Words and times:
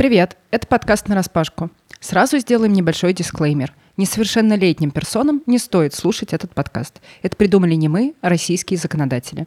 Привет, 0.00 0.38
это 0.50 0.66
подкаст 0.66 1.08
на 1.08 1.14
распашку. 1.14 1.68
Сразу 2.00 2.38
сделаем 2.38 2.72
небольшой 2.72 3.12
дисклеймер. 3.12 3.74
Несовершеннолетним 3.98 4.92
персонам 4.92 5.42
не 5.44 5.58
стоит 5.58 5.92
слушать 5.92 6.32
этот 6.32 6.54
подкаст. 6.54 7.02
Это 7.20 7.36
придумали 7.36 7.74
не 7.74 7.88
мы, 7.88 8.14
а 8.22 8.30
российские 8.30 8.78
законодатели. 8.78 9.46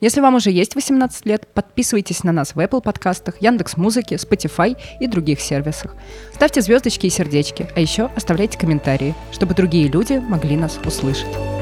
Если 0.00 0.22
вам 0.22 0.36
уже 0.36 0.52
есть 0.52 0.74
18 0.74 1.26
лет, 1.26 1.48
подписывайтесь 1.52 2.24
на 2.24 2.32
нас 2.32 2.54
в 2.54 2.58
Apple 2.60 2.80
подкастах, 2.80 3.42
Яндекс 3.42 3.76
Музыке, 3.76 4.14
Spotify 4.14 4.74
и 5.00 5.06
других 5.06 5.38
сервисах. 5.38 5.94
Ставьте 6.32 6.62
звездочки 6.62 7.04
и 7.04 7.10
сердечки, 7.10 7.68
а 7.76 7.80
еще 7.80 8.06
оставляйте 8.16 8.58
комментарии, 8.58 9.14
чтобы 9.32 9.52
другие 9.54 9.88
люди 9.88 10.14
могли 10.14 10.56
нас 10.56 10.80
услышать. 10.82 11.59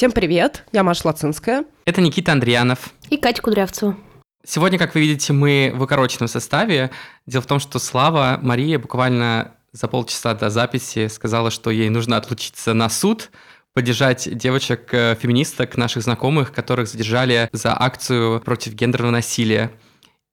Всем 0.00 0.12
привет, 0.12 0.64
я 0.72 0.82
Маша 0.82 1.08
Лацинская. 1.08 1.66
Это 1.84 2.00
Никита 2.00 2.32
Андреянов. 2.32 2.88
И 3.10 3.18
Катя 3.18 3.42
Кудрявцева. 3.42 3.98
Сегодня, 4.46 4.78
как 4.78 4.94
вы 4.94 5.02
видите, 5.02 5.34
мы 5.34 5.72
в 5.74 5.82
укороченном 5.82 6.26
составе. 6.26 6.90
Дело 7.26 7.42
в 7.42 7.46
том, 7.46 7.60
что 7.60 7.78
Слава, 7.78 8.38
Мария 8.40 8.78
буквально 8.78 9.56
за 9.72 9.88
полчаса 9.88 10.32
до 10.32 10.48
записи 10.48 11.08
сказала, 11.08 11.50
что 11.50 11.68
ей 11.70 11.90
нужно 11.90 12.16
отлучиться 12.16 12.72
на 12.72 12.88
суд, 12.88 13.30
поддержать 13.74 14.26
девочек-феминисток, 14.34 15.76
наших 15.76 16.02
знакомых, 16.02 16.54
которых 16.54 16.88
задержали 16.88 17.50
за 17.52 17.78
акцию 17.78 18.40
против 18.40 18.72
гендерного 18.72 19.10
насилия. 19.10 19.70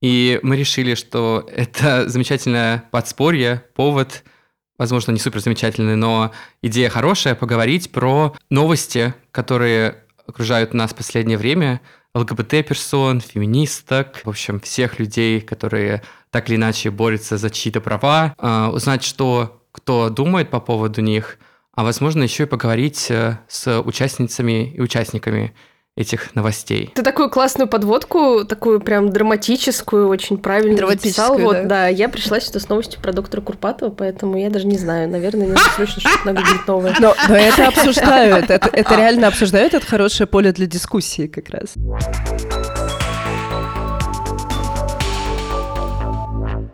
И 0.01 0.39
мы 0.43 0.55
решили, 0.55 0.95
что 0.95 1.45
это 1.53 2.07
замечательное 2.07 2.85
подспорье, 2.89 3.65
повод– 3.75 4.23
возможно, 4.77 5.11
не 5.11 5.19
супер 5.19 5.39
замечательный, 5.39 5.95
но 5.95 6.31
идея 6.61 6.89
хорошая, 6.89 7.35
поговорить 7.35 7.91
про 7.91 8.35
новости, 8.49 9.13
которые 9.31 10.03
окружают 10.27 10.73
нас 10.73 10.91
в 10.91 10.95
последнее 10.95 11.37
время, 11.37 11.81
ЛГБТ-персон, 12.13 13.21
феминисток, 13.21 14.21
в 14.23 14.29
общем, 14.29 14.59
всех 14.59 14.99
людей, 14.99 15.41
которые 15.41 16.01
так 16.31 16.49
или 16.49 16.55
иначе 16.55 16.89
борются 16.89 17.37
за 17.37 17.49
чьи-то 17.49 17.79
права, 17.79 18.33
а, 18.37 18.69
узнать, 18.71 19.03
что 19.03 19.61
кто 19.71 20.09
думает 20.09 20.49
по 20.49 20.59
поводу 20.59 21.01
них, 21.01 21.37
а 21.73 21.83
возможно 21.83 22.23
еще 22.23 22.43
и 22.43 22.47
поговорить 22.47 23.11
э, 23.11 23.37
с 23.47 23.79
участницами 23.81 24.73
и 24.73 24.81
участниками 24.81 25.53
этих 25.97 26.35
новостей. 26.35 26.91
Ты 26.93 27.01
такую 27.01 27.29
классную 27.29 27.67
подводку, 27.67 28.45
такую 28.45 28.79
прям 28.79 29.09
драматическую, 29.09 30.07
очень 30.07 30.37
правильно 30.37 30.79
написал. 30.87 31.37
Вот, 31.39 31.53
да. 31.53 31.63
да, 31.63 31.87
я 31.87 32.07
пришла 32.07 32.39
сюда 32.39 32.59
с 32.59 32.69
новостью 32.69 33.01
про 33.01 33.11
доктора 33.11 33.41
Курпатова, 33.41 33.89
поэтому 33.89 34.37
я 34.37 34.51
даже 34.51 34.67
не 34.67 34.77
знаю, 34.77 35.09
наверное, 35.09 35.47
надо 35.47 35.59
срочно 35.75 35.99
что-то 35.99 36.27
нагуглить 36.27 36.67
новое. 36.67 36.95
Но, 36.99 37.15
но 37.27 37.35
это 37.35 37.67
обсуждают, 37.67 38.49
это, 38.51 38.69
это 38.71 38.95
реально 38.95 39.27
обсуждают, 39.27 39.73
это 39.73 39.85
хорошее 39.85 40.27
поле 40.27 40.51
для 40.51 40.67
дискуссии 40.67 41.25
как 41.25 41.49
раз. 41.49 41.73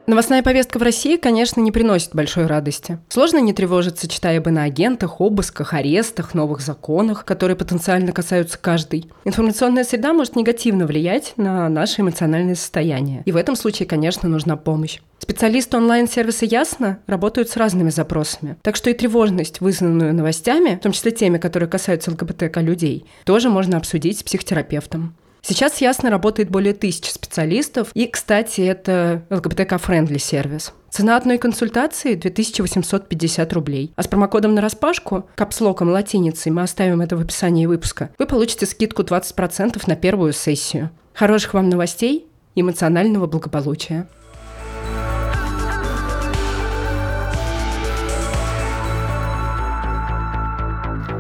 Новостная 0.06 0.44
повестка 0.44 0.80
в 0.80 0.82
России, 0.82 1.16
конечно, 1.16 1.62
не 1.62 1.72
приносит 1.72 2.14
большой 2.14 2.46
радости. 2.46 3.00
Сложно 3.08 3.38
не 3.38 3.54
тревожиться, 3.54 4.10
читая 4.10 4.42
бы 4.42 4.52
на 4.52 4.64
агентах, 4.64 5.22
обысках, 5.22 5.74
арестах, 5.74 6.34
новых 6.34 6.60
законах, 6.60 7.24
которые 7.24 7.56
потенциально 7.56 8.12
касаются 8.12 8.58
каждой. 8.58 9.10
Информационная 9.24 9.86
среда 9.86 10.12
может 10.12 10.36
негативно 10.36 10.86
влиять 10.86 11.34
на 11.38 11.70
наше 11.70 12.02
эмоциональное 12.02 12.56
состояние. 12.56 13.24
И 13.24 13.32
в 13.32 13.38
этом 13.38 13.56
случае, 13.56 13.88
конечно, 13.88 14.28
нужна 14.28 14.58
помощь. 14.58 15.00
Специалисты 15.20 15.78
онлайн-сервиса 15.78 16.44
«Ясно» 16.44 17.00
работают 17.08 17.48
с 17.48 17.56
разными 17.56 17.90
запросами. 17.90 18.58
Так 18.62 18.76
что 18.76 18.90
и 18.90 18.94
тревожность, 18.94 19.62
вызванную 19.62 20.14
новостями, 20.14 20.76
в 20.76 20.80
том 20.82 20.92
числе 20.92 21.12
теми, 21.12 21.38
которые 21.38 21.70
касаются 21.70 22.12
ЛГБТК 22.12 22.60
людей, 22.60 23.06
тоже 23.24 23.50
можно 23.50 23.78
обсудить 23.78 24.20
с 24.20 24.24
психотерапевтом. 24.24 25.16
Сейчас 25.46 25.82
Ясно 25.82 26.10
работает 26.10 26.50
более 26.50 26.74
тысячи 26.74 27.10
специалистов, 27.10 27.90
и, 27.94 28.08
кстати, 28.08 28.62
это 28.62 29.24
ЛГБТК- 29.30 29.68
friendly 29.68 30.18
сервис. 30.18 30.72
Цена 30.90 31.18
одной 31.18 31.38
консультации 31.38 32.16
2850 32.16 33.52
рублей. 33.52 33.92
А 33.98 34.04
с 34.04 34.08
промокодом 34.08 34.56
нараспашку, 34.56 35.28
капслоком 35.36 35.90
латиницей, 35.90 36.50
мы 36.50 36.62
оставим 36.62 37.02
это 37.02 37.18
в 37.18 37.22
описании 37.22 37.66
выпуска, 37.66 38.12
вы 38.18 38.26
получите 38.26 38.66
скидку 38.66 39.02
20% 39.02 39.84
на 39.86 39.96
первую 39.98 40.32
сессию. 40.32 40.92
Хороших 41.14 41.56
вам 41.56 41.68
новостей 41.68 42.26
эмоционального 42.56 43.28
благополучия. 43.28 44.08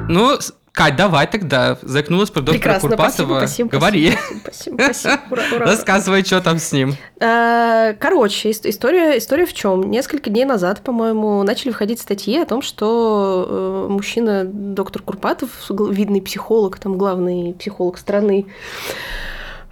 Ну, 0.07 0.38
Кать, 0.73 0.95
давай 0.95 1.28
тогда. 1.28 1.78
Заикнулась 1.84 2.31
про 2.31 2.41
доктора 2.41 2.57
Прекрасно, 2.57 2.89
Курпатова. 2.89 3.38
Спасибо, 3.38 3.38
спасибо, 3.38 3.69
Говори. 3.69 4.17
Спасибо, 4.41 4.75
спасибо. 4.75 4.81
спасибо. 4.81 5.22
Ура, 5.29 5.44
ура, 5.56 5.66
Рассказывай, 5.67 6.23
что 6.25 6.41
там 6.41 6.57
с 6.57 6.72
ним. 6.72 6.95
Э, 7.19 7.94
короче, 8.00 8.50
история, 8.50 9.19
история 9.19 9.45
в 9.45 9.53
чем? 9.53 9.91
Несколько 9.91 10.31
дней 10.31 10.45
назад, 10.45 10.81
по-моему, 10.81 11.44
начали 11.44 11.69
выходить 11.69 12.01
статьи 12.01 12.39
о 12.39 12.45
том, 12.47 12.63
что 12.63 13.45
э, 13.47 13.91
мужчина, 13.91 14.45
доктор 14.45 15.03
Курпатов, 15.03 15.51
видный 15.69 16.23
психолог, 16.23 16.79
там 16.79 16.97
главный 16.97 17.53
психолог 17.53 18.00
страны, 18.00 18.47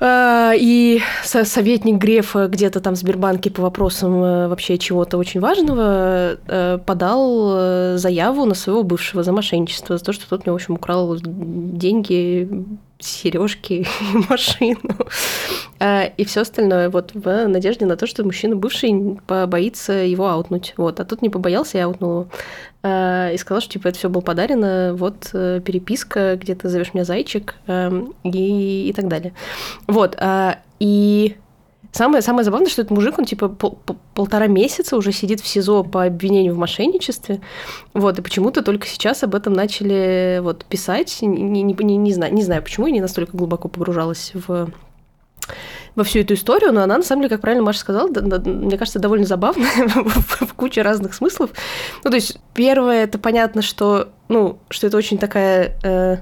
и 0.04 1.00
советник 1.24 1.98
Грефа 1.98 2.48
где-то 2.48 2.80
там 2.80 2.96
в 2.96 2.98
Сбербанке 2.98 3.52
по 3.52 3.62
вопросам 3.62 4.24
э, 4.24 4.48
вообще 4.48 4.80
чего-то 4.80 5.18
очень 5.18 5.40
важного 5.40 6.38
э, 6.48 6.80
подал 6.84 7.54
э, 7.54 7.98
заяву 7.98 8.46
на 8.46 8.56
своего 8.56 8.82
бывшего 8.82 9.22
за 9.22 9.32
мошенничество, 9.32 9.98
за 9.98 10.04
то, 10.04 10.12
что 10.12 10.28
тот 10.28 10.46
мне, 10.46 10.54
в 10.54 10.56
общем, 10.56 10.74
украл 10.74 11.18
деньги, 11.22 12.50
сережки, 12.98 13.86
машину 14.30 14.80
и 16.18 16.26
все 16.26 16.42
остальное, 16.42 16.92
вот 16.92 17.12
в 17.16 17.48
надежде 17.48 17.88
на 17.88 17.96
то, 17.96 18.06
что 18.06 18.24
мужчина 18.24 18.56
бывший 18.56 19.20
побоится 19.26 19.94
его 19.94 20.30
аутнуть. 20.30 20.76
Вот, 20.78 21.00
а 21.00 21.06
тут 21.06 21.24
не 21.24 21.30
побоялся 21.30 21.80
и 21.80 21.82
аутнул 21.82 22.12
его. 22.12 22.28
И 22.84 23.36
сказал, 23.38 23.62
что 23.62 23.74
типа 23.74 23.90
это 23.90 23.98
все 24.00 24.10
было 24.10 24.22
подарено, 24.22 24.96
вот 24.96 25.30
переписка, 25.32 26.36
где 26.36 26.56
ты 26.56 26.68
зовешь 26.68 26.96
меня 26.96 27.04
зайчик 27.04 27.56
эм, 27.68 28.16
и, 28.24 28.90
и 28.90 28.94
так 28.94 29.08
далее. 29.08 29.34
Вот, 29.88 30.18
и 30.80 31.36
Самое, 31.92 32.22
самое 32.22 32.46
забавное, 32.46 32.70
что 32.70 32.82
этот 32.82 32.92
мужик, 32.92 33.20
он 33.20 33.26
типа 33.26 33.50
пол, 33.50 33.78
полтора 34.14 34.48
месяца 34.48 34.96
уже 34.96 35.12
сидит 35.12 35.42
в 35.42 35.48
СИЗО 35.48 35.84
по 35.84 36.06
обвинению 36.06 36.56
в 36.56 36.58
мошенничестве. 36.58 37.42
Вот, 37.94 38.18
и 38.18 38.22
почему-то 38.22 38.62
только 38.62 38.88
сейчас 38.88 39.24
об 39.24 39.36
этом 39.36 39.52
начали 39.52 40.40
вот 40.42 40.64
писать. 40.64 41.18
Не, 41.22 41.28
не, 41.28 41.74
не, 41.74 41.98
не, 41.98 42.14
знаю, 42.14 42.34
не 42.34 42.44
знаю, 42.44 42.64
почему 42.64 42.88
я 42.88 42.94
не 42.94 43.02
настолько 43.02 43.36
глубоко 43.36 43.68
погружалась 43.68 44.32
в 44.34 44.70
во 45.96 46.04
всю 46.04 46.20
эту 46.20 46.36
историю, 46.36 46.72
но 46.72 46.84
она, 46.84 46.98
на 46.98 47.04
самом 47.04 47.24
деле, 47.24 47.32
как 47.32 47.42
правильно 47.42 47.64
Маша 47.64 47.80
сказала, 47.80 48.10
да, 48.10 48.22
да, 48.22 48.50
мне 48.50 48.78
кажется, 48.78 49.00
довольно 49.00 49.26
забавная 49.26 49.72
в, 49.88 50.48
в 50.48 50.54
куче 50.54 50.82
разных 50.82 51.14
смыслов. 51.14 51.52
Ну, 52.04 52.10
то 52.10 52.16
есть, 52.16 52.40
первое, 52.54 53.04
это 53.04 53.20
понятно, 53.20 53.62
что, 53.62 54.10
ну, 54.30 54.60
что 54.70 54.88
это 54.88 54.98
очень 54.98 55.18
такая 55.18 55.78
э, 55.84 56.18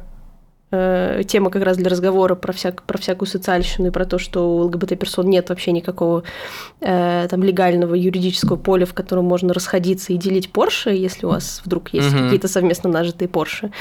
Э, 0.71 1.23
тема 1.27 1.49
как 1.49 1.63
раз 1.63 1.77
для 1.77 1.89
разговора 1.89 2.35
про, 2.35 2.53
всяк, 2.53 2.83
про 2.83 2.99
всякую 2.99 3.27
социальщину 3.27 3.87
и 3.87 3.91
про 3.91 4.05
то, 4.05 4.19
что 4.19 4.55
у 4.55 4.59
ЛГБТ-персон 4.65 5.27
нет 5.27 5.49
вообще 5.49 5.71
никакого 5.71 6.23
э, 6.79 7.27
там 7.27 7.43
легального 7.43 7.95
юридического 7.95 8.55
поля, 8.55 8.85
в 8.85 8.93
котором 8.93 9.25
можно 9.25 9.51
расходиться 9.51 10.13
и 10.13 10.17
делить 10.17 10.51
Порше, 10.51 10.91
если 10.91 11.25
у 11.25 11.29
вас 11.29 11.63
вдруг 11.65 11.91
есть 11.91 12.13
угу. 12.13 12.25
какие-то 12.25 12.47
совместно 12.47 12.87
нажитые 12.87 13.27
Порше. 13.27 13.71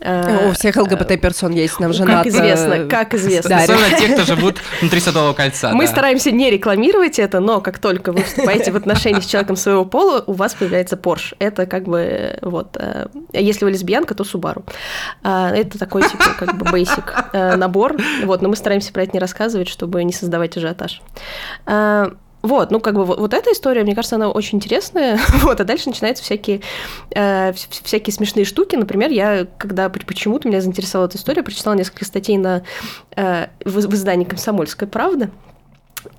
Э, 0.00 0.48
у 0.50 0.52
всех 0.54 0.74
ЛГБТ-персон 0.76 1.52
есть, 1.52 1.78
нам 1.78 1.92
же 1.92 2.04
Как 2.04 2.26
известно, 2.26 2.88
как 2.88 3.14
известно. 3.14 3.50
Да, 3.50 3.62
Особенно 3.62 3.96
те, 3.96 4.08
кто 4.08 4.24
живут 4.24 4.56
внутри 4.80 4.98
Садового 4.98 5.34
кольца. 5.34 5.70
Мы 5.72 5.86
стараемся 5.86 6.32
не 6.32 6.50
рекламировать 6.50 7.20
это, 7.20 7.38
но 7.38 7.60
как 7.60 7.78
только 7.78 8.10
вы 8.10 8.24
вступаете 8.24 8.72
в 8.72 8.76
отношения 8.76 9.22
с 9.22 9.26
человеком 9.26 9.54
своего 9.54 9.84
пола, 9.84 10.24
у 10.26 10.32
вас 10.32 10.54
появляется 10.54 10.96
Порш. 10.96 11.34
Это 11.38 11.66
как 11.66 11.84
бы 11.84 12.36
вот, 12.42 12.76
если 13.32 13.64
вы 13.64 13.70
лесбиянка, 13.70 14.16
то 14.16 14.24
Субару. 14.24 14.64
Это 15.22 15.78
такой 15.78 16.02
типа 16.02 16.31
как 16.34 16.56
бы 16.56 16.66
basic 16.66 17.04
э, 17.32 17.56
набор. 17.56 17.96
Вот, 18.24 18.42
но 18.42 18.48
мы 18.48 18.56
стараемся 18.56 18.92
про 18.92 19.02
это 19.02 19.12
не 19.12 19.20
рассказывать, 19.20 19.68
чтобы 19.68 20.02
не 20.04 20.12
создавать 20.12 20.56
ажиотаж. 20.56 21.02
Э, 21.66 22.10
вот, 22.42 22.72
ну 22.72 22.80
как 22.80 22.94
бы 22.94 23.04
вот, 23.04 23.20
вот 23.20 23.34
эта 23.34 23.52
история, 23.52 23.84
мне 23.84 23.94
кажется, 23.94 24.16
она 24.16 24.28
очень 24.28 24.58
интересная. 24.58 25.18
вот, 25.42 25.60
а 25.60 25.64
дальше 25.64 25.88
начинаются 25.88 26.24
всякие, 26.24 26.60
э, 27.10 27.52
всякие 27.52 28.12
смешные 28.12 28.44
штуки. 28.44 28.76
Например, 28.76 29.10
я, 29.10 29.46
когда 29.58 29.88
почему-то 29.88 30.48
меня 30.48 30.60
заинтересовала 30.60 31.06
эта 31.06 31.18
история, 31.18 31.42
прочитала 31.42 31.74
несколько 31.74 32.04
статей 32.04 32.36
на, 32.38 32.62
э, 33.16 33.46
в, 33.64 33.86
в 33.86 33.94
издании 33.94 34.24
«Комсомольская 34.24 34.88
правда», 34.88 35.30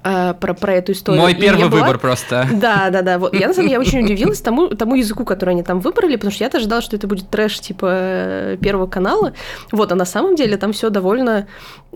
а, 0.04 0.34
про, 0.34 0.54
про 0.54 0.74
эту 0.76 0.92
историю. 0.92 1.22
Мой 1.22 1.36
первый 1.36 1.70
была... 1.70 1.82
выбор 1.82 2.00
просто. 2.00 2.48
Да, 2.54 2.90
да, 2.90 3.02
да. 3.02 3.20
Вот. 3.20 3.34
Я, 3.34 3.48
на 3.48 3.54
самом 3.54 3.68
деле, 3.68 3.74
я 3.74 3.80
очень 3.80 4.04
удивилась 4.04 4.42
тому, 4.42 4.70
тому 4.70 4.96
языку, 4.96 5.26
который 5.26 5.52
они 5.52 5.64
там 5.64 5.80
выбрали, 5.80 6.16
потому 6.16 6.32
что 6.32 6.44
я-то 6.44 6.58
ожидала, 6.58 6.82
что 6.82 6.96
это 6.96 7.08
будет 7.08 7.30
трэш 7.30 7.60
типа 7.60 8.58
Первого 8.62 8.88
канала. 8.88 9.34
Вот, 9.72 9.92
а 9.92 9.96
на 9.96 10.06
самом 10.06 10.36
деле 10.36 10.58
там 10.58 10.74
все 10.74 10.90
довольно, 10.90 11.48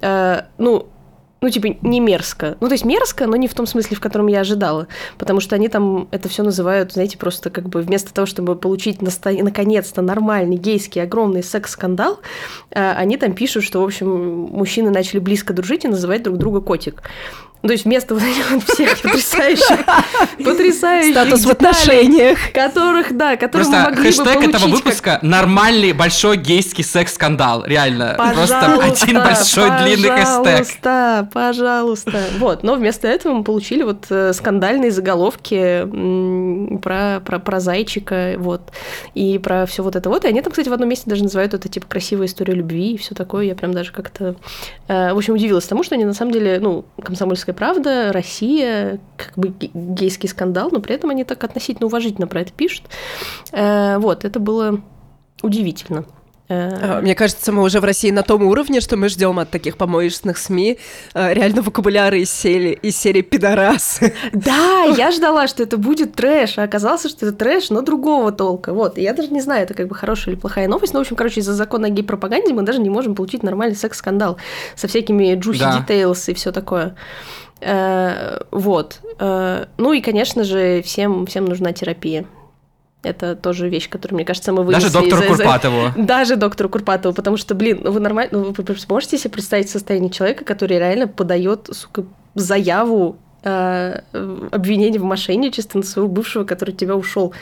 э, 0.02 0.42
ну, 0.58 0.88
ну, 1.40 1.50
типа, 1.50 1.78
не 1.82 2.00
мерзко. 2.00 2.58
Ну, 2.60 2.68
то 2.68 2.74
есть 2.74 2.84
мерзко, 2.84 3.28
но 3.28 3.36
не 3.36 3.48
в 3.48 3.54
том 3.54 3.68
смысле, 3.68 3.96
в 3.96 4.00
котором 4.00 4.28
я 4.28 4.40
ожидала. 4.40 4.88
Потому 5.18 5.40
что 5.40 5.56
они 5.56 5.70
там 5.70 6.08
это 6.12 6.30
все 6.30 6.42
называют, 6.42 6.94
знаете, 6.94 7.18
просто 7.18 7.50
как 7.50 7.70
бы 7.70 7.82
вместо 7.82 8.14
того, 8.14 8.26
чтобы 8.26 8.56
получить 8.56 9.02
насто... 9.02 9.32
наконец-то 9.32 10.02
нормальный 10.02 10.58
гейский 10.58 11.04
огромный 11.04 11.44
секс-скандал, 11.44 12.20
э, 12.72 12.92
они 12.94 13.18
там 13.18 13.34
пишут, 13.34 13.64
что, 13.64 13.82
в 13.82 13.86
общем, 13.86 14.08
мужчины 14.08 14.90
начали 14.90 15.20
близко 15.20 15.54
дружить 15.54 15.86
и 15.86 15.88
называть 15.88 16.24
друг 16.24 16.38
друга 16.38 16.60
котик. 16.60 17.04
То 17.62 17.72
есть 17.72 17.86
вместо 17.86 18.14
вот 18.14 18.24
этих 18.24 18.52
вот 18.52 18.64
всех 18.64 19.02
потрясающих, 19.02 19.80
потрясающих 20.38 21.12
Статус 21.12 21.46
в 21.46 21.50
отношениях. 21.50 22.38
Которых, 22.54 23.16
да, 23.16 23.36
которых 23.36 23.68
Просто 23.68 23.78
мы 23.78 23.90
могли 23.90 24.04
хэштег 24.04 24.26
бы 24.26 24.34
получить 24.34 24.56
этого 24.56 24.72
выпуска 24.72 25.12
как... 25.12 25.24
нормальный 25.24 25.94
большой 25.94 26.38
гейский 26.38 26.84
секс-скандал. 26.84 27.66
Реально. 27.66 28.16
Пожалуйста, 28.18 28.78
Просто 28.78 29.06
один 29.06 29.24
большой 29.24 29.70
длинный 29.82 30.10
хэштег. 30.10 30.68
Пожалуйста, 30.84 31.30
пожалуйста. 31.34 32.24
Вот, 32.38 32.64
но 32.64 32.76
вместо 32.76 33.08
этого 33.08 33.34
мы 33.34 33.44
получили 33.44 33.84
вот 33.84 34.06
э, 34.10 34.34
скандальные 34.34 34.92
заголовки 34.92 35.88
про, 36.82 37.20
про, 37.20 37.40
про 37.40 37.60
зайчика, 37.60 38.36
вот, 38.38 38.72
и 39.14 39.38
про 39.40 39.66
все 39.66 39.84
вот 39.84 39.96
это 39.96 40.10
вот. 40.10 40.26
И 40.26 40.28
они 40.28 40.42
там, 40.42 40.52
кстати, 40.52 40.70
в 40.70 40.74
одном 40.74 40.90
месте 40.90 41.10
даже 41.10 41.24
называют 41.24 41.54
это, 41.54 41.68
типа, 41.70 41.88
красивая 41.88 42.28
история 42.28 42.54
любви 42.54 42.94
и 42.94 42.98
все 42.98 43.16
такое. 43.16 43.46
Я 43.46 43.56
прям 43.56 43.74
даже 43.74 43.92
как-то, 43.92 44.36
э, 44.88 45.14
в 45.14 45.18
общем, 45.18 45.34
удивилась 45.34 45.66
тому, 45.66 45.84
что 45.84 45.96
они 45.96 46.06
на 46.06 46.14
самом 46.14 46.32
деле, 46.32 46.60
ну, 46.62 46.86
комсомольская 47.02 47.56
правда, 47.58 48.12
Россия, 48.14 49.00
как 49.18 49.34
бы 49.36 49.54
гейский 49.74 50.30
скандал, 50.30 50.70
но 50.72 50.80
при 50.80 50.96
этом 50.96 51.10
они 51.10 51.24
так 51.24 51.44
относительно 51.44 51.88
уважительно 51.88 52.28
про 52.28 52.42
это 52.42 52.54
пишут. 52.54 52.84
Э, 53.52 53.98
вот, 53.98 54.24
это 54.24 54.40
было 54.40 54.82
удивительно. 55.42 56.06
Э, 56.50 57.02
мне 57.02 57.16
кажется, 57.16 57.52
мы 57.52 57.64
уже 57.64 57.80
в 57.80 57.84
России 57.84 58.12
на 58.12 58.24
том 58.24 58.44
уровне, 58.44 58.80
что 58.80 58.96
мы 58.96 59.10
ждем 59.10 59.40
от 59.40 59.50
таких 59.50 59.78
помоечных 59.78 60.38
СМИ 60.38 60.78
э, 61.14 61.34
реально 61.34 61.62
вокабуляры 61.62 62.22
из 62.22 62.32
серии, 62.32 62.74
из 62.74 62.96
серии 62.96 63.22
«Пидорас». 63.22 64.00
Да, 64.32 64.84
я 64.84 65.12
ждала, 65.12 65.48
что 65.48 65.64
это 65.64 65.78
будет 65.78 66.14
трэш, 66.14 66.58
а 66.58 66.64
оказалось, 66.64 67.10
что 67.10 67.26
это 67.26 67.36
трэш, 67.36 67.70
но 67.70 67.82
другого 67.82 68.32
толка. 68.32 68.74
Вот, 68.74 68.98
я 68.98 69.14
даже 69.14 69.30
не 69.30 69.42
знаю, 69.42 69.64
это 69.64 69.74
как 69.74 69.88
бы 69.88 69.96
хорошая 69.96 70.34
или 70.36 70.40
плохая 70.40 70.68
новость, 70.68 70.94
но, 70.94 71.00
в 71.00 71.02
общем, 71.02 71.16
короче, 71.16 71.42
из-за 71.42 71.54
закона 71.54 71.88
о 71.88 71.90
гей-пропаганде 71.90 72.54
мы 72.54 72.62
даже 72.62 72.80
не 72.80 72.90
можем 72.90 73.16
получить 73.16 73.44
нормальный 73.44 73.76
секс-скандал 73.76 74.38
со 74.76 74.88
всякими 74.88 75.36
juicy 75.36 75.60
да. 75.60 75.86
details 75.86 76.32
и 76.32 76.34
все 76.34 76.52
такое. 76.52 76.96
Э, 77.62 78.40
вот. 78.52 79.02
Ну 79.20 79.94
и, 79.94 80.02
конечно 80.02 80.44
же, 80.44 80.82
всем, 80.84 81.26
всем 81.26 81.46
нужна 81.46 81.74
терапия. 81.74 82.26
Это 83.04 83.36
тоже 83.36 83.70
вещь, 83.70 83.90
которую, 83.90 84.16
мне 84.18 84.26
кажется, 84.26 84.52
мы 84.52 84.64
вынесли. 84.64 84.90
Даже 84.90 84.94
доктору 84.94 85.22
из... 85.22 85.38
Курпатову. 85.38 85.92
Даже 85.96 86.36
доктору 86.36 86.70
Курпатову, 86.70 87.14
потому 87.14 87.38
что, 87.38 87.56
блин, 87.56 87.80
ну 87.84 87.92
вы 87.92 88.00
нормально, 88.00 88.40
ну, 88.40 88.56
вы 88.58 88.76
можете 88.90 89.18
себе 89.18 89.30
представить 89.32 89.70
состояние 89.70 90.10
человека, 90.10 90.44
который 90.44 90.78
реально 90.78 91.08
подает, 91.08 91.70
сука, 91.72 92.06
заяву 92.34 93.18
э, 93.44 94.02
обвинения 94.52 95.00
в 95.00 95.04
мошенничестве 95.04 95.80
на 95.80 95.86
своего 95.86 96.10
бывшего, 96.10 96.44
который 96.44 96.72
от 96.72 96.78
тебя 96.78 96.96
ушел. 96.96 97.34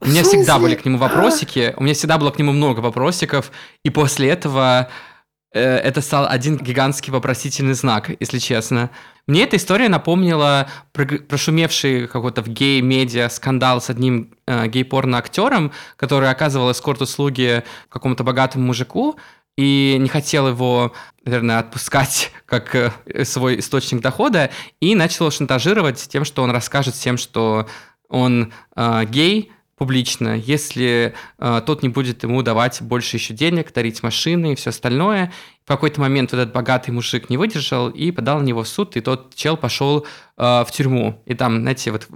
У 0.00 0.06
меня 0.06 0.22
всегда 0.22 0.58
были 0.58 0.74
к 0.74 0.84
нему 0.84 0.98
вопросики, 0.98 1.74
у 1.76 1.82
меня 1.82 1.94
всегда 1.94 2.18
было 2.18 2.30
к 2.30 2.38
нему 2.38 2.52
много 2.52 2.80
вопросиков, 2.80 3.52
и 3.84 3.90
после 3.90 4.30
этого 4.30 4.88
э, 4.88 5.09
это 5.58 6.00
стал 6.00 6.26
один 6.28 6.56
гигантский 6.56 7.12
вопросительный 7.12 7.74
знак, 7.74 8.10
если 8.20 8.38
честно. 8.38 8.90
Мне 9.26 9.44
эта 9.44 9.56
история 9.56 9.88
напомнила 9.88 10.68
прошумевший 10.92 12.08
какой-то 12.08 12.42
в 12.42 12.48
гей-медиа 12.48 13.28
скандал 13.28 13.80
с 13.80 13.90
одним 13.90 14.34
э, 14.46 14.66
гей-порно-актером, 14.66 15.72
который 15.96 16.30
оказывал 16.30 16.72
эскорт-услуги 16.72 17.64
какому-то 17.88 18.24
богатому 18.24 18.66
мужику, 18.66 19.18
и 19.56 19.96
не 20.00 20.08
хотел 20.08 20.48
его, 20.48 20.92
наверное, 21.24 21.58
отпускать 21.58 22.32
как 22.46 22.74
э, 22.74 23.24
свой 23.24 23.58
источник 23.58 24.00
дохода, 24.00 24.50
и 24.80 24.94
начал 24.94 25.30
шантажировать 25.30 26.08
тем, 26.08 26.24
что 26.24 26.42
он 26.42 26.50
расскажет 26.50 26.94
всем, 26.94 27.18
что 27.18 27.68
он 28.08 28.52
э, 28.74 29.04
гей, 29.04 29.52
публично, 29.80 30.36
если 30.36 31.14
э, 31.38 31.62
тот 31.64 31.82
не 31.82 31.88
будет 31.88 32.22
ему 32.22 32.42
давать 32.42 32.82
больше 32.82 33.16
еще 33.16 33.32
денег, 33.32 33.72
дарить 33.72 34.02
машины 34.02 34.52
и 34.52 34.54
все 34.54 34.68
остальное. 34.68 35.32
В 35.64 35.68
какой-то 35.68 36.02
момент 36.02 36.32
вот 36.32 36.38
этот 36.38 36.52
богатый 36.52 36.90
мужик 36.90 37.30
не 37.30 37.38
выдержал 37.38 37.88
и 37.88 38.10
подал 38.10 38.40
на 38.40 38.44
него 38.44 38.62
в 38.62 38.68
суд, 38.68 38.98
и 38.98 39.00
тот 39.00 39.34
чел 39.34 39.56
пошел 39.56 40.04
э, 40.36 40.42
в 40.42 40.66
тюрьму. 40.70 41.22
И 41.24 41.32
там, 41.32 41.62
знаете, 41.62 41.92
вот 41.92 42.08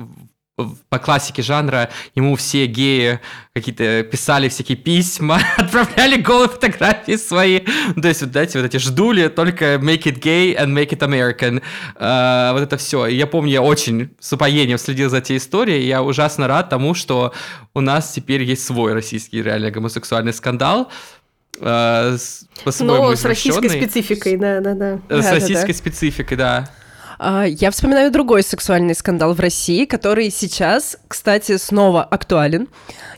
по 0.88 0.98
классике 1.00 1.42
жанра 1.42 1.90
ему 2.14 2.36
все 2.36 2.66
геи 2.66 3.18
какие-то 3.52 4.04
писали 4.04 4.48
всякие 4.48 4.76
письма, 4.76 5.40
отправляли 5.56 6.16
голые 6.20 6.48
фотографии 6.48 7.16
свои. 7.16 7.62
Ну, 7.96 8.02
то 8.02 8.08
есть 8.08 8.22
вот 8.22 8.36
эти 8.36 8.56
вот 8.56 8.66
эти 8.66 8.76
ждули, 8.76 9.28
только 9.28 9.74
make 9.74 10.04
it 10.04 10.20
gay 10.20 10.56
and 10.56 10.72
make 10.72 10.90
it 10.90 11.00
American. 11.00 11.60
Uh, 11.96 12.52
вот 12.52 12.62
это 12.62 12.76
все. 12.76 13.06
И 13.06 13.16
я 13.16 13.26
помню, 13.26 13.50
я 13.50 13.62
очень 13.62 14.10
с 14.20 14.32
упоением 14.32 14.78
следил 14.78 15.10
за 15.10 15.18
этой 15.18 15.38
историей. 15.38 15.86
Я 15.86 16.02
ужасно 16.02 16.46
рад 16.46 16.70
тому, 16.70 16.94
что 16.94 17.32
у 17.74 17.80
нас 17.80 18.12
теперь 18.12 18.42
есть 18.44 18.64
свой 18.64 18.92
российский 18.92 19.42
реально 19.42 19.72
гомосексуальный 19.72 20.32
скандал. 20.32 20.90
Uh, 21.58 22.16
с, 22.16 22.46
Но 22.80 23.14
с 23.14 23.24
российской 23.24 23.68
спецификой, 23.68 24.36
да-да-да. 24.36 25.00
С 25.08 25.32
российской 25.32 25.72
спецификой, 25.72 26.36
да. 26.36 26.70
А, 27.18 27.44
я 27.44 27.70
вспоминаю 27.70 28.10
другой 28.10 28.42
сексуальный 28.42 28.94
скандал 28.94 29.34
в 29.34 29.40
России, 29.40 29.84
который 29.84 30.30
сейчас, 30.30 30.96
кстати, 31.08 31.56
снова 31.56 32.02
актуален. 32.02 32.68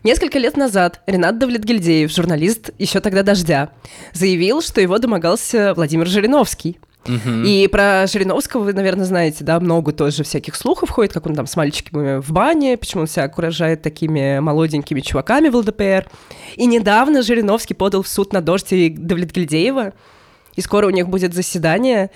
Несколько 0.02 0.38
лет 0.38 0.56
назад 0.56 1.00
Ренат 1.06 1.38
Давлетгильдеев, 1.38 2.10
журналист 2.12 2.70
еще 2.78 3.00
тогда 3.00 3.22
«Дождя», 3.22 3.70
заявил, 4.12 4.62
что 4.62 4.80
его 4.80 4.98
домогался 4.98 5.74
Владимир 5.74 6.06
Жириновский. 6.06 6.78
И 7.44 7.68
про 7.70 8.06
Жириновского 8.08 8.64
вы, 8.64 8.72
наверное, 8.72 9.04
знаете, 9.04 9.44
да, 9.44 9.60
много 9.60 9.92
тоже 9.92 10.24
всяких 10.24 10.56
слухов 10.56 10.90
ходит, 10.90 11.12
как 11.12 11.26
он 11.26 11.36
там 11.36 11.46
с 11.46 11.54
мальчиками 11.54 12.20
в 12.20 12.32
бане, 12.32 12.76
почему 12.76 13.02
он 13.02 13.06
себя 13.06 13.24
окружает 13.24 13.82
такими 13.82 14.40
молоденькими 14.40 15.00
чуваками 15.00 15.48
в 15.48 15.56
ЛДПР. 15.56 16.10
И 16.56 16.66
недавно 16.66 17.22
Жириновский 17.22 17.74
подал 17.74 18.02
в 18.02 18.08
суд 18.08 18.32
на 18.32 18.40
дождь 18.40 18.72
и 18.72 18.88
Давлетгильдеева, 18.90 19.92
и 20.56 20.60
скоро 20.60 20.86
у 20.86 20.90
них 20.90 21.08
будет 21.08 21.34
заседание, 21.34 22.10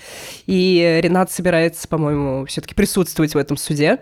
и 0.45 0.99
Ренат 1.01 1.31
собирается, 1.31 1.87
по-моему, 1.87 2.45
все-таки 2.45 2.75
присутствовать 2.75 3.33
в 3.33 3.37
этом 3.37 3.57
суде. 3.57 3.99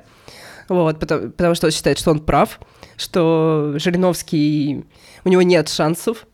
Вот, 0.69 0.99
потому, 0.99 1.29
потому 1.29 1.55
что 1.55 1.67
он 1.67 1.71
считает, 1.71 1.97
что 1.97 2.11
он 2.11 2.19
прав, 2.19 2.59
что 2.95 3.73
Жириновский, 3.75 4.85
у 5.23 5.29
него 5.29 5.41
нет 5.41 5.67
шансов. 5.67 6.25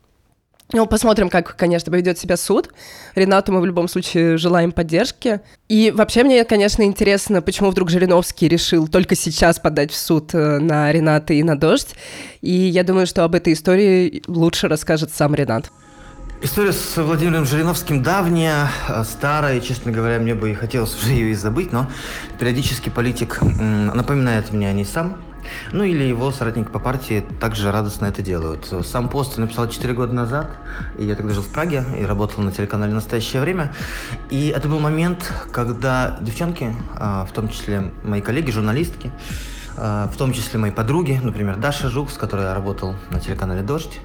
Ну, 0.72 0.84
посмотрим, 0.86 1.30
как, 1.30 1.54
конечно, 1.56 1.92
поведет 1.92 2.18
себя 2.18 2.36
суд. 2.36 2.70
Ренату 3.14 3.52
мы 3.52 3.60
в 3.60 3.66
любом 3.66 3.86
случае 3.86 4.36
желаем 4.36 4.72
поддержки. 4.72 5.40
И 5.68 5.92
вообще 5.94 6.24
мне, 6.24 6.44
конечно, 6.44 6.82
интересно, 6.82 7.40
почему 7.40 7.70
вдруг 7.70 7.88
Жириновский 7.88 8.48
решил 8.48 8.88
только 8.88 9.14
сейчас 9.14 9.60
подать 9.60 9.92
в 9.92 9.96
суд 9.96 10.34
э, 10.34 10.58
на 10.58 10.90
Рената 10.90 11.34
и 11.34 11.44
на 11.44 11.56
Дождь. 11.56 11.94
И 12.40 12.50
я 12.50 12.82
думаю, 12.82 13.06
что 13.06 13.22
об 13.22 13.36
этой 13.36 13.52
истории 13.52 14.24
лучше 14.26 14.66
расскажет 14.66 15.14
сам 15.14 15.36
Ренат. 15.36 15.70
История 16.42 16.72
с 16.72 17.02
Владимиром 17.02 17.46
Жириновским 17.46 18.02
давняя, 18.02 18.68
э, 18.88 19.04
старая, 19.04 19.58
честно 19.60 19.90
говоря, 19.90 20.18
мне 20.18 20.34
бы 20.34 20.50
и 20.50 20.54
хотелось 20.54 20.94
уже 20.94 21.12
ее 21.12 21.30
и 21.30 21.34
забыть, 21.34 21.72
но 21.72 21.86
периодически 22.38 22.90
политик 22.90 23.40
напоминает 23.40 24.52
мне 24.52 24.68
о 24.68 24.72
ней 24.74 24.84
сам. 24.84 25.16
Ну 25.72 25.82
или 25.84 26.04
его 26.04 26.30
соратники 26.32 26.68
по 26.68 26.78
партии 26.78 27.24
также 27.40 27.72
радостно 27.72 28.06
это 28.06 28.20
делают. 28.20 28.70
Сам 28.84 29.08
пост 29.08 29.38
я 29.38 29.44
написал 29.44 29.68
4 29.68 29.94
года 29.94 30.12
назад, 30.12 30.50
и 30.98 31.04
я 31.04 31.14
тогда 31.14 31.32
жил 31.32 31.42
в 31.42 31.48
Праге 31.48 31.84
и 31.98 32.04
работал 32.04 32.44
на 32.44 32.52
телеканале 32.52 32.92
«Настоящее 32.92 33.40
время». 33.40 33.72
И 34.28 34.48
это 34.48 34.68
был 34.68 34.78
момент, 34.78 35.32
когда 35.52 36.18
девчонки, 36.20 36.76
а, 36.96 37.24
в 37.24 37.32
том 37.32 37.48
числе 37.48 37.92
мои 38.02 38.20
коллеги, 38.20 38.50
журналистки, 38.50 39.10
в 39.76 40.12
том 40.16 40.32
числе 40.32 40.58
мои 40.58 40.70
подруги, 40.70 41.20
например, 41.22 41.56
Даша 41.56 41.88
Жук, 41.88 42.10
с 42.10 42.14
которой 42.14 42.46
я 42.46 42.54
работал 42.54 42.94
на 43.10 43.20
телеканале 43.20 43.62
«Дождь», 43.62 44.00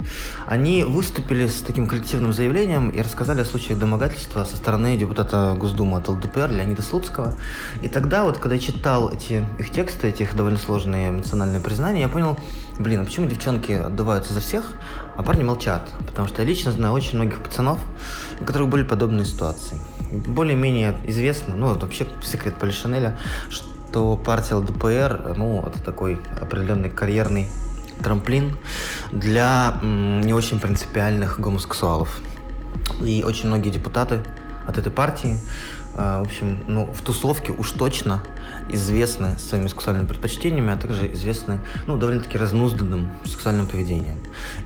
они 0.46 0.84
выступили 0.84 1.48
с 1.48 1.62
таким 1.62 1.88
коллективным 1.88 2.34
заявлением 2.34 2.90
и 2.90 3.02
рассказали 3.02 3.42
о 3.42 3.46
случаях 3.46 3.80
домогательства 3.80 4.44
со 4.44 4.58
стороны 4.58 4.98
депутата 4.98 5.56
Госдумы 5.58 5.98
от 5.98 6.10
ЛДПР 6.10 6.52
Леонида 6.52 6.82
Слуцкого. 6.82 7.36
И 7.82 7.88
тогда 7.88 8.24
вот, 8.24 8.38
когда 8.38 8.56
я 8.56 8.62
читал 8.62 9.10
эти 9.10 9.46
их 9.60 9.72
тексты, 9.72 10.10
эти 10.10 10.24
их 10.24 10.36
довольно 10.36 10.60
сложные 10.60 11.10
эмоциональные 11.10 11.62
признания, 11.62 12.02
я 12.02 12.10
понял, 12.10 12.38
блин, 12.78 13.02
а 13.02 13.06
почему 13.06 13.28
девчонки 13.28 13.72
отдуваются 13.72 14.34
за 14.34 14.42
всех, 14.42 14.74
а 15.16 15.24
парни 15.24 15.44
молчат? 15.44 15.90
Потому 16.06 16.28
что 16.28 16.42
я 16.42 16.48
лично 16.48 16.72
знаю 16.72 16.94
очень 16.94 17.16
многих 17.16 17.42
пацанов, 17.42 17.80
у 18.40 18.44
которых 18.44 18.68
были 18.68 18.84
подобные 18.84 19.26
ситуации. 19.26 19.80
Более-менее 20.12 20.98
известно, 21.06 21.56
ну, 21.56 21.72
это 21.72 21.86
вообще 21.86 22.06
секрет 22.22 22.56
Полишинеля, 22.56 23.18
что 23.50 23.71
то 23.92 24.18
партия 24.18 24.56
ЛДПР, 24.56 25.36
ну, 25.38 25.64
это 25.66 25.82
такой 25.82 26.20
определенный 26.40 26.90
карьерный 26.90 27.48
трамплин 28.02 28.58
для 29.12 29.80
не 29.82 30.34
очень 30.34 30.60
принципиальных 30.60 31.40
гомосексуалов. 31.40 32.20
И 33.02 33.24
очень 33.24 33.48
многие 33.48 33.70
депутаты 33.70 34.22
от 34.68 34.78
этой 34.78 34.92
партии 34.92 35.38
э, 35.96 36.20
в 36.20 36.22
общем, 36.22 36.64
ну, 36.68 36.86
в 36.86 37.02
тусовке 37.02 37.52
уж 37.52 37.72
точно 37.72 38.24
известны 38.70 39.38
своими 39.38 39.68
сексуальными 39.68 40.08
предпочтениями, 40.08 40.74
а 40.74 40.78
также 40.78 41.12
известны, 41.14 41.60
ну, 41.88 41.98
довольно-таки 41.98 42.38
разнузданным 42.38 43.12
сексуальным 43.26 43.68
поведением. 43.68 44.18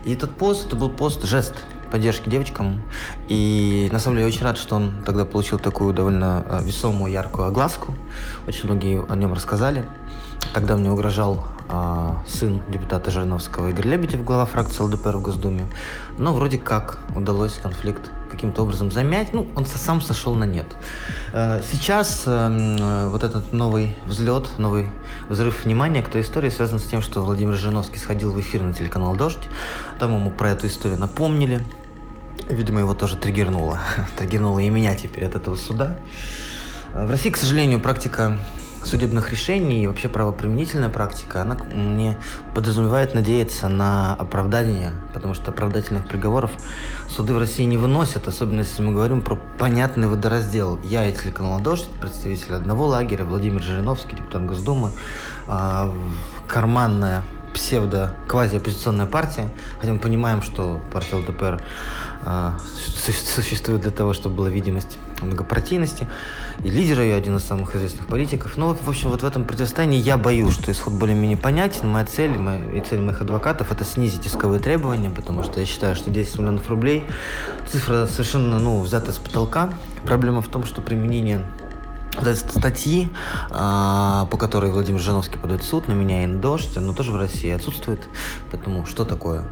И 0.03 0.13
этот 0.13 0.35
пост, 0.35 0.67
это 0.67 0.75
был 0.75 0.89
пост 0.89 1.23
жест 1.23 1.55
поддержки 1.95 2.29
девочкам. 2.29 2.81
И 3.29 3.87
на 3.93 3.99
самом 3.99 4.17
деле 4.17 4.27
я 4.27 4.33
очень 4.35 4.43
рад, 4.43 4.57
что 4.57 4.75
он 4.75 5.01
тогда 5.05 5.23
получил 5.23 5.59
такую 5.59 5.93
довольно 5.93 6.43
э, 6.45 6.59
весомую, 6.61 7.09
яркую 7.09 7.47
огласку. 7.47 7.95
Очень 8.47 8.65
многие 8.65 9.01
о 9.07 9.15
нем 9.15 9.31
рассказали. 9.31 9.85
Тогда 10.53 10.75
мне 10.75 10.91
угрожал 10.91 11.45
а, 11.67 12.21
сын 12.27 12.61
депутата 12.67 13.11
Жириновского 13.11 13.69
Игорь 13.69 13.87
Лебедев, 13.87 14.23
глава 14.23 14.45
фракции 14.45 14.83
ЛДПР 14.83 15.17
в 15.17 15.21
Госдуме. 15.21 15.65
Но 16.17 16.33
вроде 16.33 16.57
как 16.57 16.99
удалось 17.15 17.53
конфликт 17.53 18.11
каким-то 18.29 18.63
образом 18.63 18.91
замять. 18.91 19.33
Ну, 19.33 19.47
он 19.55 19.65
сам 19.65 20.01
сошел 20.01 20.35
на 20.35 20.43
нет. 20.43 20.67
Э, 21.33 21.61
сейчас 21.71 22.23
э, 22.25 23.07
вот 23.09 23.23
этот 23.23 23.53
новый 23.53 23.95
взлет, 24.05 24.49
новый 24.57 24.89
взрыв 25.29 25.65
внимания 25.65 26.03
к 26.03 26.09
той 26.09 26.21
истории 26.21 26.49
связан 26.49 26.79
с 26.79 26.83
тем, 26.83 27.01
что 27.01 27.21
Владимир 27.21 27.55
Жириновский 27.55 27.97
сходил 27.97 28.31
в 28.31 28.39
эфир 28.39 28.61
на 28.61 28.73
телеканал 28.73 29.15
«Дождь». 29.15 29.39
Там 29.97 30.13
ему 30.13 30.29
про 30.31 30.51
эту 30.51 30.67
историю 30.67 30.99
напомнили. 30.99 31.63
Видимо, 32.49 32.79
его 32.81 32.93
тоже 32.93 33.17
триггернуло. 33.17 33.79
триггернуло 34.17 34.59
и 34.59 34.69
меня 34.69 34.95
теперь 34.95 35.25
от 35.25 35.35
этого 35.35 35.55
суда. 35.55 35.97
В 36.93 37.09
России, 37.09 37.29
к 37.29 37.37
сожалению, 37.37 37.79
практика 37.79 38.37
судебных 38.85 39.31
решений 39.31 39.83
и 39.83 39.87
вообще 39.87 40.07
правоприменительная 40.07 40.89
практика, 40.89 41.41
она 41.41 41.57
мне 41.73 42.17
подразумевает 42.53 43.13
надеяться 43.13 43.67
на 43.67 44.13
оправдание, 44.13 44.91
потому 45.13 45.33
что 45.33 45.51
оправдательных 45.51 46.07
приговоров 46.07 46.51
суды 47.09 47.33
в 47.33 47.39
России 47.39 47.63
не 47.63 47.77
выносят, 47.77 48.27
особенно 48.27 48.59
если 48.59 48.83
мы 48.83 48.93
говорим 48.93 49.21
про 49.21 49.35
понятный 49.57 50.07
водораздел. 50.07 50.79
Я 50.83 51.07
и 51.07 51.13
телеканал 51.13 51.59
«Дождь», 51.59 51.87
представитель 51.99 52.53
одного 52.53 52.87
лагеря, 52.87 53.25
Владимир 53.25 53.61
Жириновский, 53.61 54.17
депутат 54.17 54.45
Госдумы, 54.45 54.91
а, 55.47 55.93
карманная 56.47 57.23
псевдо-квази-оппозиционная 57.53 59.07
партия, 59.07 59.49
хотя 59.79 59.93
мы 59.93 59.99
понимаем, 59.99 60.41
что 60.41 60.81
партия 60.91 61.15
ЛДПР 61.15 61.43
а, 61.43 61.59
существует 63.35 63.81
для 63.81 63.91
того, 63.91 64.13
чтобы 64.13 64.35
была 64.35 64.49
видимость 64.49 64.97
многопартийности, 65.21 66.07
и 66.63 66.69
лидер 66.69 67.01
ее 67.01 67.15
один 67.15 67.37
из 67.37 67.43
самых 67.43 67.75
известных 67.75 68.07
политиков. 68.07 68.57
Ну, 68.57 68.73
в 68.73 68.89
общем, 68.89 69.09
вот 69.09 69.21
в 69.21 69.25
этом 69.25 69.45
противостоянии 69.45 69.99
я 69.99 70.17
боюсь, 70.17 70.53
что 70.53 70.71
исход 70.71 70.93
более-менее 70.93 71.37
понятен. 71.37 71.89
Моя 71.89 72.05
цель 72.05 72.37
моя, 72.37 72.63
и 72.71 72.81
цель 72.81 72.99
моих 72.99 73.21
адвокатов– 73.21 73.71
это 73.71 73.83
снизить 73.85 74.25
исковые 74.25 74.59
требования, 74.59 75.09
потому 75.09 75.43
что 75.43 75.59
я 75.59 75.65
считаю, 75.65 75.95
что 75.95 76.09
10 76.09 76.39
миллионов 76.39 76.69
рублей– 76.69 77.05
цифра 77.71 78.07
совершенно, 78.07 78.59
ну, 78.59 78.81
взята 78.81 79.11
с 79.11 79.17
потолка. 79.17 79.73
Проблема 80.03 80.41
в 80.41 80.47
том, 80.47 80.65
что 80.65 80.81
применение 80.81 81.45
статьи, 82.35 83.09
а, 83.51 84.25
по 84.31 84.37
которой 84.37 84.71
Владимир 84.71 85.01
Жириновский 85.01 85.37
подает 85.37 85.63
в 85.63 85.65
суд 85.65 85.87
на 85.87 85.93
меня 85.93 86.23
и 86.23 86.27
на 86.27 86.39
дождь, 86.39 86.69
но 86.75 86.93
тоже 86.93 87.11
в 87.11 87.17
России 87.17 87.51
отсутствует. 87.51 88.07
Поэтому 88.51 88.85
что 88.85 89.03
такое 89.03 89.43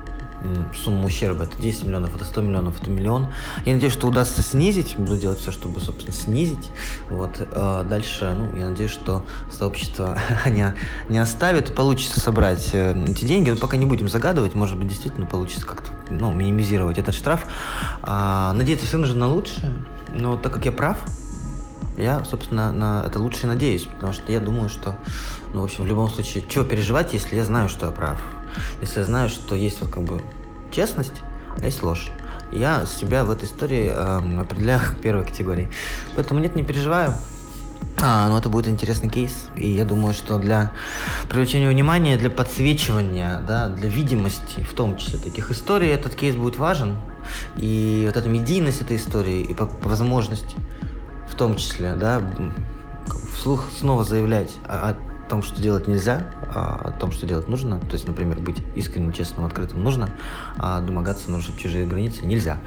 сумма 0.75 1.05
ущерба? 1.05 1.43
Это 1.43 1.61
10 1.61 1.83
миллионов, 1.85 2.15
это 2.15 2.25
100 2.25 2.41
миллионов, 2.41 2.81
это 2.81 2.89
миллион. 2.89 3.27
Я 3.65 3.73
надеюсь, 3.73 3.93
что 3.93 4.07
удастся 4.07 4.41
снизить. 4.41 4.95
Буду 4.97 5.17
делать 5.17 5.39
все, 5.39 5.51
чтобы, 5.51 5.79
собственно, 5.79 6.13
снизить. 6.13 6.69
Вот. 7.09 7.31
А 7.51 7.83
дальше, 7.83 8.35
ну, 8.37 8.57
я 8.57 8.69
надеюсь, 8.69 8.91
что 8.91 9.25
сообщество 9.51 10.17
не, 10.45 10.73
не 11.09 11.17
оставит. 11.17 11.73
Получится 11.75 12.19
собрать 12.19 12.69
э, 12.73 12.95
эти 13.07 13.25
деньги. 13.25 13.49
Но 13.49 13.57
пока 13.57 13.77
не 13.77 13.85
будем 13.85 14.09
загадывать. 14.09 14.55
Может 14.55 14.77
быть, 14.77 14.87
действительно 14.87 15.25
получится 15.25 15.65
как-то 15.65 15.91
ну, 16.09 16.33
минимизировать 16.33 16.97
этот 16.97 17.15
штраф. 17.15 17.45
А, 18.01 18.53
надеяться 18.53 18.85
все 18.85 18.97
нужно 18.97 19.19
на 19.19 19.27
лучшее. 19.27 19.73
Но 20.13 20.37
так 20.37 20.53
как 20.53 20.65
я 20.65 20.71
прав, 20.71 20.97
я, 21.97 22.23
собственно, 22.25 22.71
на 22.71 23.03
это 23.05 23.19
лучше 23.19 23.47
надеюсь, 23.47 23.83
потому 23.83 24.13
что 24.13 24.31
я 24.31 24.39
думаю, 24.39 24.69
что, 24.69 24.95
ну, 25.53 25.61
в 25.61 25.63
общем, 25.65 25.83
в 25.83 25.87
любом 25.87 26.09
случае, 26.09 26.43
чего 26.47 26.63
переживать, 26.63 27.13
если 27.13 27.35
я 27.35 27.45
знаю, 27.45 27.69
что 27.69 27.87
я 27.87 27.91
прав? 27.91 28.19
Если 28.81 28.99
я 28.99 29.05
знаю, 29.05 29.29
что 29.29 29.55
есть 29.55 29.81
вот 29.81 29.89
как 29.89 30.03
бы 30.03 30.21
честность, 30.71 31.13
а 31.61 31.65
есть 31.65 31.83
ложь. 31.83 32.11
Я 32.51 32.85
себя 32.85 33.23
в 33.23 33.31
этой 33.31 33.45
истории 33.45 33.91
э, 33.93 34.39
определяю 34.41 34.81
к 34.81 34.97
первой 35.01 35.25
категории. 35.25 35.69
Поэтому 36.15 36.39
нет, 36.39 36.55
не 36.55 36.63
переживаю. 36.63 37.15
А, 37.97 38.27
ну 38.29 38.37
это 38.37 38.49
будет 38.49 38.67
интересный 38.67 39.09
кейс. 39.09 39.31
И 39.55 39.69
я 39.69 39.85
думаю, 39.85 40.13
что 40.13 40.37
для 40.37 40.71
привлечения 41.29 41.69
внимания, 41.69 42.17
для 42.17 42.29
подсвечивания, 42.29 43.41
да, 43.47 43.69
для 43.69 43.89
видимости, 43.89 44.61
в 44.61 44.73
том 44.73 44.97
числе 44.97 45.19
таких 45.19 45.51
историй, 45.51 45.89
этот 45.89 46.15
кейс 46.15 46.35
будет 46.35 46.57
важен. 46.57 46.97
И 47.57 48.03
вот 48.07 48.17
эта 48.17 48.27
медийность 48.29 48.81
этой 48.81 48.97
истории, 48.97 49.41
и 49.41 49.53
по, 49.53 49.65
по 49.65 49.89
возможности 49.89 50.55
в 51.29 51.35
том 51.35 51.55
числе, 51.55 51.95
да, 51.95 52.21
вслух 53.35 53.65
снова 53.79 54.03
заявлять 54.03 54.51
о, 54.65 54.91
о 54.91 55.12
том, 55.29 55.41
что 55.43 55.61
делать 55.61 55.87
нельзя, 55.87 56.31
о 56.53 56.91
том, 56.99 57.11
что 57.11 57.25
делать 57.25 57.47
нужно. 57.47 57.79
То 57.79 57.93
есть, 57.93 58.07
например, 58.07 58.39
быть 58.39 58.57
искренним, 58.75 59.13
честным, 59.13 59.45
открытым 59.45 59.83
нужно, 59.83 60.09
а 60.57 60.81
домогаться 60.81 61.31
нарушить 61.31 61.57
чужие 61.57 61.85
границы 61.85 62.25
нельзя. 62.25 62.57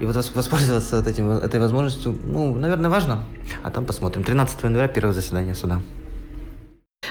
И 0.00 0.06
вот 0.06 0.14
воспользоваться 0.16 0.96
вот 0.96 1.06
этим, 1.06 1.30
этой 1.30 1.60
возможностью, 1.60 2.18
ну, 2.24 2.54
наверное, 2.54 2.90
важно. 2.90 3.24
А 3.62 3.70
там 3.70 3.84
посмотрим. 3.84 4.24
13 4.24 4.62
января 4.62 4.88
первое 4.88 5.12
заседание 5.14 5.54
суда. 5.54 5.80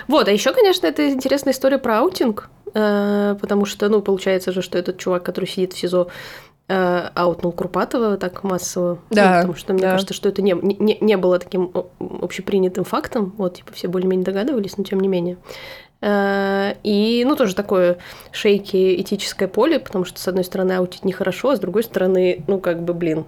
Вот, 0.08 0.28
а 0.28 0.32
еще, 0.32 0.54
конечно, 0.54 0.88
это 0.88 1.10
интересная 1.10 1.54
история 1.54 1.78
про 1.78 2.00
аутинг, 2.00 2.50
э, 2.74 3.36
потому 3.40 3.66
что, 3.66 3.90
ну, 3.90 4.02
получается 4.02 4.52
же, 4.52 4.62
что 4.62 4.78
этот 4.78 4.98
чувак, 4.98 5.24
который 5.24 5.46
сидит 5.46 5.74
в 5.74 5.78
СИЗО, 5.78 6.08
аутнул 6.72 7.52
Курпатова 7.52 8.18
так 8.18 8.44
массово. 8.44 9.00
Да. 9.10 9.30
Ну, 9.30 9.36
потому 9.38 9.56
что 9.56 9.74
мне 9.74 9.82
да. 9.82 9.92
кажется, 9.92 10.14
что 10.14 10.30
это 10.30 10.42
не, 10.42 10.54
не, 10.54 10.98
не 11.00 11.18
было 11.18 11.40
таким 11.40 11.72
общепринятым 12.00 12.84
фактом. 12.84 13.34
Вот, 13.38 13.58
типа, 13.58 13.74
все 13.74 13.88
более-менее 13.88 14.26
догадывались, 14.26 14.78
но 14.78 14.84
тем 14.84 15.00
не 15.00 15.08
менее. 15.08 15.38
Э, 16.02 16.74
и, 16.84 17.24
ну, 17.28 17.36
тоже 17.36 17.56
такое 17.56 17.98
shaky 18.32 19.00
этическое 19.02 19.48
поле, 19.48 19.80
потому 19.80 20.06
что, 20.06 20.20
с 20.20 20.28
одной 20.28 20.44
стороны, 20.44 20.74
аутить 20.74 21.06
нехорошо, 21.06 21.52
а 21.52 21.56
с 21.56 21.60
другой 21.60 21.84
стороны, 21.84 22.44
ну, 22.48 22.60
как 22.60 22.84
бы, 22.84 22.94
блин, 22.94 23.26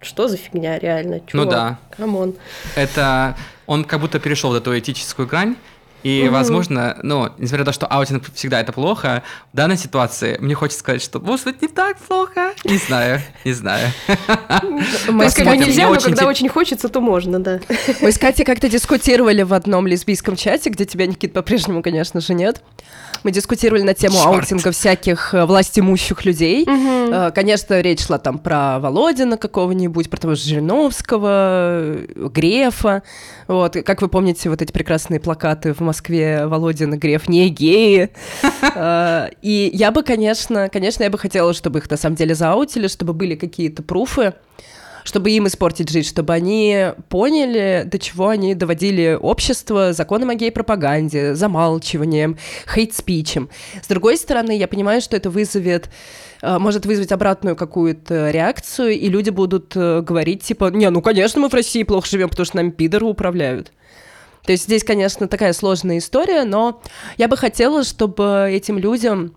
что 0.00 0.28
за 0.28 0.36
фигня, 0.36 0.78
реально? 0.78 1.20
Чувак, 1.20 1.44
ну 1.44 1.50
да. 1.50 1.78
Come 1.96 2.18
on. 2.18 2.34
Это 2.74 3.36
он 3.66 3.84
как 3.84 4.00
будто 4.00 4.18
перешел 4.18 4.50
в 4.50 4.54
эту 4.54 4.78
этическую 4.78 5.26
грань, 5.26 5.56
и, 6.02 6.24
угу. 6.24 6.32
возможно, 6.32 6.98
ну, 7.02 7.30
несмотря 7.38 7.64
на 7.64 7.66
то, 7.66 7.72
что 7.72 7.86
аутинг 7.86 8.32
всегда 8.34 8.60
это 8.60 8.72
плохо, 8.72 9.22
в 9.52 9.56
данной 9.56 9.76
ситуации 9.76 10.36
мне 10.40 10.54
хочется 10.54 10.80
сказать, 10.80 11.02
что, 11.02 11.20
может 11.20 11.44
быть, 11.46 11.62
не 11.62 11.68
так 11.68 11.98
плохо. 11.98 12.52
Не 12.64 12.76
знаю, 12.78 13.20
не 13.44 13.52
знаю. 13.52 13.88
Мы 15.08 15.30
с 15.30 15.34
Катей 15.34 15.58
нельзя, 15.58 15.88
но 15.88 16.00
когда 16.00 16.26
очень 16.26 16.48
хочется, 16.48 16.88
то 16.88 17.00
можно, 17.00 17.38
да. 17.38 17.60
Мы 18.00 18.12
с 18.12 18.18
Катей 18.18 18.44
как-то 18.44 18.68
дискутировали 18.68 19.42
в 19.42 19.54
одном 19.54 19.86
лесбийском 19.86 20.36
чате, 20.36 20.70
где 20.70 20.84
тебя, 20.84 21.06
Никит, 21.06 21.32
по-прежнему, 21.32 21.82
конечно 21.82 22.20
же, 22.20 22.34
нет. 22.34 22.62
Мы 23.22 23.30
дискутировали 23.30 23.82
на 23.82 23.94
тему 23.94 24.18
аутинга 24.22 24.72
всяких 24.72 25.34
э, 25.34 25.44
властимущих 25.44 26.24
людей. 26.24 26.66
Э, 26.66 27.30
конечно, 27.34 27.80
речь 27.80 28.06
шла 28.06 28.18
там 28.18 28.38
про 28.38 28.78
Володина 28.80 29.36
какого-нибудь, 29.36 30.10
про 30.10 30.18
того 30.18 30.34
же 30.34 30.42
Жириновского, 30.42 31.98
Грефа. 32.16 33.02
Вот, 33.46 33.76
как 33.84 34.02
вы 34.02 34.08
помните, 34.08 34.50
вот 34.50 34.62
эти 34.62 34.72
прекрасные 34.72 35.20
плакаты 35.20 35.72
в 35.72 35.80
Москве 35.80 36.46
Володин 36.46 36.94
и 36.94 36.96
Греф 36.96 37.28
не 37.28 37.48
геи. 37.48 38.10
Э, 38.74 39.28
и 39.42 39.70
я 39.74 39.90
бы, 39.90 40.02
конечно, 40.02 40.68
конечно, 40.68 41.02
я 41.02 41.10
бы 41.10 41.18
хотела, 41.18 41.52
чтобы 41.52 41.80
их 41.80 41.90
на 41.90 41.96
самом 41.96 42.16
деле 42.16 42.34
заутили, 42.34 42.88
чтобы 42.88 43.12
были 43.12 43.34
какие-то 43.34 43.82
пруфы, 43.82 44.34
чтобы 45.04 45.30
им 45.30 45.46
испортить 45.46 45.90
жизнь, 45.90 46.08
чтобы 46.08 46.32
они 46.32 46.88
поняли, 47.08 47.84
до 47.86 47.98
чего 47.98 48.28
они 48.28 48.54
доводили 48.54 49.18
общество 49.20 49.92
законом 49.92 50.30
о 50.30 50.34
гей-пропаганде, 50.34 51.34
замалчиванием, 51.34 52.38
хейт-спичем. 52.72 53.48
С 53.82 53.88
другой 53.88 54.16
стороны, 54.16 54.56
я 54.56 54.68
понимаю, 54.68 55.00
что 55.00 55.16
это 55.16 55.30
вызовет 55.30 55.90
э, 56.42 56.58
может 56.58 56.86
вызвать 56.86 57.12
обратную 57.12 57.56
какую-то 57.56 58.30
реакцию, 58.30 58.90
и 58.90 59.08
люди 59.08 59.30
будут 59.30 59.76
э, 59.76 60.00
говорить, 60.00 60.42
типа, 60.42 60.70
не, 60.70 60.88
ну, 60.90 61.02
конечно, 61.02 61.40
мы 61.40 61.48
в 61.48 61.54
России 61.54 61.82
плохо 61.82 62.06
живем, 62.08 62.28
потому 62.28 62.44
что 62.44 62.56
нами 62.56 62.70
пидоры 62.70 63.06
управляют. 63.06 63.72
То 64.44 64.52
есть 64.52 64.64
здесь, 64.64 64.82
конечно, 64.82 65.28
такая 65.28 65.52
сложная 65.52 65.98
история, 65.98 66.44
но 66.44 66.82
я 67.16 67.28
бы 67.28 67.36
хотела, 67.36 67.84
чтобы 67.84 68.48
этим 68.50 68.76
людям 68.78 69.34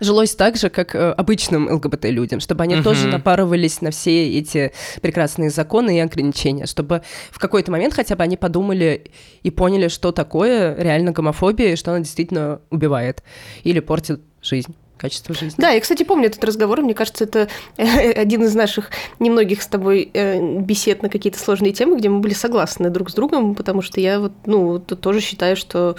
жилось 0.00 0.34
так 0.34 0.56
же, 0.56 0.70
как 0.70 0.94
э, 0.94 1.12
обычным 1.12 1.72
ЛГБТ-людям, 1.72 2.40
чтобы 2.40 2.64
они 2.64 2.74
uh-huh. 2.74 2.82
тоже 2.82 3.08
напарывались 3.08 3.80
на 3.80 3.90
все 3.90 4.38
эти 4.38 4.72
прекрасные 5.00 5.50
законы 5.50 5.96
и 5.96 6.00
ограничения, 6.00 6.66
чтобы 6.66 7.02
в 7.30 7.38
какой-то 7.38 7.70
момент 7.70 7.94
хотя 7.94 8.16
бы 8.16 8.22
они 8.22 8.36
подумали 8.36 9.10
и 9.42 9.50
поняли, 9.50 9.88
что 9.88 10.12
такое 10.12 10.74
реально 10.76 11.12
гомофобия, 11.12 11.72
и 11.72 11.76
что 11.76 11.92
она 11.92 12.00
действительно 12.00 12.60
убивает 12.70 13.22
или 13.64 13.80
портит 13.80 14.20
жизнь. 14.42 14.74
Качество 14.96 15.34
жизни. 15.34 15.60
Да, 15.60 15.70
я, 15.70 15.80
кстати, 15.80 16.02
помню 16.02 16.26
этот 16.26 16.42
разговор. 16.44 16.80
Мне 16.80 16.94
кажется, 16.94 17.24
это 17.24 17.48
один 17.76 18.44
из 18.44 18.54
наших 18.54 18.90
немногих 19.18 19.62
с 19.62 19.66
тобой 19.66 20.10
э, 20.12 20.60
бесед 20.60 21.02
на 21.02 21.08
какие-то 21.08 21.38
сложные 21.38 21.72
темы, 21.72 21.98
где 21.98 22.08
мы 22.08 22.20
были 22.20 22.34
согласны 22.34 22.90
друг 22.90 23.10
с 23.10 23.14
другом, 23.14 23.54
потому 23.54 23.82
что 23.82 24.00
я 24.00 24.20
вот, 24.20 24.32
ну, 24.46 24.78
тоже 24.78 25.20
считаю, 25.20 25.56
что 25.56 25.96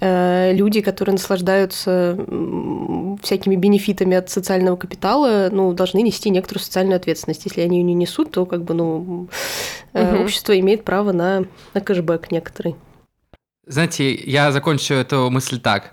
э, 0.00 0.52
люди, 0.52 0.80
которые 0.80 1.14
наслаждаются 1.14 2.18
всякими 3.22 3.56
бенефитами 3.56 4.16
от 4.16 4.30
социального 4.30 4.76
капитала, 4.76 5.48
ну, 5.50 5.72
должны 5.72 6.02
нести 6.02 6.30
некоторую 6.30 6.62
социальную 6.62 6.96
ответственность. 6.96 7.44
Если 7.44 7.60
они 7.62 7.78
ее 7.78 7.84
не 7.84 7.94
несут, 7.94 8.30
то 8.30 8.46
как 8.46 8.64
бы, 8.64 8.74
ну, 8.74 9.28
угу. 9.92 10.22
общество 10.22 10.58
имеет 10.58 10.84
право 10.84 11.12
на, 11.12 11.44
на 11.74 11.80
кэшбэк 11.80 12.30
некоторый. 12.30 12.76
Знаете, 13.66 14.14
я 14.14 14.52
закончу 14.52 14.94
эту 14.94 15.28
мысль 15.30 15.58
так. 15.58 15.92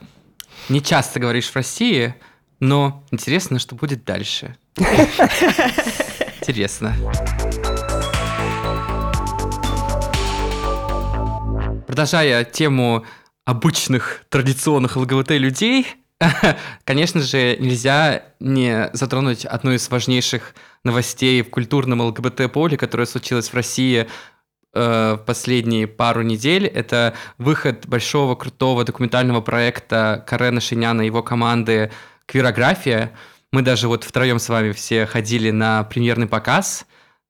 Не 0.70 0.82
часто 0.82 1.20
говоришь 1.20 1.50
в 1.50 1.56
России, 1.56 2.14
но 2.64 3.04
интересно, 3.12 3.60
что 3.60 3.76
будет 3.76 4.06
дальше. 4.06 4.56
Интересно. 6.40 6.96
Продолжая 11.86 12.46
тему 12.46 13.06
обычных 13.46 14.24
традиционных 14.30 14.96
ЛГБТ-людей, 14.96 15.88
конечно 16.86 17.20
же, 17.20 17.58
нельзя 17.60 18.24
не 18.40 18.90
затронуть 18.94 19.46
одну 19.46 19.74
из 19.74 19.90
важнейших 19.90 20.56
новостей 20.86 21.42
в 21.42 21.50
культурном 21.50 22.00
ЛГБТ-поле, 22.00 22.78
которая 22.78 23.06
случилась 23.06 23.50
в 23.50 23.54
России 23.54 24.08
э, 24.74 25.18
в 25.20 25.26
последние 25.26 25.88
пару 25.88 26.22
недель. 26.22 26.66
Это 26.66 27.14
выход 27.38 27.88
большого 27.88 28.36
крутого 28.36 28.86
документального 28.86 29.42
проекта 29.42 30.24
Карена 30.26 30.62
Шиняна 30.62 31.02
и 31.02 31.08
его 31.08 31.22
команды 31.22 31.92
«Квирография». 32.26 33.12
Мы 33.52 33.62
даже 33.62 33.88
вот 33.88 34.04
втроем 34.04 34.40
с 34.40 34.50
вами 34.50 34.72
все 34.72 35.06
ходили 35.06 35.52
на 35.52 35.84
премьерный 35.84 36.28
показ 36.28 36.88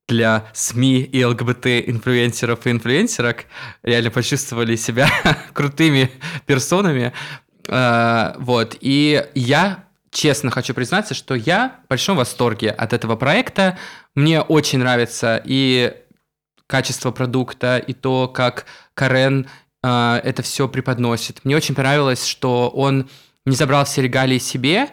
для 0.08 0.46
СМИ 0.52 1.02
и 1.02 1.22
ЛГБТ-инфлюенсеров 1.22 2.66
и 2.66 2.70
инфлюенсерок. 2.70 3.44
Реально 3.82 4.10
почувствовали 4.10 4.76
себя 4.76 5.08
крутыми 5.52 6.10
персонами. 6.46 7.12
Э, 7.68 8.34
вот. 8.38 8.76
И 8.80 9.24
я 9.34 9.84
честно 10.10 10.50
хочу 10.50 10.74
признаться, 10.74 11.14
что 11.14 11.34
я 11.34 11.80
в 11.84 11.88
большом 11.88 12.16
восторге 12.16 12.70
от 12.70 12.92
этого 12.92 13.16
проекта. 13.16 13.78
Мне 14.14 14.40
очень 14.40 14.78
нравится 14.78 15.42
и 15.44 15.94
качество 16.66 17.10
продукта, 17.10 17.78
и 17.78 17.92
то, 17.92 18.28
как 18.28 18.66
Карен 18.94 19.46
э, 19.82 20.20
это 20.24 20.42
все 20.42 20.68
преподносит. 20.68 21.44
Мне 21.44 21.56
очень 21.56 21.74
понравилось, 21.74 22.26
что 22.26 22.70
он 22.70 23.08
не 23.46 23.56
забрал 23.56 23.84
все 23.84 24.02
регалии 24.02 24.38
себе, 24.38 24.88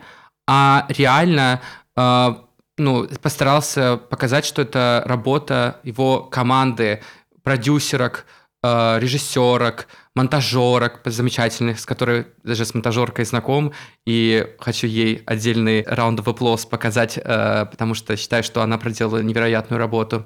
а 0.48 0.86
реально 0.89 1.62
э, 1.96 2.36
ну, 2.77 3.08
постарался 3.22 3.98
показать, 3.98 4.46
что 4.46 4.62
это 4.62 5.03
работа 5.05 5.79
его 5.84 6.24
команды, 6.24 7.01
продюсерок, 7.43 8.25
э, 8.63 9.00
режиссерок, 9.00 9.88
монтажерок 10.15 11.01
замечательных, 11.05 11.79
с 11.79 11.86
которой 11.86 12.27
даже 12.43 12.65
с 12.65 12.74
монтажеркой 12.74 13.25
знаком, 13.25 13.74
и 14.05 14.55
хочу 14.60 14.88
ей 14.88 15.24
отдельный 15.25 15.84
раунд 15.84 16.20
applause 16.20 16.67
показать, 16.67 17.17
э, 17.17 17.65
потому 17.70 17.93
что 17.93 18.17
считаю, 18.17 18.43
что 18.43 18.62
она 18.62 18.77
проделала 18.77 19.20
невероятную 19.20 19.79
работу. 19.79 20.25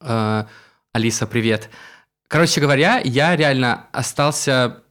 Э, 0.00 0.44
Алиса, 0.92 1.26
привет. 1.26 1.70
Короче 2.28 2.60
говоря, 2.60 3.00
я 3.04 3.36
реально 3.36 3.86
остался 3.92 4.82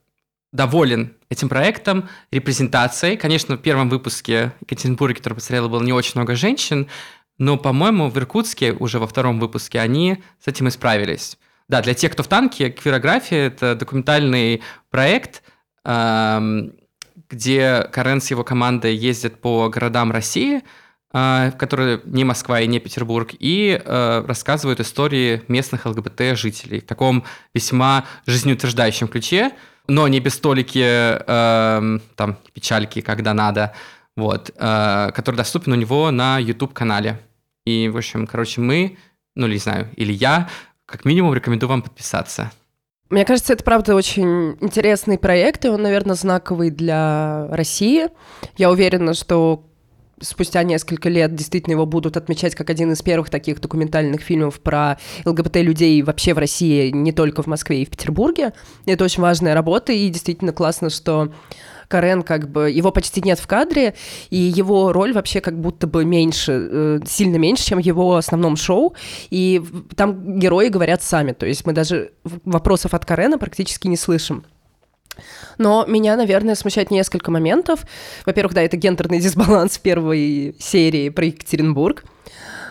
доволен 0.55 1.13
этим 1.29 1.49
проектом, 1.49 2.09
репрезентацией. 2.31 3.17
Конечно, 3.17 3.57
в 3.57 3.61
первом 3.61 3.89
выпуске 3.89 4.53
Екатеринбурге, 4.61 5.15
который 5.15 5.35
посмотрела, 5.35 5.67
было 5.67 5.83
не 5.83 5.93
очень 5.93 6.13
много 6.15 6.35
женщин, 6.35 6.87
но, 7.37 7.57
по-моему, 7.57 8.09
в 8.09 8.17
Иркутске 8.17 8.71
уже 8.71 8.99
во 8.99 9.07
втором 9.07 9.39
выпуске 9.39 9.79
они 9.79 10.23
с 10.43 10.47
этим 10.47 10.67
исправились. 10.69 11.37
Да, 11.67 11.81
для 11.81 11.93
тех, 11.93 12.13
кто 12.13 12.23
в 12.23 12.27
танке, 12.27 12.69
квирография– 12.69 13.47
это 13.47 13.75
документальный 13.75 14.61
проект, 14.89 15.43
эм, 15.83 16.73
где 17.29 17.87
Карен 17.91 18.21
с 18.21 18.29
его 18.29 18.43
командой 18.43 18.95
ездят 18.95 19.41
по 19.41 19.67
городам 19.69 20.11
России, 20.11 20.61
э, 21.11 21.51
которые 21.57 22.01
не 22.05 22.23
Москва 22.23 22.61
и 22.61 22.67
не 22.67 22.79
Петербург, 22.79 23.31
и 23.37 23.81
э, 23.83 24.25
рассказывают 24.27 24.79
истории 24.79 25.41
местных 25.47 25.85
ЛГБТ-жителей 25.87 26.81
в 26.81 26.85
таком 26.85 27.25
весьма 27.53 28.05
жизнеутверждающем 28.27 29.07
ключе, 29.07 29.51
но 29.87 30.07
не 30.07 30.19
без 30.19 30.35
столики 30.35 30.83
э, 30.83 31.99
там 32.15 32.37
печальки, 32.53 33.01
когда 33.01 33.33
надо, 33.33 33.73
вот, 34.15 34.51
э, 34.55 35.11
который 35.13 35.35
доступен 35.35 35.73
у 35.73 35.75
него 35.75 36.11
на 36.11 36.39
YouTube-канале. 36.39 37.19
И, 37.65 37.89
в 37.89 37.97
общем, 37.97 38.27
короче, 38.27 38.61
мы, 38.61 38.97
ну, 39.35 39.47
не 39.47 39.57
знаю, 39.57 39.89
или 39.95 40.13
я 40.13 40.49
как 40.85 41.05
минимум 41.05 41.33
рекомендую 41.33 41.69
вам 41.69 41.81
подписаться. 41.81 42.51
Мне 43.09 43.23
кажется, 43.25 43.53
это 43.53 43.63
правда 43.63 43.95
очень 43.95 44.57
интересный 44.61 45.17
проект, 45.17 45.65
и 45.65 45.69
он, 45.69 45.81
наверное, 45.81 46.15
знаковый 46.15 46.71
для 46.71 47.47
России. 47.51 48.07
Я 48.57 48.71
уверена, 48.71 49.13
что 49.13 49.63
спустя 50.21 50.63
несколько 50.63 51.09
лет 51.09 51.35
действительно 51.35 51.73
его 51.73 51.85
будут 51.85 52.17
отмечать 52.17 52.55
как 52.55 52.69
один 52.69 52.91
из 52.91 53.01
первых 53.01 53.29
таких 53.29 53.59
документальных 53.59 54.21
фильмов 54.21 54.59
про 54.59 54.97
ЛГБТ-людей 55.25 56.01
вообще 56.01 56.33
в 56.33 56.37
России, 56.37 56.89
не 56.89 57.11
только 57.11 57.43
в 57.43 57.47
Москве 57.47 57.81
и 57.81 57.85
в 57.85 57.89
Петербурге. 57.89 58.53
Это 58.85 59.03
очень 59.03 59.21
важная 59.21 59.53
работа, 59.53 59.91
и 59.91 60.09
действительно 60.09 60.53
классно, 60.53 60.89
что 60.89 61.33
Карен 61.87 62.23
как 62.23 62.49
бы, 62.49 62.71
его 62.71 62.91
почти 62.91 63.21
нет 63.21 63.39
в 63.39 63.47
кадре, 63.47 63.95
и 64.29 64.37
его 64.37 64.91
роль 64.91 65.13
вообще 65.13 65.41
как 65.41 65.59
будто 65.59 65.87
бы 65.87 66.05
меньше, 66.05 66.51
э, 66.71 66.99
сильно 67.05 67.35
меньше, 67.35 67.65
чем 67.65 67.79
в 67.79 67.85
его 67.85 68.15
основном 68.15 68.55
шоу, 68.55 68.95
и 69.29 69.61
там 69.95 70.39
герои 70.39 70.69
говорят 70.69 71.03
сами, 71.03 71.33
то 71.33 71.45
есть 71.45 71.65
мы 71.65 71.73
даже 71.73 72.11
вопросов 72.43 72.93
от 72.93 73.05
Карена 73.05 73.37
практически 73.37 73.87
не 73.87 73.97
слышим. 73.97 74.45
Но 75.57 75.85
меня, 75.87 76.15
наверное, 76.15 76.55
смущает 76.55 76.91
несколько 76.91 77.31
моментов. 77.31 77.81
Во-первых, 78.25 78.53
да, 78.53 78.61
это 78.61 78.77
гендерный 78.77 79.19
дисбаланс 79.21 79.77
в 79.77 79.81
первой 79.81 80.55
серии 80.59 81.09
про 81.09 81.25
Екатеринбург. 81.25 82.03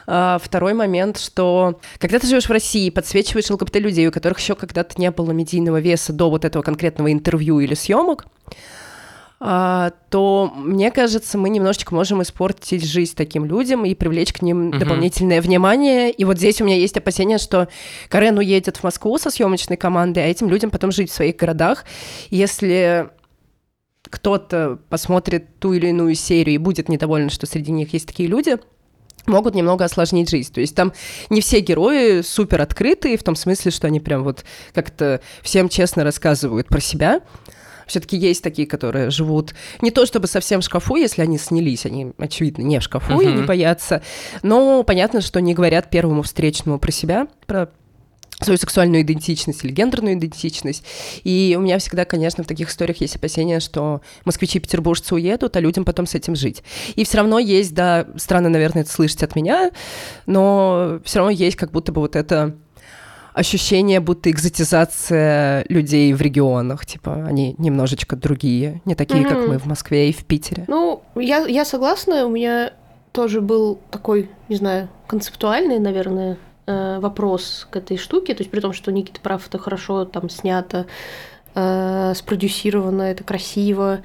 А, 0.07 0.39
второй 0.43 0.75
момент, 0.75 1.19
что 1.19 1.81
когда 1.99 2.19
ты 2.19 2.27
живешь 2.27 2.49
в 2.49 2.53
России, 2.53 2.91
подсвечиваешь 2.91 3.51
ЛГБТ-людей, 3.51 4.07
у 4.09 4.13
которых 4.13 4.39
еще 4.39 4.55
когда-то 4.55 5.01
не 5.01 5.11
было 5.11 5.31
медийного 5.31 5.81
веса 5.81 6.13
до 6.13 6.31
вот 6.31 6.45
этого 6.45 6.63
конкретного 6.63 7.11
интервью 7.13 7.61
или 7.61 7.75
съемок, 7.75 8.27
то, 9.39 10.53
мне 10.57 10.91
кажется, 10.91 11.37
мы 11.37 11.51
немножечко 11.51 11.95
можем 11.95 12.23
испортить 12.23 12.85
жизнь 12.85 13.15
таким 13.15 13.45
людям 13.45 13.85
и 13.85 13.95
привлечь 13.95 14.33
к 14.33 14.41
ним 14.41 14.71
uh-huh. 14.71 14.79
дополнительное 14.79 15.43
внимание. 15.43 16.11
И 16.11 16.25
вот 16.25 16.39
здесь 16.39 16.61
у 16.61 16.65
меня 16.65 16.77
есть 16.77 16.97
опасение, 16.97 17.39
что 17.39 17.69
Карен 18.09 18.39
уедет 18.39 18.79
в 18.79 18.85
Москву 18.85 19.19
со 19.19 19.31
съемочной 19.31 19.77
командой, 19.77 20.25
а 20.25 20.29
этим 20.29 20.49
людям 20.49 20.71
потом 20.71 20.93
жить 20.93 21.11
в 21.11 21.15
своих 21.15 21.37
городах. 21.37 21.85
Если 22.31 23.11
кто-то 24.09 24.79
посмотрит 24.89 25.59
ту 25.59 25.73
или 25.73 25.89
иную 25.89 26.15
серию 26.15 26.55
и 26.55 26.59
будет 26.59 26.89
недоволен, 26.89 27.31
что 27.31 27.47
среди 27.47 27.73
них 27.73 27.93
есть 27.93 28.07
такие 28.07 28.29
люди, 28.29 28.59
могут 29.27 29.55
немного 29.55 29.85
осложнить 29.85 30.31
жизнь. 30.31 30.53
То 30.53 30.61
есть 30.61 30.75
там 30.75 30.93
не 31.31 31.41
все 31.41 31.61
герои 31.61 32.21
супер 32.23 32.61
открытые, 32.61 33.17
в 33.17 33.23
том 33.23 33.37
смысле, 33.37 33.71
что 33.71 33.87
они 33.87 34.01
прям 34.01 34.23
вот 34.23 34.45
как-то 34.73 35.21
всем 35.43 35.69
честно 35.69 36.05
рассказывают 36.05 36.69
про 36.69 36.81
себя, 36.81 37.21
все-таки 37.87 38.17
есть 38.17 38.43
такие, 38.43 38.67
которые 38.67 39.11
живут 39.11 39.55
не 39.81 39.91
то 39.91 40.07
чтобы 40.07 40.27
совсем 40.27 40.61
в 40.61 40.65
шкафу, 40.65 40.97
если 40.97 41.23
они 41.23 41.39
снялись, 41.39 41.87
они, 41.87 42.13
очевидно, 42.19 42.63
не 42.63 42.79
в 42.79 42.83
шкафу 42.83 43.21
uh-huh. 43.21 43.31
и 43.31 43.33
не 43.33 43.43
боятся, 43.43 44.03
но 44.43 44.83
понятно, 44.83 45.21
что 45.21 45.41
не 45.41 45.55
говорят 45.55 45.91
первому 45.91 46.23
встречному 46.23 46.79
про 46.79 46.91
себя, 46.91 47.29
про 47.47 47.71
свою 48.41 48.59
сексуальную 48.59 49.03
идентичность 49.03 49.65
или 49.65 49.73
гендерную 49.73 50.15
идентичность. 50.15 50.85
И 51.23 51.55
у 51.59 51.61
меня 51.61 51.79
всегда, 51.79 52.05
конечно, 52.05 52.43
в 52.43 52.47
таких 52.47 52.69
историях 52.69 53.01
есть 53.01 53.17
опасения, 53.17 53.61
что 53.61 54.03
москвичи 54.25 54.59
и 54.59 54.61
петербуржцы 54.61 55.15
уедут, 55.15 55.57
а 55.57 55.61
людям 55.61 55.85
потом 55.85 56.07
с 56.07 56.15
этим 56.15 56.35
жить. 56.35 56.63
И 56.97 57.05
все 57.05 57.19
равно 57.19 57.39
есть, 57.39 57.75
да, 57.75 58.07
странно, 58.17 58.49
наверное, 58.49 58.83
это 58.83 58.91
слышать 58.91 59.23
от 59.23 59.37
меня, 59.37 59.71
но 60.27 61.01
все 61.05 61.19
равно 61.19 61.31
есть 61.31 61.57
как 61.57 61.71
будто 61.71 61.93
бы 61.93 62.01
вот 62.01 62.17
это 62.17 62.57
ощущение, 63.35 64.01
будто 64.01 64.31
экзотизация 64.31 65.67
людей 65.69 66.13
в 66.15 66.21
регионах. 66.23 66.87
Типа, 66.87 67.25
они 67.27 67.57
немножечко 67.59 68.17
другие, 68.17 68.81
не 68.85 68.95
такие, 68.95 69.25
mm-hmm. 69.25 69.29
как 69.29 69.49
мы 69.49 69.59
в 69.59 69.67
Москве 69.67 70.09
и 70.09 70.13
в 70.13 70.25
Питере. 70.25 70.65
Ну, 70.69 71.03
я, 71.17 71.45
я 71.47 71.65
согласна. 71.65 72.27
У 72.27 72.31
меня 72.31 72.73
тоже 73.13 73.41
был 73.41 73.81
такой, 73.91 74.31
не 74.49 74.57
знаю, 74.57 74.89
концептуальный, 75.09 75.81
наверное, 75.81 76.39
э, 76.67 76.99
вопрос 77.01 77.67
к 77.71 77.77
этой 77.77 77.97
штуке. 77.97 78.35
То 78.35 78.43
есть 78.43 78.51
при 78.51 78.61
том, 78.61 78.73
что 78.73 78.93
Никита 78.93 79.21
прав, 79.21 79.47
это 79.47 79.59
хорошо 79.59 80.05
там 80.05 80.31
снято, 80.31 80.87
э, 81.55 82.13
спродюсировано, 82.15 83.03
это 83.03 83.25
красиво. 83.25 84.03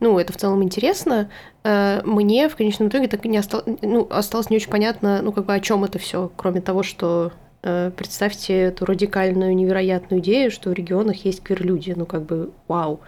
Ну, 0.00 0.18
это 0.18 0.32
в 0.32 0.36
целом 0.36 0.62
интересно. 0.64 1.30
Э, 1.62 2.02
мне 2.04 2.48
в 2.48 2.56
конечном 2.56 2.88
итоге 2.88 3.06
так 3.06 3.24
и 3.24 3.28
не 3.28 3.38
осталось, 3.38 3.66
ну, 3.80 4.08
осталось 4.10 4.50
не 4.50 4.56
очень 4.56 4.70
понятно, 4.70 5.22
ну, 5.22 5.30
как 5.30 5.44
бы 5.44 5.54
о 5.54 5.60
чем 5.60 5.84
это 5.84 6.00
все, 6.00 6.32
кроме 6.36 6.60
того, 6.60 6.82
что 6.82 7.32
представьте 7.62 8.54
эту 8.54 8.84
радикальную, 8.84 9.54
невероятную 9.54 10.20
идею, 10.20 10.50
что 10.50 10.70
в 10.70 10.72
регионах 10.72 11.24
есть 11.24 11.42
квир-люди. 11.42 11.94
Ну, 11.96 12.06
как 12.06 12.22
бы, 12.22 12.50
вау. 12.68 13.00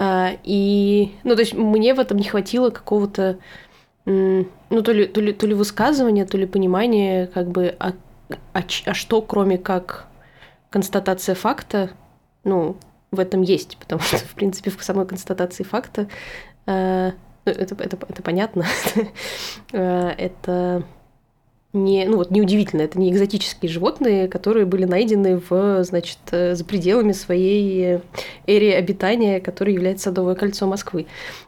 А, 0.00 0.32
и, 0.44 1.12
ну, 1.24 1.34
то 1.34 1.40
есть 1.40 1.54
мне 1.54 1.92
в 1.92 1.98
этом 1.98 2.18
не 2.18 2.24
хватило 2.24 2.70
какого-то, 2.70 3.38
ну, 4.04 4.46
то 4.70 4.92
ли, 4.92 5.06
то 5.06 5.20
ли, 5.20 5.32
то 5.32 5.46
ли 5.46 5.54
высказывания, 5.54 6.24
то 6.24 6.38
ли 6.38 6.46
понимания, 6.46 7.26
как 7.26 7.48
бы, 7.48 7.74
а, 7.80 7.94
а, 8.52 8.62
а 8.84 8.94
что, 8.94 9.22
кроме 9.22 9.58
как 9.58 10.06
констатация 10.70 11.34
факта, 11.34 11.90
ну, 12.44 12.76
в 13.10 13.18
этом 13.18 13.42
есть, 13.42 13.76
потому 13.78 14.00
что, 14.00 14.18
в 14.18 14.34
принципе, 14.34 14.70
в 14.70 14.82
самой 14.84 15.06
констатации 15.06 15.64
факта 15.64 16.08
э, 16.66 17.12
это, 17.44 17.74
это, 17.74 17.98
это 18.08 18.22
понятно, 18.22 18.66
э, 19.72 20.08
это 20.16 20.84
не, 21.72 22.06
ну 22.06 22.16
вот 22.16 22.30
неудивительно, 22.30 22.82
это 22.82 22.98
не 22.98 23.10
экзотические 23.10 23.70
животные, 23.70 24.28
которые 24.28 24.64
были 24.64 24.84
найдены 24.84 25.40
в, 25.48 25.84
значит, 25.84 26.18
э, 26.30 26.54
за 26.54 26.64
пределами 26.64 27.12
своей 27.12 28.00
эрии 28.46 28.72
обитания, 28.72 29.40
которая 29.40 29.74
является 29.74 30.04
Садовое 30.04 30.34
кольцо 30.34 30.66
Москвы. 30.66 31.06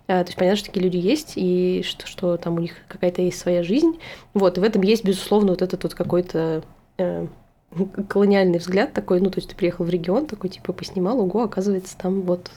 А, 0.09 0.23
то 0.23 0.29
есть 0.29 0.37
понятно, 0.37 0.59
что 0.59 0.67
такие 0.67 0.85
люди 0.85 0.99
есть, 0.99 1.33
и 1.37 1.83
что, 1.87 2.07
что 2.07 2.37
там 2.37 2.57
у 2.57 2.61
них 2.61 2.75
какая-то 2.89 3.23
есть 3.23 3.39
своя 3.39 3.63
жизнь. 3.63 3.99
Вот, 4.35 4.59
и 4.59 4.61
в 4.61 4.65
этом 4.65 4.83
есть, 4.83 5.05
безусловно, 5.05 5.51
вот 5.53 5.63
этот 5.63 5.83
вот 5.83 5.95
какой-то 5.95 6.63
э, 6.99 7.27
колониальный 8.09 8.59
взгляд 8.59 8.93
такой, 8.93 9.21
ну, 9.21 9.31
то 9.31 9.39
есть 9.39 9.49
ты 9.49 9.57
приехал 9.57 9.85
в 9.85 9.91
регион, 9.91 10.27
такой, 10.27 10.51
типа, 10.51 10.73
поснимал, 10.73 11.21
ого, 11.21 11.45
оказывается, 11.45 11.97
там 11.97 12.23
вот 12.23 12.51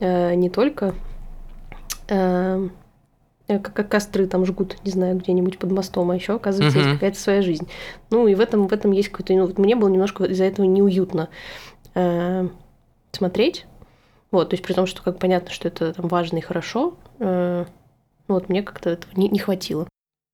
э, 0.00 0.34
не 0.34 0.50
только 0.50 0.88
э, 0.88 0.92
Э, 2.08 2.68
как 3.46 3.88
костры 3.88 4.26
там 4.26 4.46
жгут, 4.46 4.76
не 4.84 4.90
знаю, 4.90 5.18
где-нибудь 5.18 5.58
под 5.58 5.70
мостом, 5.70 6.10
а 6.10 6.14
еще, 6.14 6.36
оказывается, 6.36 6.78
uh-huh. 6.78 6.82
есть 6.82 6.94
какая-то 6.94 7.18
своя 7.18 7.42
жизнь. 7.42 7.68
Ну, 8.10 8.26
и 8.26 8.34
в 8.34 8.40
этом, 8.40 8.68
в 8.68 8.72
этом 8.72 8.92
есть 8.92 9.10
какой-то... 9.10 9.34
Ну, 9.34 9.46
вот 9.46 9.58
мне 9.58 9.76
было 9.76 9.88
немножко 9.88 10.24
из-за 10.24 10.44
этого 10.44 10.64
неуютно 10.66 11.28
э, 11.94 12.48
смотреть. 13.12 13.66
Вот, 14.30 14.50
то 14.50 14.54
есть 14.54 14.64
при 14.64 14.72
том, 14.72 14.86
что 14.86 15.02
как 15.02 15.18
понятно, 15.18 15.50
что 15.50 15.68
это 15.68 15.92
там 15.92 16.08
важно 16.08 16.38
и 16.38 16.40
хорошо, 16.40 16.96
э, 17.20 17.66
ну, 18.28 18.34
вот 18.34 18.48
мне 18.48 18.62
как-то 18.62 18.90
этого 18.90 19.12
не, 19.14 19.28
не 19.28 19.38
хватило. 19.38 19.86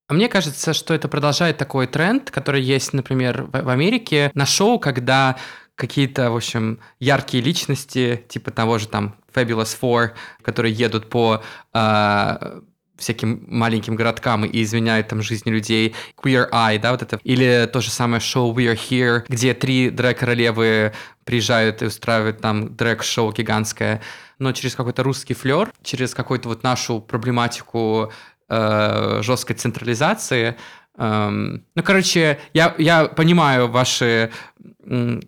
А 0.09 0.14
мне 0.14 0.29
кажется, 0.29 0.73
что 0.73 0.94
это 0.94 1.09
продолжает 1.09 1.57
такой 1.57 1.87
тренд, 1.87 2.31
который 2.31 2.62
есть, 2.62 2.92
например, 2.92 3.42
в, 3.42 3.62
в 3.62 3.68
Америке 3.68 4.31
на 4.35 4.46
шоу, 4.46 4.79
когда 4.79 5.37
какие-то, 5.75 6.31
в 6.31 6.37
общем, 6.37 6.81
яркие 6.99 7.42
личности, 7.42 8.25
типа 8.29 8.51
того 8.51 8.79
же 8.79 8.88
там 8.88 9.16
Fabulous 9.35 9.77
Four, 9.81 10.11
которые 10.42 10.75
едут 10.75 11.09
по 11.09 11.42
э, 11.73 12.61
всяким 13.01 13.45
маленьким 13.49 13.97
городкам 13.97 14.45
и 14.45 14.63
изменяют 14.63 15.09
там 15.09 15.23
жизни 15.23 15.51
людей. 15.51 15.95
Queer 16.23 16.51
Eye, 16.51 16.79
да, 16.79 16.93
вот 16.93 17.03
это. 17.03 17.19
Или 17.25 17.69
то 17.73 17.81
же 17.81 17.91
самое 17.91 18.21
шоу 18.21 18.55
We 18.55 18.73
Are 18.73 18.79
Here, 18.79 19.25
где 19.29 19.55
три 19.55 19.91
дрэк-королевы 19.91 20.93
приезжают 21.25 21.83
и 21.83 21.87
устраивают 21.87 22.41
там 22.41 22.77
дрэк-шоу 22.77 23.33
гигантское, 23.33 24.01
но 24.39 24.53
через 24.53 24.75
какой-то 24.75 25.03
русский 25.03 25.35
флер, 25.35 25.73
через 25.83 26.15
какую-то 26.15 26.49
вот 26.49 26.63
нашу 26.63 27.01
проблематику 27.01 28.13
э, 28.49 29.21
жесткой 29.23 29.57
централизации. 29.57 30.57
Эм, 31.01 31.65
ну, 31.75 31.83
короче, 31.83 32.39
я, 32.53 32.75
я 32.77 33.07
понимаю 33.07 33.69
ваши 33.69 34.31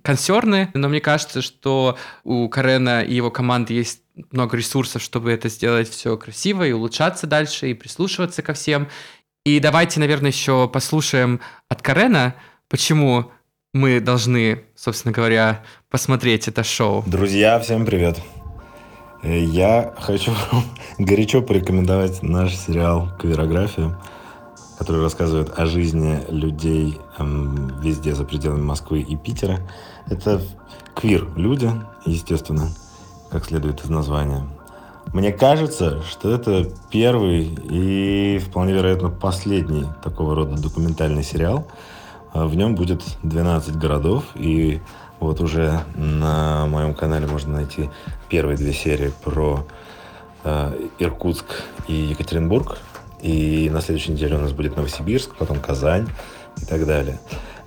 консерны, 0.02 0.70
но 0.74 0.88
мне 0.88 1.00
кажется, 1.00 1.40
что 1.40 1.96
у 2.24 2.48
Карена 2.50 3.02
и 3.02 3.14
его 3.14 3.30
команды 3.30 3.72
есть 3.72 4.02
много 4.32 4.58
ресурсов, 4.58 5.00
чтобы 5.00 5.32
это 5.32 5.48
сделать 5.48 5.88
все 5.88 6.18
красиво 6.18 6.66
и 6.66 6.72
улучшаться 6.72 7.26
дальше, 7.26 7.70
и 7.70 7.74
прислушиваться 7.74 8.42
ко 8.42 8.52
всем. 8.52 8.88
И 9.46 9.60
давайте, 9.60 9.98
наверное, 9.98 10.30
еще 10.30 10.68
послушаем 10.68 11.40
от 11.70 11.80
Карена, 11.80 12.34
почему 12.68 13.30
мы 13.72 14.00
должны, 14.00 14.64
собственно 14.74 15.12
говоря, 15.12 15.64
посмотреть 15.88 16.48
это 16.48 16.64
шоу. 16.64 17.02
Друзья, 17.06 17.58
всем 17.60 17.86
привет. 17.86 18.20
Я 19.22 19.94
хочу 19.98 20.34
горячо 20.98 21.40
порекомендовать 21.40 22.22
наш 22.22 22.54
сериал 22.54 23.08
«Квирография», 23.18 23.96
который 24.82 25.00
рассказывает 25.00 25.56
о 25.56 25.66
жизни 25.66 26.24
людей 26.28 26.98
эм, 27.16 27.80
везде 27.80 28.16
за 28.16 28.24
пределами 28.24 28.62
Москвы 28.62 28.98
и 28.98 29.14
Питера. 29.14 29.60
Это 30.10 30.42
квир-люди, 30.96 31.70
естественно, 32.04 32.68
как 33.30 33.44
следует 33.44 33.84
из 33.84 33.90
названия. 33.90 34.44
Мне 35.12 35.30
кажется, 35.30 36.02
что 36.02 36.32
это 36.32 36.68
первый 36.90 37.44
и 37.44 38.40
вполне 38.40 38.72
вероятно 38.72 39.08
последний 39.08 39.86
такого 40.02 40.34
рода 40.34 40.60
документальный 40.60 41.22
сериал. 41.22 41.64
А 42.32 42.48
в 42.48 42.56
нем 42.56 42.74
будет 42.74 43.04
12 43.22 43.76
городов, 43.76 44.24
и 44.34 44.80
вот 45.20 45.40
уже 45.40 45.84
на 45.94 46.66
моем 46.66 46.92
канале 46.94 47.28
можно 47.28 47.52
найти 47.52 47.88
первые 48.28 48.56
две 48.56 48.72
серии 48.72 49.12
про 49.22 49.64
э, 50.42 50.88
Иркутск 50.98 51.46
и 51.86 51.94
Екатеринбург. 51.94 52.78
И 53.22 53.70
на 53.70 53.80
следующей 53.80 54.12
неделе 54.12 54.36
у 54.36 54.40
нас 54.40 54.52
будет 54.52 54.76
Новосибирск, 54.76 55.34
потом 55.38 55.60
Казань 55.60 56.08
и 56.60 56.66
так 56.66 56.86
далее. 56.86 57.18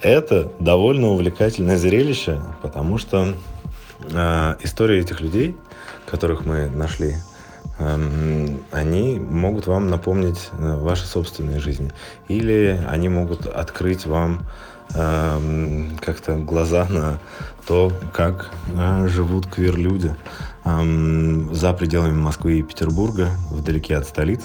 Это 0.02 0.52
довольно 0.60 1.08
увлекательное 1.08 1.78
зрелище, 1.78 2.42
потому 2.62 2.98
что 2.98 3.34
э, 4.12 4.56
истории 4.62 5.00
этих 5.00 5.22
людей, 5.22 5.56
которых 6.06 6.46
мы 6.46 6.68
нашли, 6.68 7.16
э, 7.80 8.48
они 8.72 9.18
могут 9.18 9.68
вам 9.68 9.90
напомнить 9.90 10.50
э, 10.52 10.76
ваши 10.76 11.08
собственные 11.08 11.60
жизни. 11.60 11.92
Или 12.28 12.80
они 12.88 13.08
могут 13.08 13.48
открыть 13.48 14.06
вам 14.06 14.46
э, 14.94 15.90
как-то 16.02 16.36
глаза 16.36 16.86
на 16.90 17.20
то, 17.66 17.94
как 18.14 18.52
э, 18.76 19.08
живут 19.08 19.48
квир-люди 19.48 20.14
э, 20.66 21.48
за 21.54 21.74
пределами 21.74 22.14
Москвы 22.14 22.60
и 22.60 22.64
Петербурга, 22.64 23.30
вдалеке 23.50 23.96
от 23.96 24.06
столиц. 24.06 24.42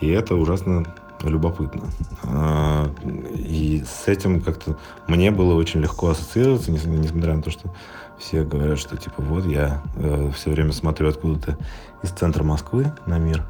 И 0.00 0.08
это 0.08 0.34
ужасно 0.34 0.84
любопытно. 1.22 1.82
А, 2.24 2.90
и 3.34 3.84
с 3.86 4.08
этим 4.08 4.40
как-то 4.40 4.78
мне 5.06 5.30
было 5.30 5.54
очень 5.54 5.80
легко 5.80 6.10
ассоциироваться, 6.10 6.70
несмотря 6.70 7.34
на 7.34 7.42
то, 7.42 7.50
что 7.50 7.72
все 8.18 8.44
говорят, 8.44 8.78
что 8.78 8.96
типа 8.96 9.22
вот 9.22 9.46
я 9.46 9.82
э, 9.96 10.30
все 10.34 10.50
время 10.50 10.72
смотрю 10.72 11.08
откуда-то 11.08 11.56
из 12.02 12.10
центра 12.10 12.44
Москвы 12.44 12.92
на 13.06 13.18
мир. 13.18 13.44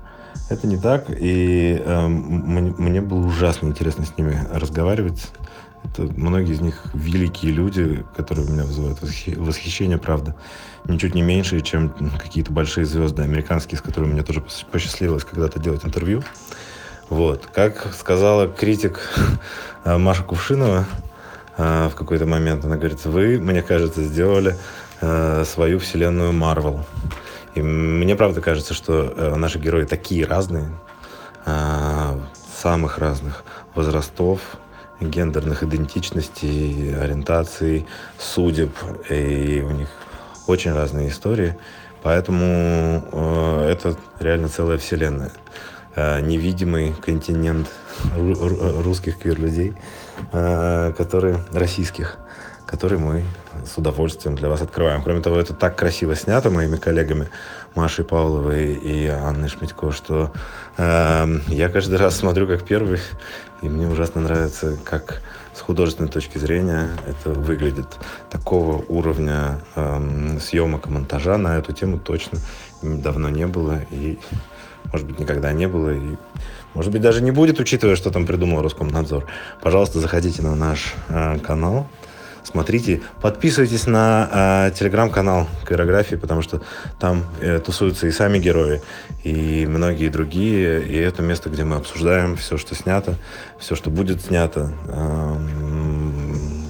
Это 0.48 0.66
не 0.66 0.76
так, 0.76 1.06
и 1.08 1.82
э, 1.84 2.06
мне, 2.06 2.72
мне 2.76 3.00
было 3.00 3.26
ужасно 3.26 3.66
интересно 3.66 4.04
с 4.04 4.16
ними 4.16 4.38
разговаривать. 4.52 5.28
Это 5.84 6.02
многие 6.02 6.52
из 6.52 6.60
них 6.60 6.80
великие 6.94 7.52
люди, 7.52 8.04
которые 8.16 8.46
у 8.46 8.50
меня 8.50 8.64
вызывают 8.64 9.00
восхищение, 9.00 9.98
правда. 9.98 10.36
Ничуть 10.84 11.14
не 11.14 11.22
меньше, 11.22 11.60
чем 11.60 11.90
какие-то 12.18 12.52
большие 12.52 12.84
звезды 12.84 13.22
американские, 13.22 13.78
с 13.78 13.82
которыми 13.82 14.12
мне 14.12 14.22
тоже 14.22 14.42
посчастливилось 14.70 15.24
когда-то 15.24 15.58
делать 15.58 15.84
интервью. 15.84 16.22
Вот. 17.08 17.46
Как 17.52 17.92
сказала 17.92 18.46
критик 18.46 19.00
э, 19.84 19.96
Маша 19.96 20.22
Кувшинова 20.22 20.86
э, 21.56 21.88
в 21.88 21.96
какой-то 21.96 22.24
момент, 22.24 22.64
она 22.64 22.76
говорит, 22.76 23.04
вы, 23.04 23.38
мне 23.40 23.62
кажется, 23.62 24.04
сделали 24.04 24.56
э, 25.00 25.44
свою 25.44 25.80
вселенную 25.80 26.32
Марвел. 26.32 26.84
И 27.56 27.62
мне 27.62 28.14
правда 28.14 28.40
кажется, 28.40 28.74
что 28.74 29.34
наши 29.36 29.58
герои 29.58 29.84
такие 29.84 30.24
разные, 30.24 30.70
самых 31.44 32.98
разных 32.98 33.42
возрастов, 33.74 34.40
гендерных 35.00 35.62
идентичностей, 35.62 36.94
ориентаций, 36.94 37.86
судеб, 38.18 38.72
и 39.08 39.64
у 39.66 39.70
них 39.70 39.88
очень 40.46 40.72
разные 40.72 41.08
истории, 41.08 41.56
поэтому 42.02 43.64
это 43.68 43.96
реально 44.20 44.48
целая 44.48 44.78
вселенная. 44.78 45.32
Э, 45.96 46.20
невидимый 46.20 46.94
континент 47.04 47.68
русских 48.14 49.18
квир-людей, 49.18 49.74
э, 50.32 50.92
которые 50.96 51.40
российских, 51.52 52.16
которые 52.70 53.00
мы 53.00 53.24
с 53.66 53.76
удовольствием 53.76 54.36
для 54.36 54.48
вас 54.48 54.62
открываем. 54.62 55.02
Кроме 55.02 55.20
того, 55.20 55.36
это 55.36 55.54
так 55.54 55.76
красиво 55.76 56.14
снято 56.14 56.50
моими 56.50 56.76
коллегами 56.76 57.28
Машей 57.74 58.04
Павловой 58.04 58.74
и 58.74 59.08
Анной 59.08 59.48
Шмидько, 59.48 59.90
что 59.90 60.30
э, 60.76 61.26
я 61.48 61.68
каждый 61.68 61.98
раз 61.98 62.16
смотрю 62.16 62.46
как 62.46 62.62
первый, 62.62 63.00
и 63.60 63.68
мне 63.68 63.88
ужасно 63.88 64.20
нравится, 64.20 64.78
как 64.84 65.20
с 65.52 65.60
художественной 65.60 66.10
точки 66.10 66.38
зрения 66.38 66.90
это 67.06 67.30
выглядит. 67.30 67.88
Такого 68.30 68.84
уровня 68.88 69.58
э, 69.74 70.38
съемок 70.40 70.86
и 70.86 70.90
монтажа 70.90 71.38
на 71.38 71.58
эту 71.58 71.72
тему 71.72 71.98
точно 71.98 72.38
давно 72.82 73.30
не 73.30 73.48
было. 73.48 73.80
И 73.90 74.18
может 74.92 75.06
быть, 75.06 75.18
никогда 75.18 75.52
не 75.52 75.68
было, 75.68 75.90
и, 75.90 76.16
может 76.74 76.90
быть, 76.90 77.02
даже 77.02 77.22
не 77.22 77.30
будет, 77.30 77.60
учитывая, 77.60 77.96
что 77.96 78.10
там 78.10 78.26
придумал 78.26 78.62
Роскомнадзор. 78.62 79.26
Пожалуйста, 79.60 80.00
заходите 80.00 80.42
на 80.42 80.54
наш 80.54 80.94
э, 81.08 81.38
канал, 81.38 81.86
смотрите, 82.44 83.02
подписывайтесь 83.20 83.86
на 83.86 84.68
э, 84.68 84.78
телеграм-канал 84.78 85.48
Каирографии, 85.64 86.16
потому 86.16 86.42
что 86.42 86.62
там 86.98 87.24
э, 87.40 87.58
тусуются 87.58 88.06
и 88.06 88.10
сами 88.10 88.38
герои, 88.38 88.80
и 89.24 89.66
многие 89.66 90.08
другие, 90.08 90.82
и 90.82 90.96
это 90.96 91.22
место, 91.22 91.50
где 91.50 91.64
мы 91.64 91.76
обсуждаем 91.76 92.36
все, 92.36 92.56
что 92.56 92.74
снято, 92.74 93.14
все, 93.58 93.74
что 93.74 93.90
будет 93.90 94.22
снято. 94.22 94.72
Э, 94.88 95.36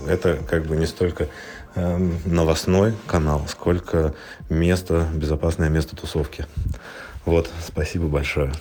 это 0.08 0.38
как 0.48 0.66
бы 0.66 0.76
не 0.76 0.86
столько 0.86 1.28
эм, 1.76 2.16
новостной 2.24 2.94
канал, 3.06 3.42
сколько 3.48 4.14
место, 4.48 5.06
безопасное 5.14 5.68
место 5.68 5.94
тусовки. 5.94 6.46
Вот, 7.24 7.48
спасибо 7.64 8.08
большое. 8.08 8.52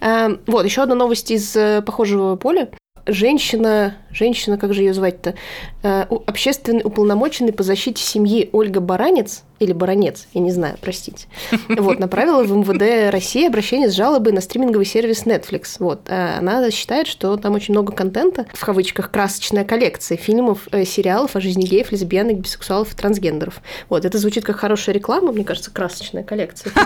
Вот, 0.00 0.64
еще 0.64 0.82
одна 0.82 0.96
новость 0.96 1.30
из 1.30 1.54
э, 1.54 1.80
похожего 1.80 2.34
поля 2.34 2.68
женщина, 3.06 3.96
женщина, 4.10 4.58
как 4.58 4.74
же 4.74 4.82
ее 4.82 4.94
звать-то, 4.94 5.34
э, 5.82 6.06
общественный 6.26 6.82
уполномоченный 6.84 7.52
по 7.52 7.62
защите 7.62 8.02
семьи 8.02 8.48
Ольга 8.52 8.80
Баранец, 8.80 9.44
или 9.60 9.72
Баранец, 9.72 10.26
я 10.34 10.40
не 10.40 10.50
знаю, 10.50 10.76
простите, 10.80 11.26
вот, 11.68 11.98
направила 11.98 12.42
в 12.42 12.50
МВД 12.50 13.12
России 13.12 13.46
обращение 13.46 13.88
с 13.88 13.94
жалобой 13.94 14.32
на 14.32 14.40
стриминговый 14.40 14.86
сервис 14.86 15.24
Netflix. 15.24 15.76
Вот, 15.78 16.02
э, 16.08 16.38
она 16.38 16.70
считает, 16.70 17.06
что 17.06 17.36
там 17.36 17.54
очень 17.54 17.74
много 17.74 17.92
контента, 17.92 18.46
в 18.52 18.64
кавычках, 18.64 19.10
красочная 19.10 19.64
коллекция 19.64 20.16
фильмов, 20.16 20.68
э, 20.72 20.84
сериалов 20.84 21.36
о 21.36 21.40
жизни 21.40 21.64
геев, 21.64 21.92
лесбиянок, 21.92 22.38
бисексуалов 22.38 22.92
и 22.92 22.96
трансгендеров. 22.96 23.60
Вот, 23.88 24.04
это 24.04 24.18
звучит 24.18 24.44
как 24.44 24.56
хорошая 24.56 24.94
реклама, 24.94 25.32
мне 25.32 25.44
кажется, 25.44 25.70
красочная 25.70 26.22
коллекция. 26.22 26.72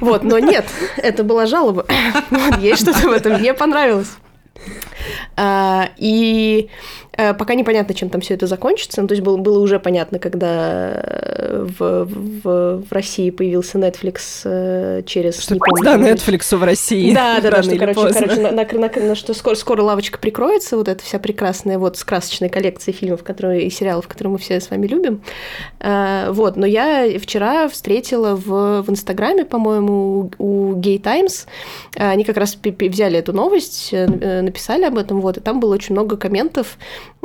Вот, 0.00 0.24
но 0.24 0.38
нет, 0.38 0.66
это 0.96 1.22
была 1.22 1.46
жалоба. 1.46 1.86
Есть 2.60 2.82
что-то 2.82 3.08
в 3.08 3.12
этом, 3.12 3.34
мне 3.34 3.54
понравилось. 3.54 4.08
А, 5.36 5.90
и 5.96 6.68
Э, 7.16 7.32
пока 7.34 7.54
непонятно, 7.54 7.94
чем 7.94 8.10
там 8.10 8.20
все 8.20 8.34
это 8.34 8.46
закончится. 8.46 9.00
Ну, 9.00 9.08
то 9.08 9.14
есть 9.14 9.24
было, 9.24 9.36
было 9.36 9.58
уже 9.58 9.80
понятно, 9.80 10.18
когда 10.18 10.92
э, 10.94 11.66
в, 11.78 12.04
в, 12.04 12.82
в 12.82 12.92
России 12.92 13.30
появился 13.30 13.78
Netflix 13.78 14.42
э, 14.44 15.02
через... 15.06 15.40
Что, 15.40 15.54
не 15.54 15.60
помню, 15.60 15.84
да, 15.84 15.96
Netflix 15.96 16.54
в 16.56 16.62
России. 16.62 17.14
Да, 17.14 17.40
да, 17.40 17.50
да, 17.50 17.62
что, 17.62 17.76
короче, 17.76 18.12
короче 18.12 18.40
на, 18.40 18.50
на, 18.52 18.64
на, 18.64 18.90
на, 19.08 19.14
что 19.14 19.32
скоро, 19.32 19.54
скоро 19.54 19.82
лавочка 19.82 20.18
прикроется, 20.18 20.76
вот 20.76 20.88
эта 20.88 21.02
вся 21.02 21.18
прекрасная 21.18 21.78
вот 21.78 21.96
с 21.96 22.04
красочной 22.04 22.48
коллекцией 22.48 22.96
фильмов 22.96 23.22
которые, 23.22 23.62
и 23.62 23.70
сериалов, 23.70 24.08
которые 24.08 24.32
мы 24.32 24.38
все 24.38 24.60
с 24.60 24.70
вами 24.70 24.86
любим. 24.86 25.22
Вот, 25.80 26.56
но 26.56 26.66
я 26.66 27.18
вчера 27.18 27.68
встретила 27.68 28.36
в, 28.36 28.82
в 28.82 28.90
Инстаграме, 28.90 29.44
по-моему, 29.44 30.30
у 30.38 30.65
Gay 30.76 30.98
Times, 30.98 31.46
они 31.96 32.24
как 32.24 32.36
раз 32.36 32.56
взяли 32.62 33.18
эту 33.18 33.32
новость, 33.32 33.92
написали 33.92 34.84
об 34.84 34.98
этом, 34.98 35.20
вот, 35.20 35.36
и 35.38 35.40
там 35.40 35.60
было 35.60 35.74
очень 35.74 35.94
много 35.94 36.16
комментов, 36.16 36.78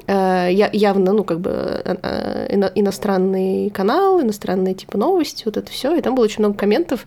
Э, 0.08 0.50
явно, 0.52 1.14
ну, 1.14 1.24
как 1.24 1.40
бы 1.40 1.52
э, 1.52 1.96
э, 2.02 2.72
иностранный 2.76 3.70
канал, 3.70 4.22
иностранные 4.22 4.74
типа 4.74 4.98
новости, 4.98 5.44
вот 5.46 5.58
это 5.58 5.72
все. 5.72 5.96
И 5.96 6.02
там 6.02 6.16
было 6.16 6.26
очень 6.26 6.40
много 6.40 6.58
комментов 6.58 7.06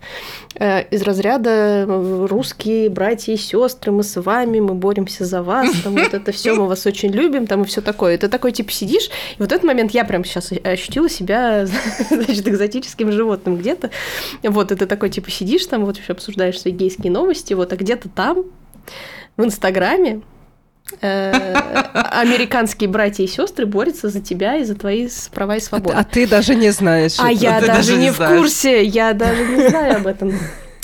из 0.57 1.01
разряда 1.01 1.85
русские 1.85 2.89
братья 2.89 3.33
и 3.33 3.37
сестры, 3.37 3.91
мы 3.91 4.03
с 4.03 4.21
вами, 4.21 4.61
мы 4.61 4.73
боремся 4.73 5.25
за 5.25 5.43
вас, 5.43 5.69
там 5.83 5.95
вот 5.95 6.13
это 6.13 6.31
все, 6.31 6.53
мы 6.55 6.67
вас 6.67 6.85
очень 6.85 7.11
любим, 7.11 7.45
там 7.45 7.63
и 7.63 7.65
все 7.65 7.81
такое. 7.81 8.17
Ты 8.17 8.29
такой 8.29 8.53
типа 8.53 8.71
сидишь, 8.71 9.09
и 9.37 9.41
вот 9.41 9.51
этот 9.51 9.65
момент 9.65 9.91
я 9.91 10.05
прям 10.05 10.23
сейчас 10.23 10.53
ощутила 10.63 11.09
себя, 11.09 11.65
значит, 12.09 12.47
экзотическим 12.47 13.11
животным 13.11 13.57
где-то. 13.57 13.91
Вот, 14.43 14.69
ты 14.69 14.85
такой 14.85 15.09
типа 15.09 15.29
сидишь 15.29 15.65
там, 15.65 15.85
вот 15.85 15.97
еще 15.97 16.13
обсуждаешь 16.13 16.34
свои 16.35 16.73
гейские 16.73 17.11
новости, 17.11 17.53
вот, 17.53 17.73
а 17.73 17.75
где-то 17.75 18.09
там, 18.09 18.45
в 19.37 19.43
Инстаграме, 19.43 20.21
Э, 21.01 21.31
американские 22.21 22.87
братья 22.87 23.23
и 23.23 23.27
сестры 23.27 23.65
борются 23.65 24.09
за 24.09 24.21
тебя 24.21 24.57
и 24.57 24.63
за 24.63 24.75
твои 24.75 25.09
права 25.33 25.55
и 25.55 25.59
свободы. 25.59 25.95
А, 25.97 26.03
ты 26.03 26.27
даже 26.27 26.53
не 26.53 26.69
знаешь. 26.69 27.15
А 27.17 27.31
я 27.31 27.59
даже, 27.65 27.97
не 27.97 28.11
в 28.11 28.17
курсе, 28.17 28.83
я 28.83 29.13
даже 29.13 29.45
не 29.47 29.67
знаю 29.67 29.97
об 29.97 30.07
этом. 30.07 30.33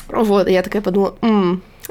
Вот, 0.07 0.49
я 0.49 0.63
такая 0.63 0.81
подумала, 0.81 1.15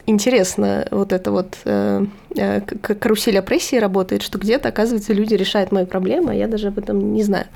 интересно, 0.07 0.87
вот 0.91 1.13
это 1.13 1.31
вот 1.31 1.57
э, 1.65 2.05
э, 2.37 2.61
карусель 2.61 3.39
опрессии 3.39 3.77
работает, 3.77 4.23
что 4.23 4.39
где-то, 4.39 4.69
оказывается, 4.69 5.13
люди 5.13 5.35
решают 5.35 5.71
мои 5.71 5.87
проблемы, 5.87 6.33
а 6.33 6.35
я 6.35 6.49
даже 6.49 6.69
об 6.69 6.79
этом 6.79 7.15
не 7.15 7.23
знаю. 7.23 7.47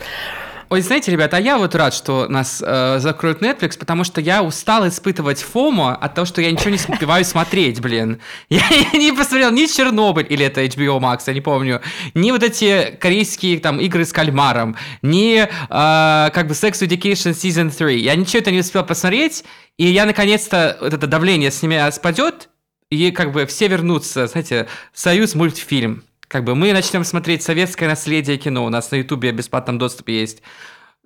Ой, 0.70 0.80
знаете, 0.80 1.12
ребята, 1.12 1.36
а 1.36 1.40
я 1.40 1.58
вот 1.58 1.74
рад, 1.74 1.92
что 1.92 2.26
нас 2.28 2.62
э, 2.64 2.98
закроют 2.98 3.42
Netflix, 3.42 3.78
потому 3.78 4.02
что 4.04 4.20
я 4.20 4.42
устал 4.42 4.88
испытывать 4.88 5.42
фомо 5.42 5.94
от 5.94 6.14
того, 6.14 6.24
что 6.24 6.40
я 6.40 6.50
ничего 6.50 6.70
не 6.70 6.76
успеваю 6.76 7.24
смотреть, 7.24 7.80
блин. 7.80 8.20
Я, 8.48 8.62
я 8.92 8.98
не 8.98 9.12
посмотрел 9.12 9.50
ни 9.50 9.66
Чернобыль, 9.66 10.26
или 10.28 10.44
это 10.46 10.64
HBO 10.64 10.98
Max, 11.00 11.24
я 11.26 11.34
не 11.34 11.40
помню, 11.40 11.80
ни 12.14 12.30
вот 12.30 12.42
эти 12.42 12.96
корейские 13.00 13.60
там 13.60 13.78
игры 13.78 14.04
с 14.04 14.12
кальмаром, 14.12 14.76
ни 15.02 15.42
э, 15.42 15.48
как 15.68 16.46
бы 16.46 16.54
Sex 16.54 16.80
Education 16.86 17.32
Season 17.32 17.70
3. 17.70 18.00
Я 18.00 18.14
ничего 18.14 18.40
это 18.40 18.50
не 18.50 18.60
успел 18.60 18.84
посмотреть, 18.84 19.44
и 19.76 19.86
я 19.86 20.06
наконец-то, 20.06 20.78
вот 20.80 20.94
это 20.94 21.06
давление 21.06 21.50
с 21.50 21.62
меня 21.62 21.90
спадет, 21.92 22.48
и 22.90 23.10
как 23.10 23.32
бы 23.32 23.46
все 23.46 23.68
вернутся, 23.68 24.26
знаете, 24.26 24.68
Союз 24.92 25.34
мультфильм 25.34 26.04
как 26.28 26.44
бы 26.44 26.54
мы 26.54 26.72
начнем 26.72 27.04
смотреть 27.04 27.42
советское 27.42 27.88
наследие 27.88 28.36
кино, 28.38 28.64
у 28.64 28.68
нас 28.68 28.90
на 28.90 28.96
Ютубе 28.96 29.32
бесплатном 29.32 29.78
доступе 29.78 30.18
есть. 30.20 30.42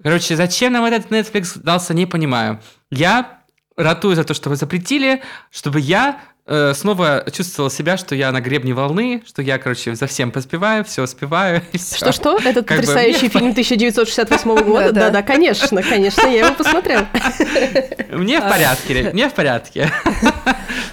Короче, 0.03 0.37
зачем 0.37 0.73
нам 0.73 0.85
этот 0.85 1.11
Netflix 1.11 1.59
дался, 1.61 1.93
не 1.93 2.07
понимаю. 2.07 2.61
Я 2.91 3.41
ратую 3.77 4.17
за 4.17 4.25
то, 4.25 4.35
что 4.35 4.51
вы 4.51 4.57
запретили, 4.57 5.23
чтобы 5.51 5.81
я 5.81 6.21
э, 6.49 6.73
снова 6.75 7.25
чувствовал 7.31 7.71
себя, 7.71 7.97
что 7.97 8.15
я 8.15 8.33
на 8.33 8.41
гребне 8.41 8.75
волны, 8.75 9.23
что 9.27 9.43
я, 9.43 9.59
короче, 9.59 9.95
за 9.95 10.07
всем 10.07 10.33
поспеваю, 10.33 10.85
все 10.85 11.03
успеваю. 11.03 11.63
Что-что? 11.75 12.39
Этот 12.45 12.67
как 12.67 12.79
потрясающий 12.79 13.27
бы, 13.27 13.33
фильм 13.33 13.51
1968 13.51 14.55
года? 14.65 14.93
Да-да, 14.93 15.23
конечно, 15.23 15.83
конечно, 15.83 16.27
я 16.27 16.47
его 16.47 16.55
посмотрел. 16.55 17.03
Мне 18.11 18.41
в 18.41 18.47
а. 18.47 18.51
порядке, 18.51 19.11
мне 19.13 19.29
в 19.29 19.35
порядке. 19.35 19.91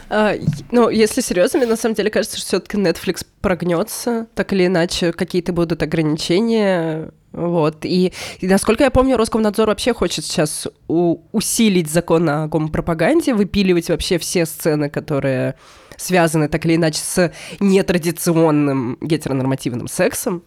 А, 0.09 0.33
ну, 0.71 0.89
если 0.89 1.21
серьезно, 1.21 1.59
мне 1.59 1.67
на 1.67 1.75
самом 1.75 1.95
деле 1.95 2.09
кажется, 2.09 2.37
что 2.37 2.45
все-таки 2.45 2.77
Netflix 2.77 3.25
прогнется, 3.41 4.27
так 4.35 4.53
или 4.53 4.67
иначе, 4.67 5.11
какие-то 5.13 5.53
будут 5.53 5.81
ограничения. 5.81 7.09
Вот. 7.35 7.83
И, 7.83 8.13
и 8.39 8.47
насколько 8.47 8.85
я 8.85 8.91
помню, 8.91 9.17
Роскомнадзор 9.17 9.67
вообще 9.67 9.93
хочет 9.93 10.23
сейчас 10.23 10.67
у, 10.87 11.17
усилить 11.33 11.89
закон 11.89 12.29
о 12.29 12.47
гомопропаганде, 12.47 13.33
выпиливать 13.33 13.89
вообще 13.89 14.17
все 14.17 14.45
сцены, 14.45 14.89
которые 14.89 15.55
связаны 15.97 16.47
так 16.47 16.65
или 16.65 16.75
иначе 16.75 16.99
с 16.99 17.33
нетрадиционным 17.59 18.97
гетеронормативным 19.01 19.89
сексом. 19.89 20.43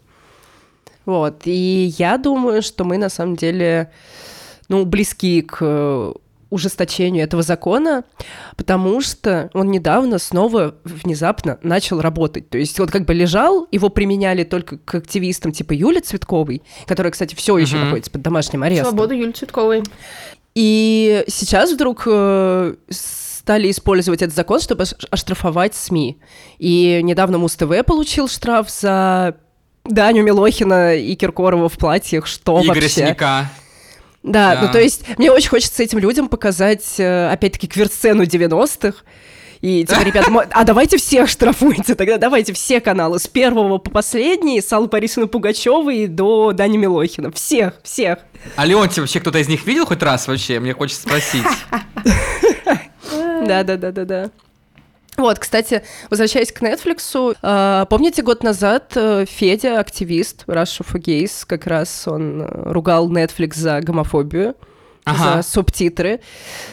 Вот. 1.04 1.42
И 1.44 1.92
я 1.98 2.16
думаю, 2.16 2.62
что 2.62 2.84
мы 2.84 2.96
на 2.96 3.10
самом 3.10 3.36
деле 3.36 3.90
ну, 4.68 4.86
близки 4.86 5.42
к 5.42 6.14
ужесточению 6.50 7.24
этого 7.24 7.42
закона, 7.42 8.04
потому 8.56 9.00
что 9.00 9.50
он 9.52 9.70
недавно 9.70 10.18
снова 10.18 10.74
внезапно 10.84 11.58
начал 11.62 12.00
работать. 12.00 12.48
То 12.48 12.58
есть 12.58 12.78
вот 12.78 12.90
как 12.90 13.04
бы 13.04 13.14
лежал, 13.14 13.68
его 13.70 13.88
применяли 13.88 14.44
только 14.44 14.78
к 14.78 14.94
активистам 14.94 15.52
типа 15.52 15.72
Юли 15.72 16.00
Цветковой, 16.00 16.62
которая, 16.86 17.12
кстати, 17.12 17.34
все 17.34 17.58
еще 17.58 17.76
uh-huh. 17.76 17.84
находится 17.84 18.10
под 18.10 18.22
домашним 18.22 18.62
арестом. 18.62 18.90
Свободу 18.90 19.14
Юли 19.14 19.32
Цветковой. 19.32 19.82
И 20.54 21.24
сейчас 21.28 21.72
вдруг 21.72 22.02
э, 22.06 22.74
стали 22.90 23.70
использовать 23.70 24.22
этот 24.22 24.34
закон, 24.34 24.60
чтобы 24.60 24.84
оштрафовать 25.10 25.74
СМИ. 25.74 26.18
И 26.58 27.00
недавно 27.02 27.38
Муз-ТВ 27.38 27.84
получил 27.86 28.28
штраф 28.28 28.70
за 28.70 29.36
Даню 29.84 30.22
Милохина 30.22 30.96
и 30.96 31.14
Киркорова 31.14 31.68
в 31.68 31.78
платьях. 31.78 32.26
Что 32.26 32.60
Игоря 32.60 32.74
вообще? 32.74 32.88
Синяка. 32.88 33.50
Да, 34.32 34.54
да, 34.54 34.62
ну 34.62 34.72
то 34.72 34.80
есть 34.80 35.02
мне 35.18 35.30
очень 35.30 35.48
хочется 35.48 35.82
этим 35.82 35.98
людям 35.98 36.28
показать, 36.28 36.98
э, 36.98 37.30
опять-таки, 37.30 37.66
кверсцену 37.66 38.24
90-х. 38.24 38.98
И 39.60 39.84
типа, 39.84 40.02
ребят, 40.02 40.28
а 40.52 40.64
давайте 40.64 40.98
всех 40.98 41.28
штрафуйте, 41.28 41.96
тогда 41.96 42.16
давайте 42.16 42.52
все 42.52 42.80
каналы, 42.80 43.18
с 43.18 43.26
первого 43.26 43.78
по 43.78 43.90
последний, 43.90 44.60
с 44.60 44.72
Аллы 44.72 44.86
Борисовны 44.86 45.26
Пугачевой 45.26 46.06
до 46.06 46.52
Дани 46.52 46.76
Милохина. 46.76 47.32
Всех, 47.32 47.74
всех. 47.82 48.18
А 48.54 48.64
Леонтий 48.64 49.00
вообще 49.00 49.18
кто-то 49.18 49.38
из 49.38 49.48
них 49.48 49.66
видел 49.66 49.84
хоть 49.84 50.02
раз 50.02 50.28
вообще? 50.28 50.60
Мне 50.60 50.74
хочется 50.74 51.02
спросить. 51.02 51.42
Да-да-да-да-да. 53.46 54.30
Вот, 55.18 55.40
кстати, 55.40 55.82
возвращаясь 56.10 56.52
к 56.52 56.62
Netflix, 56.62 57.36
э, 57.42 57.86
помните, 57.90 58.22
год 58.22 58.44
назад 58.44 58.92
э, 58.94 59.24
Федя, 59.28 59.80
активист 59.80 60.44
Russia 60.46 60.86
for 60.86 61.00
Gays, 61.00 61.44
как 61.44 61.66
раз 61.66 62.06
он 62.06 62.42
э, 62.42 62.72
ругал 62.72 63.10
Netflix 63.10 63.56
за 63.56 63.80
гомофобию 63.80 64.54
ага. 65.10 65.42
за 65.42 65.48
субтитры. 65.48 66.20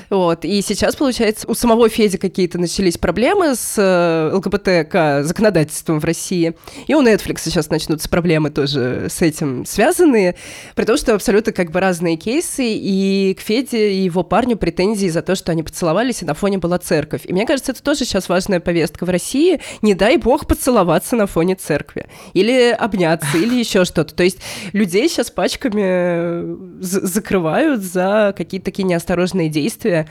Вот. 0.10 0.46
И 0.46 0.62
сейчас, 0.62 0.96
получается, 0.96 1.48
у 1.48 1.54
самого 1.54 1.90
Феди 1.90 2.18
какие-то 2.18 2.58
начались 2.58 2.98
проблемы 2.98 3.56
с 3.56 3.76
э, 3.78 4.36
ЛГБТК 4.36 5.24
законодательством 5.24 6.00
в 6.00 6.06
России. 6.06 6.56
И 6.88 6.94
у 6.94 7.02
Netflix 7.02 7.40
сейчас 7.44 7.70
начнутся 7.70 8.10
проблемы 8.10 8.50
тоже 8.50 9.08
с 9.10 9.22
этим 9.22 9.66
связанные. 9.66 10.36
При 10.76 10.86
том, 10.86 10.98
что 10.98 11.16
абсолютно 11.16 11.52
как 11.52 11.72
бы 11.72 11.80
разные 11.80 12.18
кейсы. 12.18 12.64
И 12.66 13.36
к 13.38 13.42
Феде 13.42 13.92
и 13.92 14.04
его 14.04 14.24
парню 14.24 14.58
претензии 14.58 15.08
за 15.08 15.22
то, 15.22 15.36
что 15.36 15.52
они 15.52 15.64
поцеловались, 15.64 16.22
и 16.22 16.26
на 16.26 16.34
фоне 16.34 16.58
была 16.58 16.78
церковь. 16.78 17.22
И 17.26 17.34
мне 17.34 17.46
кажется, 17.46 17.72
это 17.72 17.84
тоже 17.84 18.00
сейчас 18.00 18.30
важная 18.30 18.60
повестка 18.60 19.06
в 19.06 19.10
России. 19.10 19.62
Не 19.82 19.94
дай 19.94 20.18
бог 20.18 20.48
поцеловаться 20.48 21.16
на 21.16 21.28
фоне 21.28 21.56
церкви. 21.56 22.08
Или 22.34 22.72
обняться, 22.72 23.38
или 23.38 23.56
еще 23.56 23.86
что-то. 23.86 24.14
То 24.14 24.24
есть 24.24 24.40
людей 24.74 25.10
сейчас 25.10 25.32
пачками 25.32 26.82
закрывают 26.82 27.82
за 27.82 28.25
какие-то 28.34 28.66
такие 28.66 28.84
неосторожные 28.84 29.50
действия. 29.50 30.08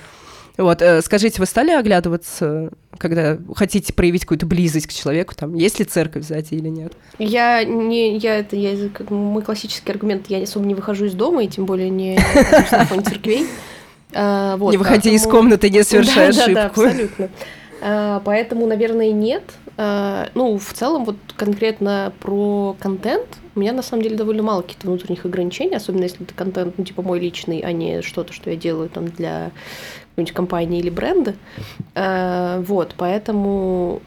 Вот, 0.57 0.83
э, 0.83 1.03
скажите, 1.03 1.41
вы 1.41 1.47
стали 1.47 1.73
оглядываться, 1.73 2.71
когда 2.97 3.39
хотите 3.57 3.93
проявить 3.93 4.23
какую-то 4.23 4.47
близость 4.47 4.87
к 4.87 4.93
человеку, 4.93 5.35
там, 5.35 5.55
есть 5.55 5.81
ли 5.81 5.85
церковь 5.85 6.25
сзади 6.25 6.55
или 6.55 6.69
нет? 6.69 6.93
Я 7.19 7.65
не, 7.65 8.17
я 8.19 8.39
это, 8.39 8.55
я, 8.55 8.77
мой 9.11 9.43
классический 9.43 9.91
аргумент, 9.91 10.27
я 10.29 10.41
особо 10.41 10.65
не 10.65 10.75
выхожу 10.75 11.07
из 11.07 11.15
дома, 11.15 11.43
и 11.43 11.49
тем 11.49 11.67
более 11.67 11.91
не 11.91 12.17
на 12.71 12.85
фоне 12.85 13.03
церквей. 13.03 13.47
А, 14.13 14.57
вот, 14.57 14.71
не 14.71 14.77
выходи 14.77 15.11
поэтому... 15.11 15.17
из 15.17 15.23
комнаты, 15.25 15.71
не 15.71 15.83
совершай 15.83 16.33
да, 16.33 16.43
ошибку. 16.43 16.55
Да, 16.55 16.55
да, 16.55 16.67
абсолютно. 16.67 17.29
А, 17.83 18.23
поэтому, 18.25 18.67
наверное, 18.67 19.11
нет. 19.11 19.43
А, 19.77 20.29
ну, 20.35 20.57
в 20.59 20.73
целом, 20.73 21.05
вот 21.05 21.17
конкретно 21.37 22.13
про 22.21 22.77
контент, 22.79 23.27
у 23.55 23.61
меня 23.61 23.73
на 23.73 23.83
самом 23.83 24.03
деле 24.03 24.17
довольно 24.17 24.43
мало 24.43 24.63
каких-то 24.63 24.87
внутренних 24.87 25.25
ограничений, 25.25 25.77
особенно 25.77 26.03
если 26.03 26.23
это 26.23 26.35
контент, 26.35 26.77
ну, 26.79 26.85
типа 26.85 27.03
мой 27.03 27.21
личный, 27.21 27.61
а 27.61 27.73
не 27.73 28.03
что-то, 28.03 28.33
что 28.33 28.51
я 28.51 28.57
делаю 28.57 28.89
там 28.89 29.09
для 29.09 29.53
какой-нибудь 30.11 30.35
компании 30.35 30.81
или 30.81 30.91
бренда. 30.91 31.35
А, 31.95 32.61
вот, 32.61 32.95
поэтому 32.97 34.03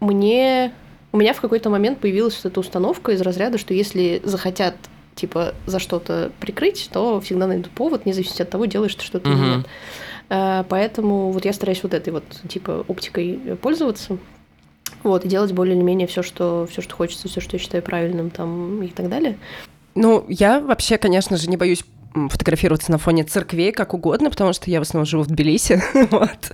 мне... 0.00 0.72
У 1.10 1.16
меня 1.16 1.32
в 1.32 1.40
какой-то 1.40 1.70
момент 1.70 2.00
появилась 2.00 2.36
вот 2.36 2.52
эта 2.52 2.60
установка 2.60 3.12
из 3.12 3.22
разряда, 3.22 3.56
что 3.56 3.72
если 3.72 4.20
захотят 4.24 4.76
типа 5.14 5.54
за 5.66 5.78
что-то 5.78 6.30
прикрыть, 6.38 6.90
то 6.92 7.20
всегда 7.20 7.46
найдут 7.46 7.70
повод, 7.70 8.04
независимо 8.06 8.42
от 8.42 8.50
того, 8.50 8.66
делаешь 8.66 8.94
ты 8.94 9.04
что-то 9.04 9.30
или 9.30 9.56
нет. 9.56 9.66
А, 10.28 10.64
поэтому 10.68 11.30
вот 11.32 11.44
я 11.44 11.52
стараюсь 11.52 11.82
вот 11.82 11.94
этой 11.94 12.12
вот 12.12 12.24
типа 12.48 12.84
оптикой 12.86 13.56
пользоваться. 13.60 14.18
Вот, 15.02 15.24
и 15.24 15.28
делать 15.28 15.52
более 15.52 15.76
или 15.76 15.82
менее 15.82 16.06
все, 16.06 16.22
что, 16.22 16.66
все, 16.70 16.82
что 16.82 16.94
хочется, 16.94 17.28
все, 17.28 17.40
что 17.40 17.56
я 17.56 17.60
считаю 17.60 17.82
правильным 17.82 18.30
там 18.30 18.82
и 18.82 18.88
так 18.88 19.08
далее. 19.08 19.38
Ну, 19.94 20.24
я 20.28 20.60
вообще, 20.60 20.98
конечно 20.98 21.36
же, 21.36 21.48
не 21.48 21.56
боюсь 21.56 21.84
фотографироваться 22.28 22.90
на 22.90 22.98
фоне 22.98 23.24
церквей 23.24 23.72
как 23.72 23.94
угодно, 23.94 24.30
потому 24.30 24.52
что 24.52 24.70
я 24.70 24.80
в 24.80 24.82
основном 24.82 25.06
живу 25.06 25.22
в 25.22 25.26
Тбилиси, 25.26 25.82
вот. 26.10 26.52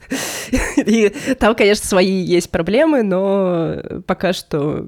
И 0.76 1.08
там, 1.38 1.54
конечно, 1.54 1.86
свои 1.86 2.22
есть 2.22 2.50
проблемы, 2.50 3.02
но 3.02 3.76
пока 4.06 4.32
что, 4.32 4.86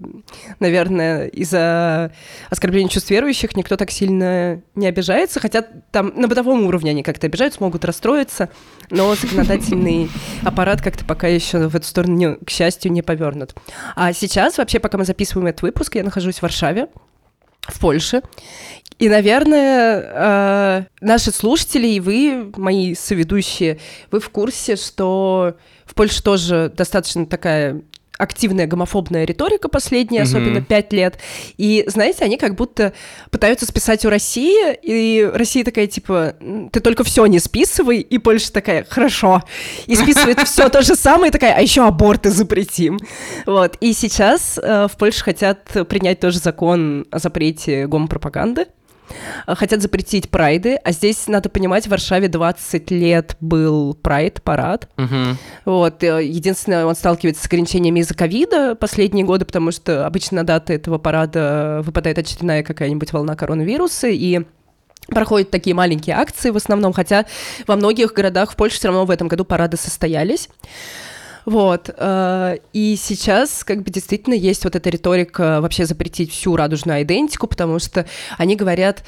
наверное, 0.61 1.27
из-за 1.29 2.13
оскорбления 2.51 2.89
чувств 2.89 3.11
верующих 3.11 3.57
никто 3.57 3.77
так 3.77 3.91
сильно 3.91 4.63
не 4.75 4.87
обижается, 4.87 5.41
хотя 5.41 5.63
там 5.63 6.13
на 6.17 6.29
бытовом 6.29 6.67
уровне 6.67 6.91
они 6.91 7.03
как-то 7.03 7.27
обижаются, 7.27 7.63
могут 7.63 7.85
расстроиться, 7.85 8.51
но 8.91 9.15
законодательный 9.15 10.11
аппарат 10.43 10.83
как-то 10.83 11.05
пока 11.05 11.29
еще 11.29 11.69
в 11.69 11.77
эту 11.77 11.87
сторону, 11.87 12.37
к 12.45 12.51
счастью, 12.51 12.93
не 12.93 13.03
повернут. 13.03 13.55
А 13.95 14.13
сейчас, 14.13 14.59
вообще, 14.59 14.79
пока 14.79 14.99
мы 14.99 15.05
записываем 15.05 15.47
этот 15.49 15.63
выпуск, 15.63 15.95
я 15.95 16.05
нахожусь 16.05 16.39
в 16.39 16.43
Варшаве, 16.43 16.89
в 17.69 17.81
Польше. 17.81 18.23
И, 18.99 19.09
наверное, 19.09 20.01
э, 20.01 20.85
наши 21.01 21.31
слушатели 21.31 21.87
и 21.87 22.01
вы, 22.01 22.53
мои 22.57 22.95
соведущие, 22.95 23.79
вы 24.11 24.21
в 24.21 24.31
курсе, 24.31 24.77
что 24.77 25.57
в 25.85 25.95
Польше 25.95 26.23
тоже 26.23 26.73
достаточно 26.75 27.27
такая 27.27 27.83
активная 28.19 28.67
гомофобная 28.67 29.25
риторика 29.25 29.69
последние, 29.69 30.23
mm-hmm. 30.23 30.25
особенно 30.25 30.63
пять 30.63 30.93
лет. 30.93 31.19
И, 31.57 31.85
знаете, 31.87 32.25
они 32.25 32.37
как 32.37 32.55
будто 32.55 32.93
пытаются 33.31 33.67
списать 33.67 34.05
у 34.05 34.11
России, 34.11 34.77
и 34.83 35.29
Россия 35.33 35.65
такая, 35.65 35.87
типа, 35.87 36.37
ты 36.73 36.81
только 36.81 37.05
все 37.05 37.27
не 37.27 37.39
списывай, 37.39 38.01
и 38.01 38.19
Польша 38.19 38.53
такая, 38.53 38.87
хорошо. 38.89 39.43
И 39.87 39.97
списывает 39.97 40.41
все 40.47 40.69
то 40.69 40.83
же 40.83 40.95
самое, 40.95 41.33
такая, 41.33 41.55
а 41.55 41.61
еще 41.61 41.87
аборты 41.87 42.31
запретим. 42.31 42.99
Вот. 43.47 43.77
И 43.81 43.93
сейчас 43.93 44.59
э, 44.63 44.89
в 44.91 44.97
Польше 44.97 45.23
хотят 45.25 45.65
принять 45.89 46.21
тоже 46.21 46.39
закон 46.39 47.07
о 47.11 47.19
запрете 47.19 47.87
гомопропаганды. 47.87 48.67
Э, 49.47 49.55
хотят 49.55 49.83
запретить 49.83 50.31
прайды, 50.31 50.77
а 50.77 50.93
здесь, 50.93 51.27
надо 51.29 51.49
понимать, 51.49 51.87
в 51.87 51.91
Варшаве 51.91 52.29
20 52.29 52.91
лет 52.91 53.37
был 53.41 53.95
прайд, 53.95 54.43
парад. 54.43 54.89
Угу. 54.97 55.37
Вот, 55.65 56.03
э, 56.03 56.25
единственное, 56.25 56.87
он 56.87 56.95
сталкивается 56.95 57.43
с 57.43 57.47
ограничениями 57.47 58.01
из-за 58.01 58.15
ковида 58.15 58.75
последние 58.75 59.25
годы, 59.25 59.45
потому 59.45 59.71
что 59.71 60.07
обычно 60.07 60.37
на 60.37 60.45
даты 60.45 60.75
этого 60.75 60.99
парада 60.99 61.83
выпадает 61.85 62.19
очередная 62.19 62.63
какая-нибудь 62.63 63.13
волна 63.13 63.37
коронавируса, 63.37 64.09
и 64.09 64.43
проходят 65.09 65.51
такие 65.51 65.75
маленькие 65.75 66.17
акции 66.17 66.51
в 66.51 66.57
основном, 66.57 66.93
хотя 66.93 67.27
во 67.67 67.77
многих 67.77 68.13
городах 68.13 68.53
в 68.53 68.57
Польше 68.57 68.77
все 68.77 68.89
равно 68.89 69.05
в 69.05 69.11
этом 69.11 69.29
году 69.29 69.45
парады 69.45 69.77
состоялись. 69.77 70.49
Вот. 71.47 71.91
Э, 71.97 72.57
и 72.73 72.97
сейчас 72.97 73.65
как 73.65 73.83
бы 73.83 73.91
действительно 73.91 74.35
есть 74.35 74.65
вот 74.65 74.77
эта 74.77 74.91
риторика 74.91 75.61
вообще 75.63 75.87
запретить 75.87 76.33
всю 76.33 76.57
радужную 76.57 77.03
идентику, 77.03 77.47
потому 77.47 77.79
что 77.79 78.05
они 78.37 78.57
говорят, 78.57 79.05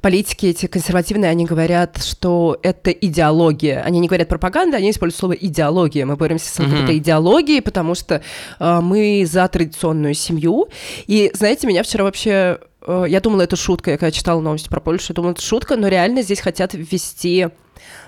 политики 0.00 0.46
эти 0.46 0.66
консервативные, 0.66 1.30
они 1.30 1.44
говорят, 1.44 2.02
что 2.02 2.58
это 2.62 2.90
идеология. 2.90 3.82
Они 3.82 3.98
не 3.98 4.06
говорят 4.06 4.28
пропаганда, 4.28 4.76
они 4.76 4.90
используют 4.90 5.18
слово 5.18 5.32
идеология. 5.32 6.06
Мы 6.06 6.16
боремся 6.16 6.48
с 6.48 6.58
mm-hmm. 6.58 6.84
этой 6.84 6.98
идеологией, 6.98 7.60
потому 7.60 7.94
что 7.94 8.22
э, 8.58 8.80
мы 8.80 9.24
за 9.26 9.46
традиционную 9.48 10.14
семью. 10.14 10.68
И, 11.06 11.30
знаете, 11.34 11.66
меня 11.66 11.82
вчера 11.82 12.04
вообще... 12.04 12.60
Э, 12.86 13.04
я 13.08 13.20
думала, 13.20 13.42
это 13.42 13.56
шутка. 13.56 13.90
Я 13.90 13.98
когда 13.98 14.12
читала 14.12 14.40
новости 14.40 14.68
про 14.68 14.80
Польшу, 14.80 15.06
я 15.10 15.14
думала, 15.14 15.32
это 15.32 15.42
шутка, 15.42 15.76
но 15.76 15.88
реально 15.88 16.22
здесь 16.22 16.40
хотят 16.40 16.72
ввести 16.72 17.48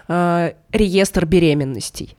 э, 0.09 0.53
реестр 0.73 1.27
беременностей. 1.27 2.17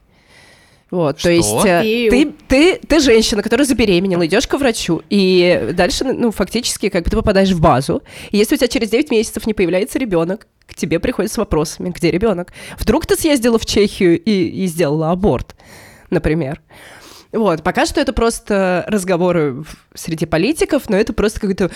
Вот, 0.94 1.18
Что? 1.18 1.28
то 1.28 1.32
есть 1.32 1.66
э, 1.66 2.08
ты, 2.08 2.32
ты, 2.46 2.78
ты 2.78 3.00
женщина, 3.00 3.42
которая 3.42 3.66
забеременела, 3.66 4.24
идешь 4.26 4.46
к 4.46 4.56
врачу, 4.56 5.02
и 5.10 5.72
дальше, 5.74 6.04
ну, 6.04 6.30
фактически, 6.30 6.88
как 6.88 7.02
бы 7.02 7.10
ты 7.10 7.16
попадаешь 7.16 7.50
в 7.50 7.60
базу. 7.60 8.04
И 8.30 8.36
если 8.36 8.54
у 8.54 8.58
тебя 8.58 8.68
через 8.68 8.90
9 8.90 9.10
месяцев 9.10 9.44
не 9.44 9.54
появляется 9.54 9.98
ребенок, 9.98 10.46
к 10.68 10.74
тебе 10.76 11.00
приходят 11.00 11.32
с 11.32 11.36
вопросами, 11.36 11.90
где 11.90 12.12
ребенок. 12.12 12.52
Вдруг 12.78 13.06
ты 13.06 13.16
съездила 13.16 13.58
в 13.58 13.66
Чехию 13.66 14.22
и, 14.22 14.30
и 14.30 14.66
сделала 14.68 15.10
аборт, 15.10 15.56
например. 16.10 16.62
Вот, 17.32 17.64
пока 17.64 17.86
что 17.86 18.00
это 18.00 18.12
просто 18.12 18.84
разговоры 18.86 19.64
среди 19.94 20.26
политиков, 20.26 20.88
но 20.88 20.96
это 20.96 21.12
просто 21.12 21.40
какой-то 21.40 21.72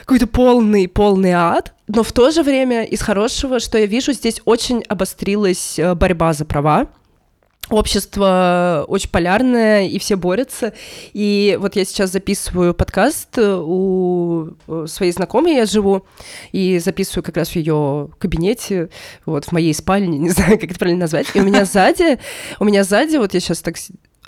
какой-то 0.00 0.26
полный, 0.26 0.88
полный 0.88 1.30
ад. 1.30 1.72
Но 1.86 2.02
в 2.02 2.10
то 2.10 2.32
же 2.32 2.42
время 2.42 2.82
из 2.82 3.00
хорошего, 3.00 3.60
что 3.60 3.78
я 3.78 3.86
вижу, 3.86 4.12
здесь 4.12 4.40
очень 4.44 4.82
обострилась 4.88 5.78
э, 5.78 5.94
борьба 5.94 6.32
за 6.32 6.44
права 6.44 6.88
общество 7.76 8.84
очень 8.88 9.10
полярное, 9.10 9.86
и 9.86 9.98
все 9.98 10.16
борются. 10.16 10.72
И 11.12 11.56
вот 11.60 11.76
я 11.76 11.84
сейчас 11.84 12.10
записываю 12.10 12.74
подкаст 12.74 13.38
у 13.38 14.48
своей 14.86 15.12
знакомой, 15.12 15.54
я 15.54 15.66
живу, 15.66 16.06
и 16.52 16.78
записываю 16.78 17.22
как 17.22 17.36
раз 17.36 17.50
в 17.50 17.56
ее 17.56 18.10
кабинете, 18.18 18.90
вот, 19.26 19.46
в 19.46 19.52
моей 19.52 19.74
спальне, 19.74 20.18
не 20.18 20.30
знаю, 20.30 20.58
как 20.58 20.70
это 20.70 20.78
правильно 20.78 21.02
назвать. 21.02 21.26
И 21.34 21.40
у 21.40 21.44
меня 21.44 21.64
сзади, 21.64 22.18
у 22.58 22.64
меня 22.64 22.84
сзади, 22.84 23.16
вот 23.16 23.34
я 23.34 23.40
сейчас 23.40 23.60
так 23.60 23.76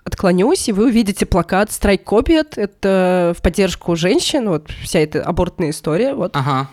отклонюсь, 0.04 0.68
и 0.68 0.72
вы 0.72 0.86
увидите 0.86 1.26
плакат 1.26 1.70
«Страйк 1.70 2.04
копиет». 2.04 2.58
Это 2.58 3.34
в 3.38 3.42
поддержку 3.42 3.94
женщин, 3.94 4.48
вот 4.48 4.70
вся 4.82 4.98
эта 4.98 5.22
абортная 5.22 5.70
история, 5.70 6.14
вот. 6.14 6.36
Ага. 6.36 6.70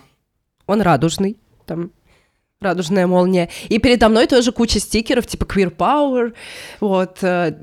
Он 0.65 0.82
радужный, 0.82 1.38
там 1.65 1.91
радужная 2.62 3.08
молния. 3.08 3.48
И 3.69 3.80
передо 3.80 4.10
мной 4.10 4.28
тоже 4.28 4.52
куча 4.52 4.82
стикеров, 4.82 5.26
типа 5.26 5.45
queer 5.45 5.74
power, 5.74 6.34
вот, 6.82 7.19
э, 7.22 7.56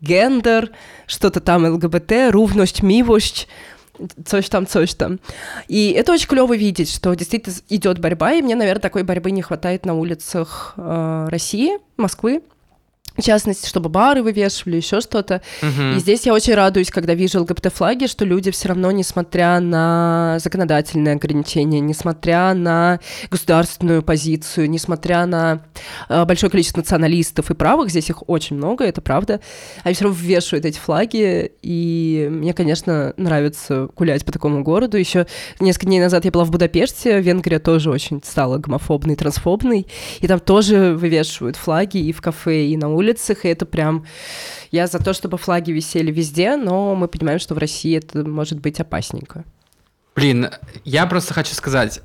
гендер, 0.00 0.70
что-то 1.08 1.40
там 1.40 1.64
ЛГБТ, 1.66 2.30
рувность, 2.30 2.80
мивость, 2.80 3.48
coś 4.24 4.48
там, 4.48 4.68
coś 4.68 4.94
там. 4.94 5.18
И 5.66 5.90
это 5.90 6.12
очень 6.12 6.28
клево 6.28 6.56
видеть, 6.56 6.94
что 6.94 7.12
действительно 7.14 7.56
идет 7.68 7.98
борьба, 7.98 8.34
и 8.34 8.42
мне, 8.42 8.54
наверное, 8.54 8.80
такой 8.80 9.02
борьбы 9.02 9.32
не 9.32 9.42
хватает 9.42 9.84
на 9.86 9.94
улицах 9.94 10.74
э, 10.76 11.26
России, 11.30 11.78
Москвы 11.96 12.42
в 13.16 13.22
частности, 13.22 13.68
чтобы 13.68 13.88
бары 13.88 14.22
вывешивали, 14.22 14.76
еще 14.76 15.00
что-то. 15.00 15.40
Uh-huh. 15.62 15.96
И 15.96 16.00
здесь 16.00 16.26
я 16.26 16.34
очень 16.34 16.54
радуюсь, 16.54 16.90
когда 16.90 17.14
вижу 17.14 17.40
ЛГБТ-флаги, 17.42 18.06
что 18.06 18.24
люди 18.24 18.50
все 18.50 18.68
равно, 18.68 18.90
несмотря 18.90 19.60
на 19.60 20.38
законодательные 20.40 21.14
ограничения, 21.14 21.80
несмотря 21.80 22.54
на 22.54 23.00
государственную 23.30 24.02
позицию, 24.02 24.68
несмотря 24.68 25.26
на 25.26 25.62
э, 26.08 26.24
большое 26.24 26.50
количество 26.50 26.80
националистов 26.80 27.50
и 27.50 27.54
правых, 27.54 27.90
здесь 27.90 28.10
их 28.10 28.28
очень 28.28 28.56
много, 28.56 28.84
это 28.84 29.00
правда, 29.00 29.40
они 29.84 29.94
все 29.94 30.04
равно 30.04 30.18
вешают 30.20 30.64
эти 30.64 30.78
флаги, 30.78 31.52
и 31.62 32.28
мне, 32.30 32.52
конечно, 32.52 33.14
нравится 33.16 33.88
гулять 33.96 34.24
по 34.24 34.32
такому 34.32 34.62
городу. 34.64 34.96
Еще 34.96 35.26
несколько 35.60 35.86
дней 35.86 36.00
назад 36.00 36.24
я 36.24 36.30
была 36.32 36.44
в 36.44 36.50
Будапеште, 36.50 37.20
Венгрия 37.20 37.60
тоже 37.60 37.90
очень 37.90 38.20
стала 38.24 38.58
гомофобной, 38.58 39.14
трансфобной, 39.14 39.86
и 40.20 40.26
там 40.26 40.40
тоже 40.40 40.94
вывешивают 40.94 41.56
флаги 41.56 41.98
и 41.98 42.12
в 42.12 42.20
кафе, 42.20 42.66
и 42.66 42.76
на 42.76 42.88
улице, 42.88 43.03
улицах, 43.04 43.44
и 43.44 43.48
это 43.48 43.66
прям... 43.66 44.06
Я 44.70 44.86
за 44.86 44.98
то, 44.98 45.12
чтобы 45.12 45.38
флаги 45.38 45.70
висели 45.70 46.10
везде, 46.10 46.56
но 46.56 46.94
мы 46.94 47.06
понимаем, 47.06 47.38
что 47.38 47.54
в 47.54 47.58
России 47.58 47.96
это 47.96 48.24
может 48.24 48.58
быть 48.60 48.80
опасненько. 48.80 49.44
Блин, 50.16 50.50
я 50.84 51.06
просто 51.06 51.34
хочу 51.34 51.54
сказать, 51.54 52.00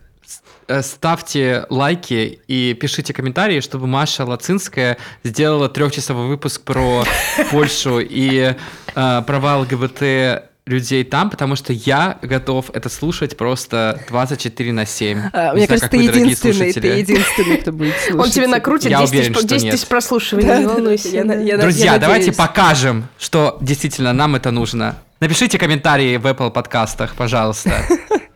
э, 0.67 0.81
ставьте 0.81 1.65
лайки 1.69 2.39
и 2.47 2.75
пишите 2.79 3.13
комментарии, 3.13 3.59
чтобы 3.61 3.87
Маша 3.87 4.25
Лацинская 4.25 4.97
сделала 5.23 5.69
трехчасовой 5.69 6.27
выпуск 6.27 6.61
про 6.61 7.05
Польшу 7.51 7.99
и 7.99 8.55
э, 8.95 9.21
права 9.25 9.57
ЛГБТ 9.57 10.48
людей 10.69 11.03
там, 11.03 11.29
потому 11.29 11.55
что 11.55 11.73
я 11.73 12.17
готов 12.21 12.69
это 12.73 12.89
слушать 12.89 13.35
просто 13.35 13.99
24 14.09 14.71
на 14.71 14.85
7. 14.85 15.21
А, 15.33 15.53
мне 15.53 15.67
кажется, 15.67 15.89
ты 15.89 15.97
единственный, 15.97 16.71
ты 16.71 16.87
единственный, 16.87 17.57
кто 17.57 17.71
будет 17.71 17.95
слушать. 17.95 18.25
Он 18.25 18.31
тебе 18.31 18.47
накрутит 18.47 18.91
я 18.91 18.99
10, 18.99 19.13
уверен, 19.13 19.33
тысяч, 19.33 19.47
10 19.47 19.71
тысяч 19.71 19.87
прослушиваний, 19.87 20.59
не 20.59 20.65
волнуйся. 20.67 21.57
Друзья, 21.59 21.97
давайте 21.97 22.31
покажем, 22.31 23.07
что 23.17 23.57
действительно 23.61 24.13
нам 24.13 24.35
это 24.35 24.51
нужно. 24.51 24.97
Напишите 25.19 25.57
комментарии 25.57 26.15
в 26.15 26.25
Apple 26.25 26.51
подкастах, 26.51 27.15
пожалуйста. 27.15 27.73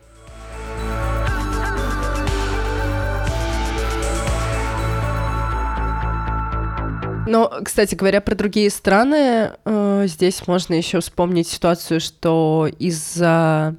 Но, 7.34 7.51
кстати 7.63 7.95
говоря, 7.95 8.21
про 8.21 8.36
другие 8.36 8.69
страны, 8.69 9.53
э, 9.65 10.03
здесь 10.05 10.45
можно 10.45 10.75
еще 10.75 10.99
вспомнить 10.99 11.47
ситуацию, 11.47 11.99
что 11.99 12.69
из-за 12.77 13.75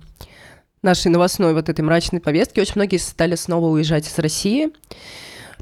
нашей 0.82 1.12
новостной 1.12 1.55
вот 1.55 1.68
этой 1.68 1.82
мрачной 1.82 2.20
повестки 2.20 2.59
очень 2.59 2.72
многие 2.74 2.96
стали 2.96 3.36
снова 3.36 3.66
уезжать 3.68 4.09
из 4.09 4.18
России. 4.18 4.70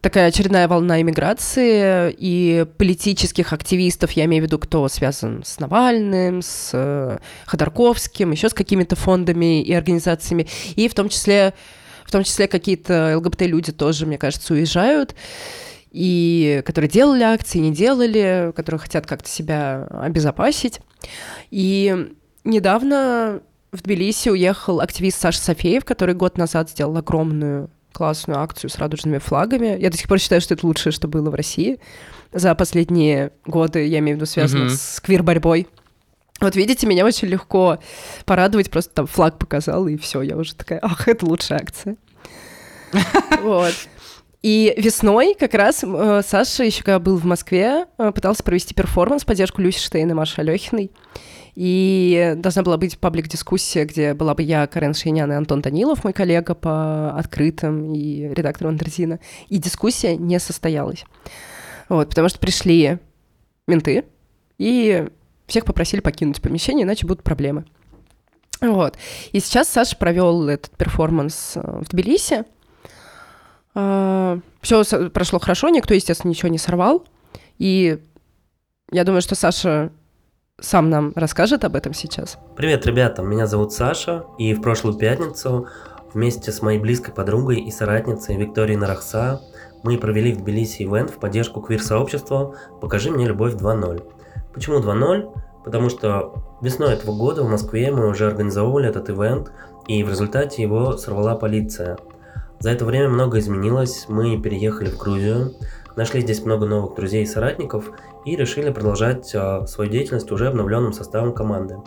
Такая 0.00 0.28
очередная 0.28 0.68
волна 0.68 1.02
иммиграции 1.02 2.16
и 2.18 2.64
политических 2.78 3.52
активистов, 3.52 4.12
я 4.12 4.24
имею 4.24 4.42
в 4.42 4.46
виду, 4.46 4.58
кто 4.58 4.88
связан 4.88 5.42
с 5.44 5.60
Навальным, 5.60 6.40
с 6.40 6.70
э, 6.72 7.18
Ходорковским, 7.44 8.30
еще 8.30 8.48
с 8.48 8.54
какими-то 8.54 8.96
фондами 8.96 9.62
и 9.62 9.70
организациями, 9.74 10.48
и 10.76 10.88
в 10.88 10.94
том 10.94 11.10
числе, 11.10 11.52
в 12.06 12.10
том 12.10 12.24
числе 12.24 12.48
какие-то 12.48 13.18
ЛГБТ-люди 13.18 13.72
тоже, 13.72 14.06
мне 14.06 14.16
кажется, 14.16 14.54
уезжают 14.54 15.14
и 15.92 16.62
которые 16.64 16.88
делали 16.88 17.22
акции, 17.22 17.58
не 17.58 17.72
делали, 17.72 18.52
которые 18.56 18.80
хотят 18.80 19.06
как-то 19.06 19.28
себя 19.28 19.86
обезопасить. 19.90 20.80
И 21.50 22.14
недавно 22.44 23.42
в 23.72 23.82
Тбилиси 23.82 24.30
уехал 24.30 24.80
активист 24.80 25.20
Саша 25.20 25.38
Софеев, 25.38 25.84
который 25.84 26.14
год 26.14 26.38
назад 26.38 26.70
сделал 26.70 26.96
огромную 26.96 27.70
классную 27.92 28.40
акцию 28.40 28.70
с 28.70 28.78
радужными 28.78 29.18
флагами. 29.18 29.78
Я 29.78 29.90
до 29.90 29.98
сих 29.98 30.08
пор 30.08 30.18
считаю, 30.18 30.40
что 30.40 30.54
это 30.54 30.66
лучшее, 30.66 30.92
что 30.92 31.08
было 31.08 31.30
в 31.30 31.34
России 31.34 31.78
за 32.32 32.54
последние 32.54 33.32
годы, 33.44 33.86
я 33.86 33.98
имею 33.98 34.16
в 34.16 34.20
виду, 34.20 34.26
связано 34.26 34.64
mm-hmm. 34.64 34.76
с 34.76 35.00
квир-борьбой. 35.00 35.68
Вот 36.40 36.56
видите, 36.56 36.86
меня 36.86 37.04
очень 37.04 37.28
легко 37.28 37.78
порадовать, 38.24 38.70
просто 38.70 38.92
там 38.94 39.06
флаг 39.06 39.38
показал, 39.38 39.86
и 39.86 39.98
все, 39.98 40.22
я 40.22 40.36
уже 40.36 40.54
такая, 40.54 40.80
ах, 40.82 41.06
это 41.06 41.26
лучшая 41.26 41.60
акция. 41.60 41.96
Вот. 43.42 43.74
И 44.42 44.74
весной 44.76 45.34
как 45.38 45.54
раз 45.54 45.84
э, 45.84 46.22
Саша, 46.26 46.64
еще 46.64 46.82
когда 46.82 46.98
был 46.98 47.16
в 47.16 47.24
Москве, 47.24 47.86
э, 47.96 48.12
пытался 48.12 48.42
провести 48.42 48.74
перформанс 48.74 49.22
в 49.22 49.26
поддержку 49.26 49.60
Люси 49.60 49.78
Штейн 49.78 50.10
и 50.10 50.14
Маши 50.14 50.40
Алехиной. 50.40 50.90
И 51.54 52.34
должна 52.36 52.62
была 52.62 52.76
быть 52.76 52.98
паблик-дискуссия, 52.98 53.84
где 53.84 54.14
была 54.14 54.34
бы 54.34 54.42
я, 54.42 54.66
Карен 54.66 54.94
Шейнян 54.94 55.30
и 55.30 55.34
Антон 55.34 55.60
Данилов, 55.60 56.02
мой 56.02 56.12
коллега 56.12 56.54
по 56.54 57.16
открытым 57.16 57.94
и 57.94 58.34
редактор 58.34 58.68
Андерзина. 58.68 59.20
И 59.48 59.58
дискуссия 59.58 60.16
не 60.16 60.40
состоялась. 60.40 61.04
Вот, 61.88 62.08
потому 62.08 62.28
что 62.28 62.38
пришли 62.38 62.98
менты 63.68 64.04
и 64.58 65.06
всех 65.46 65.66
попросили 65.66 66.00
покинуть 66.00 66.40
помещение, 66.40 66.84
иначе 66.84 67.06
будут 67.06 67.22
проблемы. 67.22 67.64
Вот. 68.60 68.96
И 69.32 69.40
сейчас 69.40 69.68
Саша 69.68 69.96
провел 69.96 70.48
этот 70.48 70.76
перформанс 70.76 71.52
э, 71.56 71.60
в 71.60 71.88
Тбилиси. 71.88 72.44
А, 73.74 74.38
Все 74.60 74.84
прошло 75.10 75.38
хорошо, 75.38 75.68
никто, 75.68 75.94
естественно, 75.94 76.30
ничего 76.30 76.48
не 76.48 76.58
сорвал. 76.58 77.04
И 77.58 77.98
я 78.90 79.04
думаю, 79.04 79.22
что 79.22 79.34
Саша 79.34 79.90
сам 80.60 80.90
нам 80.90 81.12
расскажет 81.14 81.64
об 81.64 81.76
этом 81.76 81.94
сейчас. 81.94 82.38
Привет, 82.56 82.86
ребята, 82.86 83.22
меня 83.22 83.46
зовут 83.46 83.72
Саша, 83.72 84.24
и 84.38 84.54
в 84.54 84.60
прошлую 84.60 84.96
пятницу 84.96 85.66
вместе 86.12 86.52
с 86.52 86.62
моей 86.62 86.78
близкой 86.78 87.12
подругой 87.12 87.60
и 87.60 87.70
соратницей 87.70 88.36
Викторией 88.36 88.78
Нарахса 88.78 89.40
мы 89.82 89.98
провели 89.98 90.32
в 90.32 90.42
Тбилиси 90.42 90.82
ивент 90.82 91.10
в 91.10 91.18
поддержку 91.18 91.60
квир-сообщества 91.60 92.54
«Покажи 92.80 93.10
мне 93.10 93.26
любовь 93.26 93.54
2.0». 93.54 94.04
Почему 94.52 94.78
2.0? 94.78 95.32
Потому 95.64 95.88
что 95.88 96.34
весной 96.60 96.92
этого 96.92 97.16
года 97.16 97.42
в 97.42 97.48
Москве 97.48 97.90
мы 97.90 98.08
уже 98.08 98.26
организовывали 98.26 98.88
этот 98.88 99.08
ивент, 99.10 99.50
и 99.88 100.04
в 100.04 100.10
результате 100.10 100.62
его 100.62 100.96
сорвала 100.96 101.34
полиция– 101.34 101.98
за 102.62 102.70
это 102.70 102.84
время 102.84 103.08
много 103.08 103.40
изменилось, 103.40 104.04
мы 104.06 104.40
переехали 104.40 104.88
в 104.88 104.96
Грузию, 104.96 105.54
нашли 105.96 106.20
здесь 106.20 106.44
много 106.44 106.64
новых 106.64 106.94
друзей 106.94 107.24
и 107.24 107.26
соратников 107.26 107.90
и 108.24 108.36
решили 108.36 108.70
продолжать 108.70 109.34
э, 109.34 109.66
свою 109.66 109.90
деятельность 109.90 110.30
уже 110.30 110.46
обновленным 110.46 110.92
составом 110.92 111.34
команды. 111.34 111.78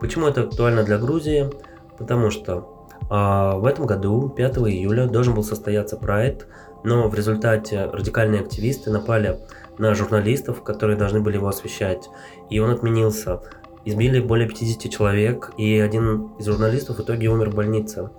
Почему 0.00 0.26
это 0.26 0.42
актуально 0.42 0.84
для 0.84 0.98
Грузии? 0.98 1.48
Потому 1.96 2.30
что 2.30 2.86
э, 3.10 3.58
в 3.58 3.64
этом 3.64 3.86
году, 3.86 4.28
5 4.28 4.58
июля, 4.58 5.06
должен 5.06 5.34
был 5.34 5.44
состояться 5.44 5.96
прайд, 5.96 6.46
но 6.84 7.08
в 7.08 7.14
результате 7.14 7.86
радикальные 7.86 8.42
активисты 8.42 8.90
напали 8.90 9.40
на 9.78 9.94
журналистов, 9.94 10.62
которые 10.62 10.98
должны 10.98 11.20
были 11.20 11.36
его 11.36 11.48
освещать, 11.48 12.10
и 12.50 12.58
он 12.58 12.68
отменился. 12.68 13.40
Избили 13.86 14.20
более 14.20 14.46
50 14.46 14.92
человек, 14.92 15.52
и 15.56 15.78
один 15.78 16.32
из 16.38 16.44
журналистов 16.44 16.98
в 16.98 17.02
итоге 17.02 17.28
умер 17.28 17.48
в 17.48 17.54
больнице. 17.54 18.10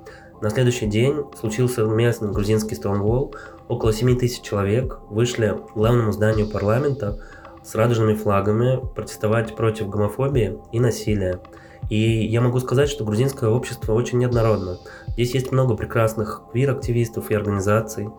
На 0.42 0.50
следующий 0.50 0.86
день 0.86 1.26
случился 1.38 1.84
местный 1.84 2.32
грузинский 2.32 2.76
Стоунволл. 2.76 3.36
Около 3.68 3.92
7 3.92 4.18
тысяч 4.18 4.42
человек 4.42 5.00
вышли 5.10 5.50
к 5.50 5.74
главному 5.76 6.14
зданию 6.14 6.50
парламента 6.50 7.20
с 7.62 7.76
радужными 7.76 8.14
флагами 8.14 8.80
протестовать 8.96 9.56
против 9.56 9.90
гомофобии 9.90 10.58
и 10.72 10.80
насилия. 10.80 11.42
И 11.90 12.26
я 12.26 12.40
могу 12.40 12.60
сказать, 12.60 12.90
что 12.90 13.04
грузинское 13.04 13.50
общество 13.50 13.94
очень 13.94 14.20
неоднородно. 14.20 14.78
Здесь 15.10 15.34
есть 15.34 15.52
много 15.52 15.76
прекрасных 15.76 16.44
квир-активистов 16.52 17.32
и 17.32 17.36
организаций. 17.36 18.10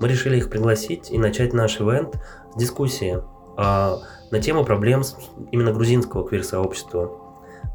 Мы 0.00 0.08
решили 0.08 0.38
их 0.38 0.50
пригласить 0.50 1.10
и 1.10 1.18
начать 1.18 1.52
наш 1.52 1.80
ивент 1.80 2.16
с 2.54 2.58
дискуссии 2.58 3.22
а, 3.56 3.98
на 4.30 4.40
тему 4.40 4.64
проблем 4.64 5.02
именно 5.52 5.72
грузинского 5.72 6.26
квир-сообщества. 6.26 7.10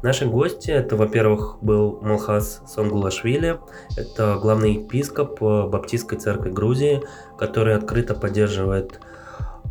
Наши 0.02 0.26
гости, 0.26 0.70
это, 0.70 0.94
во-первых, 0.96 1.58
был 1.62 1.98
Малхас 2.02 2.62
Сонгулашвили, 2.66 3.58
это 3.96 4.38
главный 4.40 4.74
епископ 4.74 5.42
э, 5.42 5.66
Баптистской 5.68 6.18
церкви 6.18 6.50
Грузии, 6.50 7.02
который 7.38 7.74
открыто 7.74 8.14
поддерживает 8.14 9.00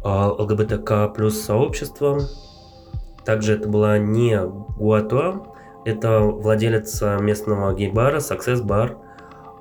э, 0.04 0.08
ЛГБТК 0.08 1.10
плюс 1.10 1.40
сообщество. 1.40 2.22
Также 3.24 3.54
это 3.54 3.70
была 3.70 3.98
не 3.98 4.38
Гуатуа, 4.40 5.46
это 5.86 6.20
владелец 6.20 7.02
местного 7.02 7.74
гей-бара 7.74 8.18
Success 8.18 8.62
Bar 8.64 8.98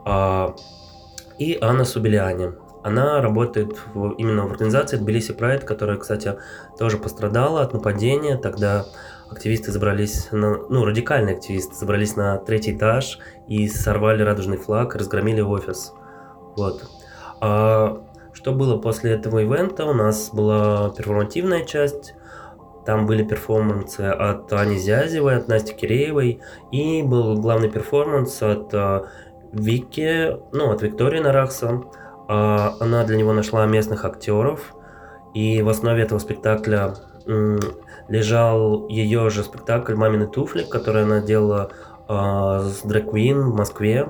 а, 0.04 0.54
и 1.38 1.58
Анна 1.60 1.84
Субелиани. 1.84 2.52
Она 2.82 3.20
работает 3.22 3.76
в, 3.94 4.10
именно 4.12 4.46
в 4.46 4.50
организации 4.50 4.96
Тбилиси 4.96 5.32
Прайд, 5.32 5.64
которая, 5.64 5.96
кстати, 5.96 6.36
тоже 6.78 6.98
пострадала 6.98 7.62
от 7.62 7.72
нападения. 7.72 8.36
Тогда 8.36 8.84
активисты 9.35 9.72
забрались, 9.72 10.28
на, 10.32 10.57
ну, 10.68 10.85
радикальные 10.85 11.37
активисты 11.37 11.74
забрались 11.74 12.16
на 12.16 12.39
третий 12.39 12.72
этаж 12.72 13.18
и 13.47 13.68
сорвали 13.68 14.22
радужный 14.22 14.57
флаг, 14.57 14.95
разгромили 14.95 15.41
офис. 15.41 15.93
Вот. 16.57 16.85
А 17.41 18.01
что 18.32 18.53
было 18.53 18.78
после 18.78 19.12
этого 19.12 19.41
ивента? 19.41 19.85
У 19.85 19.93
нас 19.93 20.30
была 20.32 20.91
перформативная 20.91 21.64
часть, 21.64 22.14
там 22.87 23.07
были 23.07 23.24
перформансы 23.24 24.03
от 24.03 24.53
Ани 24.53 24.78
Зязевой, 24.78 25.37
от 25.37 25.49
Насти 25.49 25.74
Киреевой, 25.74 26.41
и 26.70 27.03
был 27.03 27.37
главный 27.41 27.70
перформанс 27.70 28.43
от 28.43 28.72
uh, 28.74 29.07
Вики, 29.53 30.37
ну, 30.53 30.70
от 30.70 30.82
Виктории 30.82 31.20
Нарахса. 31.20 31.82
Uh, 32.28 32.72
она 32.80 33.05
для 33.05 33.16
него 33.16 33.32
нашла 33.32 33.66
местных 33.66 34.05
актеров, 34.05 34.74
и 35.35 35.62
в 35.62 35.68
основе 35.68 36.03
этого 36.03 36.18
спектакля 36.18 36.95
лежал 38.09 38.88
ее 38.88 39.30
же 39.30 39.42
спектакль 39.42 39.94
«Мамины 39.94 40.26
туфли», 40.26 40.64
который 40.64 41.02
она 41.02 41.20
делала 41.20 41.70
э, 42.09 42.12
с 42.12 42.84
Queen 42.84 43.40
в 43.40 43.55
Москве. 43.55 44.09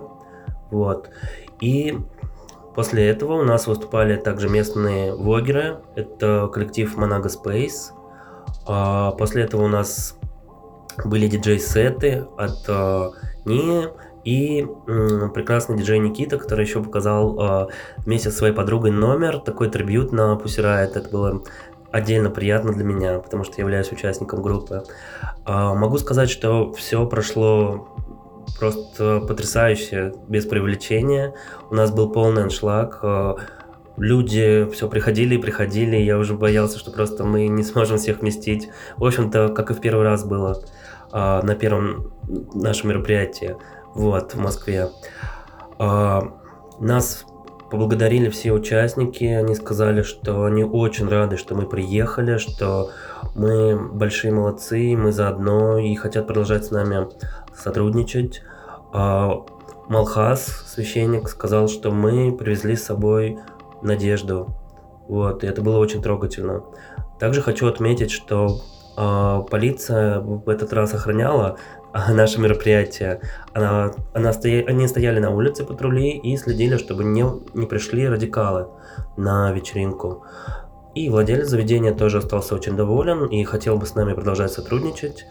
Вот. 0.71 1.11
И 1.61 1.99
после 2.75 3.09
этого 3.09 3.35
у 3.35 3.45
нас 3.45 3.67
выступали 3.67 4.17
также 4.17 4.49
местные 4.49 5.15
влогеры. 5.15 5.79
Это 5.95 6.49
коллектив 6.53 6.97
Monago 6.97 7.29
Space. 7.29 7.93
А 8.67 9.13
после 9.13 9.43
этого 9.45 9.65
у 9.65 9.69
нас 9.69 10.19
были 11.05 11.27
диджей-сеты 11.27 12.27
от 12.37 12.65
э, 12.69 13.11
Нии 13.45 13.89
и 14.25 14.63
м, 14.63 15.31
прекрасный 15.33 15.77
диджей 15.77 15.99
Никита, 15.99 16.39
который 16.39 16.65
еще 16.65 16.83
показал 16.83 17.39
э, 17.39 17.69
вместе 17.99 18.31
со 18.31 18.39
своей 18.39 18.55
подругой 18.55 18.91
номер, 18.91 19.39
такой 19.39 19.69
трибют 19.69 20.13
на 20.13 20.37
Пусирает. 20.37 20.97
Это 20.97 21.11
было 21.11 21.43
отдельно 21.95 22.29
приятно 22.29 22.73
для 22.73 22.83
меня, 22.83 23.21
потому 23.21 23.45
что 23.45 23.55
я 23.59 23.63
являюсь 23.63 23.93
участником 23.93 24.43
группы. 24.43 24.83
А, 25.45 25.75
могу 25.75 25.97
сказать, 25.99 26.29
что 26.29 26.73
все 26.73 27.07
прошло 27.07 27.89
просто 28.59 29.21
потрясающе, 29.21 30.13
без 30.27 30.45
привлечения. 30.45 31.35
У 31.71 31.75
нас 31.77 31.93
был 31.93 32.11
полный 32.11 32.43
аншлаг. 32.43 32.99
А, 33.03 33.37
люди 33.97 34.69
все 34.73 34.89
приходили 34.89 35.37
и 35.37 35.39
приходили, 35.39 35.95
я 35.95 36.19
уже 36.19 36.35
боялся, 36.35 36.81
что 36.81 36.91
просто 36.91 37.23
мы 37.23 37.47
не 37.47 37.63
сможем 37.63 37.99
всех 37.99 38.23
вместить. 38.23 38.71
В 38.97 39.05
общем-то, 39.05 39.51
как 39.51 39.71
и 39.71 39.75
в 39.75 39.81
первый 39.81 40.03
раз 40.03 40.25
было 40.25 40.61
а, 41.13 41.43
на 41.43 41.55
первом 41.55 42.13
нашем 42.55 42.89
мероприятии 42.89 43.55
вот, 43.95 44.35
в 44.35 44.41
Москве. 44.41 44.89
Нас 45.79 47.25
поблагодарили 47.71 48.29
все 48.29 48.53
участники, 48.53 49.25
они 49.25 49.55
сказали, 49.55 50.03
что 50.03 50.45
они 50.45 50.65
очень 50.65 51.09
рады, 51.09 51.37
что 51.37 51.55
мы 51.55 51.67
приехали, 51.67 52.39
что 52.39 52.91
мы 53.35 53.77
большие 53.77 54.33
молодцы, 54.33 54.97
мы 54.97 55.13
заодно 55.13 55.79
и 55.79 55.95
хотят 55.95 56.27
продолжать 56.27 56.67
с 56.67 56.71
нами 56.71 57.09
сотрудничать. 57.55 58.43
А, 58.93 59.45
Малхас, 59.89 60.47
священник, 60.67 61.29
сказал, 61.29 61.69
что 61.69 61.91
мы 61.91 62.35
привезли 62.37 62.77
с 62.77 62.85
собой 62.85 63.39
надежду. 63.83 64.49
Вот, 65.09 65.45
и 65.45 65.47
это 65.47 65.61
было 65.61 65.79
очень 65.79 66.03
трогательно. 66.03 66.63
Также 67.19 67.43
хочу 67.43 67.67
отметить, 67.67 68.11
что 68.11 68.61
э, 68.97 69.43
полиция 69.51 70.21
в 70.21 70.49
этот 70.49 70.73
раз 70.73 70.95
охраняла 70.95 71.59
наше 72.13 72.41
мероприятие. 72.41 73.21
Она, 73.53 73.93
она 74.13 74.33
стоя, 74.33 74.65
они 74.67 74.89
стояли 74.89 75.21
на 75.21 75.31
улице 75.31 75.65
патрули 75.65 76.11
и 76.11 76.37
следили, 76.37 76.77
чтобы 76.77 77.05
не, 77.05 77.25
не 77.55 77.67
пришли 77.67 78.09
радикалы 78.09 78.67
на 79.17 79.53
вечеринку. 79.53 80.25
И 80.95 81.09
владелец 81.09 81.49
заведения 81.49 81.93
тоже 81.93 82.19
остался 82.19 82.55
очень 82.55 82.77
доволен 82.77 83.27
и 83.27 83.45
хотел 83.45 83.77
бы 83.77 83.87
с 83.87 83.95
нами 83.95 84.13
продолжать 84.15 84.53
сотрудничать. 84.53 85.27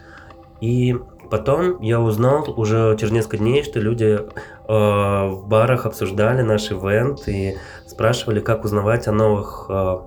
И 0.60 0.96
потом 1.30 1.80
я 1.80 2.00
узнал 2.00 2.44
уже 2.56 2.96
через 2.98 3.12
несколько 3.12 3.38
дней, 3.38 3.62
что 3.62 3.80
люди 3.80 4.18
э, 4.18 4.22
в 4.68 5.44
барах 5.46 5.86
обсуждали 5.86 6.42
наш 6.42 6.70
ивент 6.70 7.28
и 7.28 7.56
спрашивали, 7.86 8.40
как 8.40 8.64
узнавать 8.64 9.08
о 9.08 9.12
новых 9.12 9.66
э, 9.68 9.98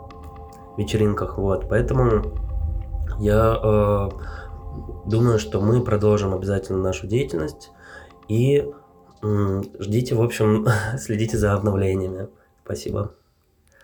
вечеринках. 0.77 1.37
Вот, 1.37 1.67
поэтому 1.69 2.23
я 3.19 3.59
э, 3.61 4.09
думаю, 5.07 5.39
что 5.39 5.61
мы 5.61 5.83
продолжим 5.83 6.33
обязательно 6.33 6.79
нашу 6.79 7.07
деятельность 7.07 7.69
и 8.27 8.65
ждите, 9.79 10.15
в 10.15 10.21
общем, 10.21 10.67
следите 10.97 11.37
за 11.37 11.53
обновлениями. 11.53 12.27
Спасибо. 12.63 13.13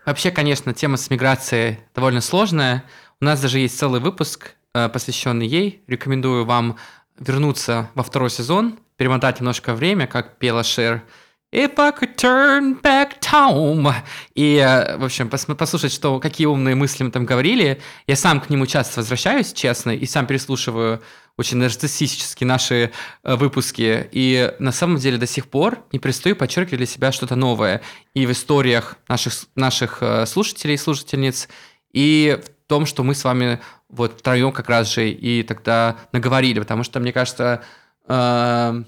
Вообще, 0.05 0.31
конечно, 0.31 0.73
тема 0.73 0.97
с 0.97 1.09
миграцией 1.09 1.79
довольно 1.95 2.21
сложная. 2.21 2.83
У 3.21 3.25
нас 3.25 3.41
даже 3.41 3.59
есть 3.59 3.77
целый 3.77 4.01
выпуск, 4.01 4.55
э, 4.73 4.89
посвященный 4.89 5.47
ей. 5.47 5.83
Рекомендую 5.87 6.45
вам 6.45 6.77
вернуться 7.17 7.89
во 7.95 8.03
второй 8.03 8.29
сезон, 8.29 8.79
перемотать 8.97 9.39
немножко 9.39 9.73
время, 9.73 10.07
как 10.07 10.37
пела 10.37 10.63
Шер, 10.63 11.03
If 11.53 11.77
I 11.77 11.91
could 11.91 12.15
turn 12.15 12.81
back 12.81 13.19
time. 13.21 13.93
И, 14.33 14.55
э, 14.57 14.97
в 14.97 15.03
общем, 15.03 15.29
пос 15.29 15.45
послушать, 15.45 15.91
что, 15.91 16.19
какие 16.19 16.47
умные 16.47 16.73
мысли 16.73 17.03
мы 17.03 17.11
там 17.11 17.25
говорили. 17.25 17.79
Я 18.07 18.15
сам 18.15 18.41
к 18.41 18.49
нему 18.49 18.65
часто 18.65 19.01
возвращаюсь, 19.01 19.53
честно, 19.53 19.91
и 19.91 20.07
сам 20.07 20.25
переслушиваю 20.25 21.03
очень 21.37 21.57
нарциссически 21.57 22.43
наши 22.43 22.91
э, 23.23 23.35
выпуски. 23.35 24.09
И 24.11 24.51
на 24.57 24.71
самом 24.71 24.97
деле 24.97 25.19
до 25.19 25.27
сих 25.27 25.47
пор 25.47 25.77
не 25.91 25.99
перестаю 25.99 26.35
подчеркивать 26.35 26.79
для 26.79 26.87
себя 26.87 27.11
что-то 27.11 27.35
новое. 27.35 27.83
И 28.15 28.25
в 28.25 28.31
историях 28.31 28.95
наших, 29.07 29.45
наших 29.55 29.99
э, 30.01 30.25
слушателей 30.25 30.73
и 30.73 30.77
слушательниц, 30.77 31.49
и 31.91 32.39
в 32.43 32.67
том, 32.67 32.87
что 32.87 33.03
мы 33.03 33.13
с 33.13 33.23
вами 33.23 33.59
вот 33.89 34.17
втроем 34.17 34.51
как 34.53 34.69
раз 34.69 34.91
же 34.91 35.07
и 35.07 35.43
тогда 35.43 35.97
наговорили. 36.13 36.59
Потому 36.59 36.81
что, 36.81 36.99
мне 36.99 37.13
кажется, 37.13 37.61
э 38.07 38.83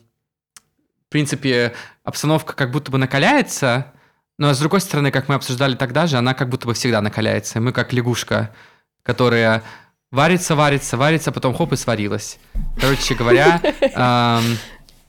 принципе, 1.16 1.74
обстановка 2.04 2.52
как 2.52 2.72
будто 2.72 2.92
бы 2.92 2.98
накаляется, 2.98 3.94
но 4.38 4.54
с 4.54 4.60
другой 4.60 4.82
стороны, 4.82 5.12
как 5.12 5.30
мы 5.30 5.36
обсуждали 5.36 5.76
тогда 5.76 6.08
же, 6.08 6.18
она 6.18 6.34
как 6.34 6.50
будто 6.50 6.68
бы 6.68 6.74
всегда 6.74 7.00
накаляется. 7.00 7.62
Мы 7.62 7.72
как 7.72 7.94
лягушка, 7.94 8.54
которая 9.02 9.64
варится, 10.12 10.58
варится, 10.58 10.98
варится, 10.98 11.32
потом 11.32 11.56
хоп 11.56 11.72
и 11.72 11.78
сварилась. 11.78 12.38
Короче 12.82 13.16
говоря, 13.16 13.62
эм, 13.80 14.58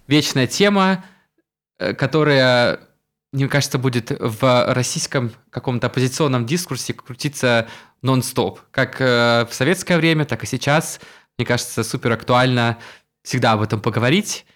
вечная 0.06 0.46
тема, 0.46 1.04
э, 1.80 1.92
которая, 1.92 2.78
мне 3.32 3.48
кажется, 3.48 3.76
будет 3.76 4.12
в 4.16 4.72
российском 4.74 5.32
каком-то 5.50 5.88
оппозиционном 5.88 6.46
дискурсе 6.46 6.94
крутиться 6.94 7.66
нон-стоп. 8.02 8.60
Как 8.70 9.00
э, 9.00 9.44
в 9.50 9.52
советское 9.52 9.96
время, 9.96 10.24
так 10.24 10.44
и 10.44 10.46
сейчас. 10.46 11.00
Мне 11.36 11.46
кажется, 11.46 11.82
супер 11.82 12.12
актуально 12.12 12.78
всегда 13.24 13.54
об 13.54 13.62
этом 13.62 13.80
поговорить 13.80 14.46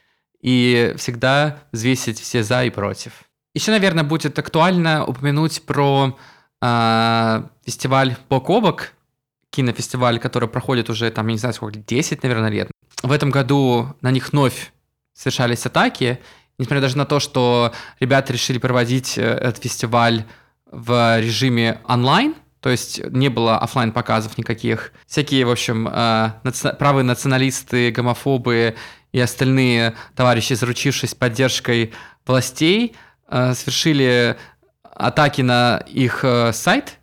и 0.41 0.95
всегда 0.97 1.59
взвесить 1.73 2.21
все 2.21 2.43
за 2.43 2.65
и 2.65 2.71
против. 2.71 3.13
Еще, 3.55 3.71
наверное, 3.71 4.05
будет 4.05 4.39
актуально 4.39 5.05
упомянуть 5.05 5.63
про 5.67 6.17
э, 6.63 7.43
фестиваль 7.65 8.17
«Бок 8.29 8.49
о 8.49 8.61
бок», 8.61 8.93
кинофестиваль, 9.51 10.19
который 10.19 10.49
проходит 10.49 10.89
уже, 10.91 11.11
там, 11.11 11.27
я 11.27 11.33
не 11.33 11.39
знаю, 11.39 11.55
сколько, 11.55 11.79
10, 11.79 12.23
наверное, 12.23 12.51
лет. 12.51 12.71
В 13.03 13.13
этом 13.13 13.31
году 13.31 13.95
на 14.01 14.11
них 14.11 14.33
вновь 14.33 14.73
совершались 15.13 15.67
атаки, 15.67 16.21
несмотря 16.59 16.81
даже 16.81 16.97
на 16.97 17.07
то, 17.07 17.19
что 17.21 17.73
ребята 17.99 18.33
решили 18.33 18.59
проводить 18.59 19.19
э, 19.19 19.23
этот 19.23 19.63
фестиваль 19.63 20.25
в 20.71 21.21
режиме 21.21 21.81
онлайн, 21.85 22.35
то 22.61 22.69
есть 22.69 23.05
не 23.11 23.29
было 23.29 23.59
офлайн 23.59 23.91
показов 23.91 24.39
никаких. 24.39 24.93
Всякие, 25.07 25.45
в 25.45 25.51
общем, 25.51 25.89
э, 25.89 26.33
наци... 26.45 26.77
правые 26.79 27.05
националисты, 27.05 27.91
гомофобы 27.91 28.77
и 29.13 29.21
остальные 29.21 29.95
товарищи, 30.15 30.53
заручившись 30.55 31.15
поддержкой 31.15 31.93
властей, 32.27 32.95
э, 33.29 33.55
совершили 33.55 34.37
атаки 34.83 35.43
на 35.43 35.83
их 35.87 36.25
э, 36.25 36.53
сайт 36.53 36.99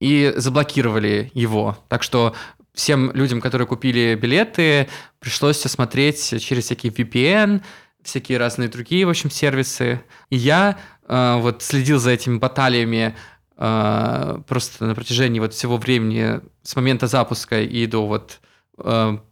и 0.00 0.32
заблокировали 0.36 1.30
его. 1.34 1.76
Так 1.88 2.02
что 2.02 2.34
всем 2.74 3.10
людям, 3.12 3.40
которые 3.40 3.66
купили 3.66 4.14
билеты, 4.14 4.88
пришлось 5.18 5.56
все 5.56 5.68
смотреть 5.68 6.40
через 6.40 6.64
всякие 6.64 6.92
VPN, 6.92 7.62
всякие 8.02 8.38
разные 8.38 8.68
другие, 8.68 9.04
в 9.04 9.10
общем, 9.10 9.30
сервисы. 9.30 10.00
И 10.30 10.36
я 10.36 10.78
э, 11.08 11.38
вот 11.40 11.62
следил 11.62 11.98
за 11.98 12.10
этими 12.10 12.38
баталиями 12.38 13.16
э, 13.56 14.38
просто 14.46 14.84
на 14.86 14.94
протяжении 14.94 15.40
вот 15.40 15.54
всего 15.54 15.76
времени 15.76 16.40
с 16.62 16.76
момента 16.76 17.08
запуска 17.08 17.60
и 17.60 17.86
до 17.86 18.06
вот 18.06 18.40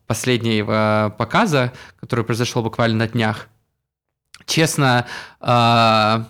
последнего 0.06 1.14
показа, 1.18 1.72
который 2.00 2.24
произошел 2.24 2.62
буквально 2.62 2.98
на 2.98 3.08
днях. 3.08 3.48
Честно, 4.46 5.06
э, 5.40 6.24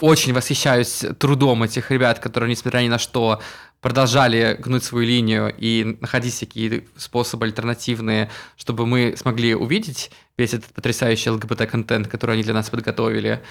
очень 0.00 0.32
восхищаюсь 0.32 1.04
трудом 1.18 1.62
этих 1.62 1.90
ребят, 1.90 2.18
которые, 2.18 2.50
несмотря 2.50 2.80
ни 2.80 2.88
на 2.88 2.98
что, 2.98 3.40
продолжали 3.80 4.56
гнуть 4.58 4.82
свою 4.82 5.06
линию 5.06 5.54
и 5.56 5.98
находить 6.00 6.32
всякие 6.32 6.84
способы 6.96 7.44
альтернативные, 7.44 8.30
чтобы 8.56 8.86
мы 8.86 9.14
смогли 9.16 9.54
увидеть 9.54 10.10
весь 10.38 10.54
этот 10.54 10.72
потрясающий 10.72 11.30
ЛГБТ-контент, 11.30 12.08
который 12.08 12.32
они 12.32 12.42
для 12.42 12.54
нас 12.54 12.70
подготовили. 12.70 13.42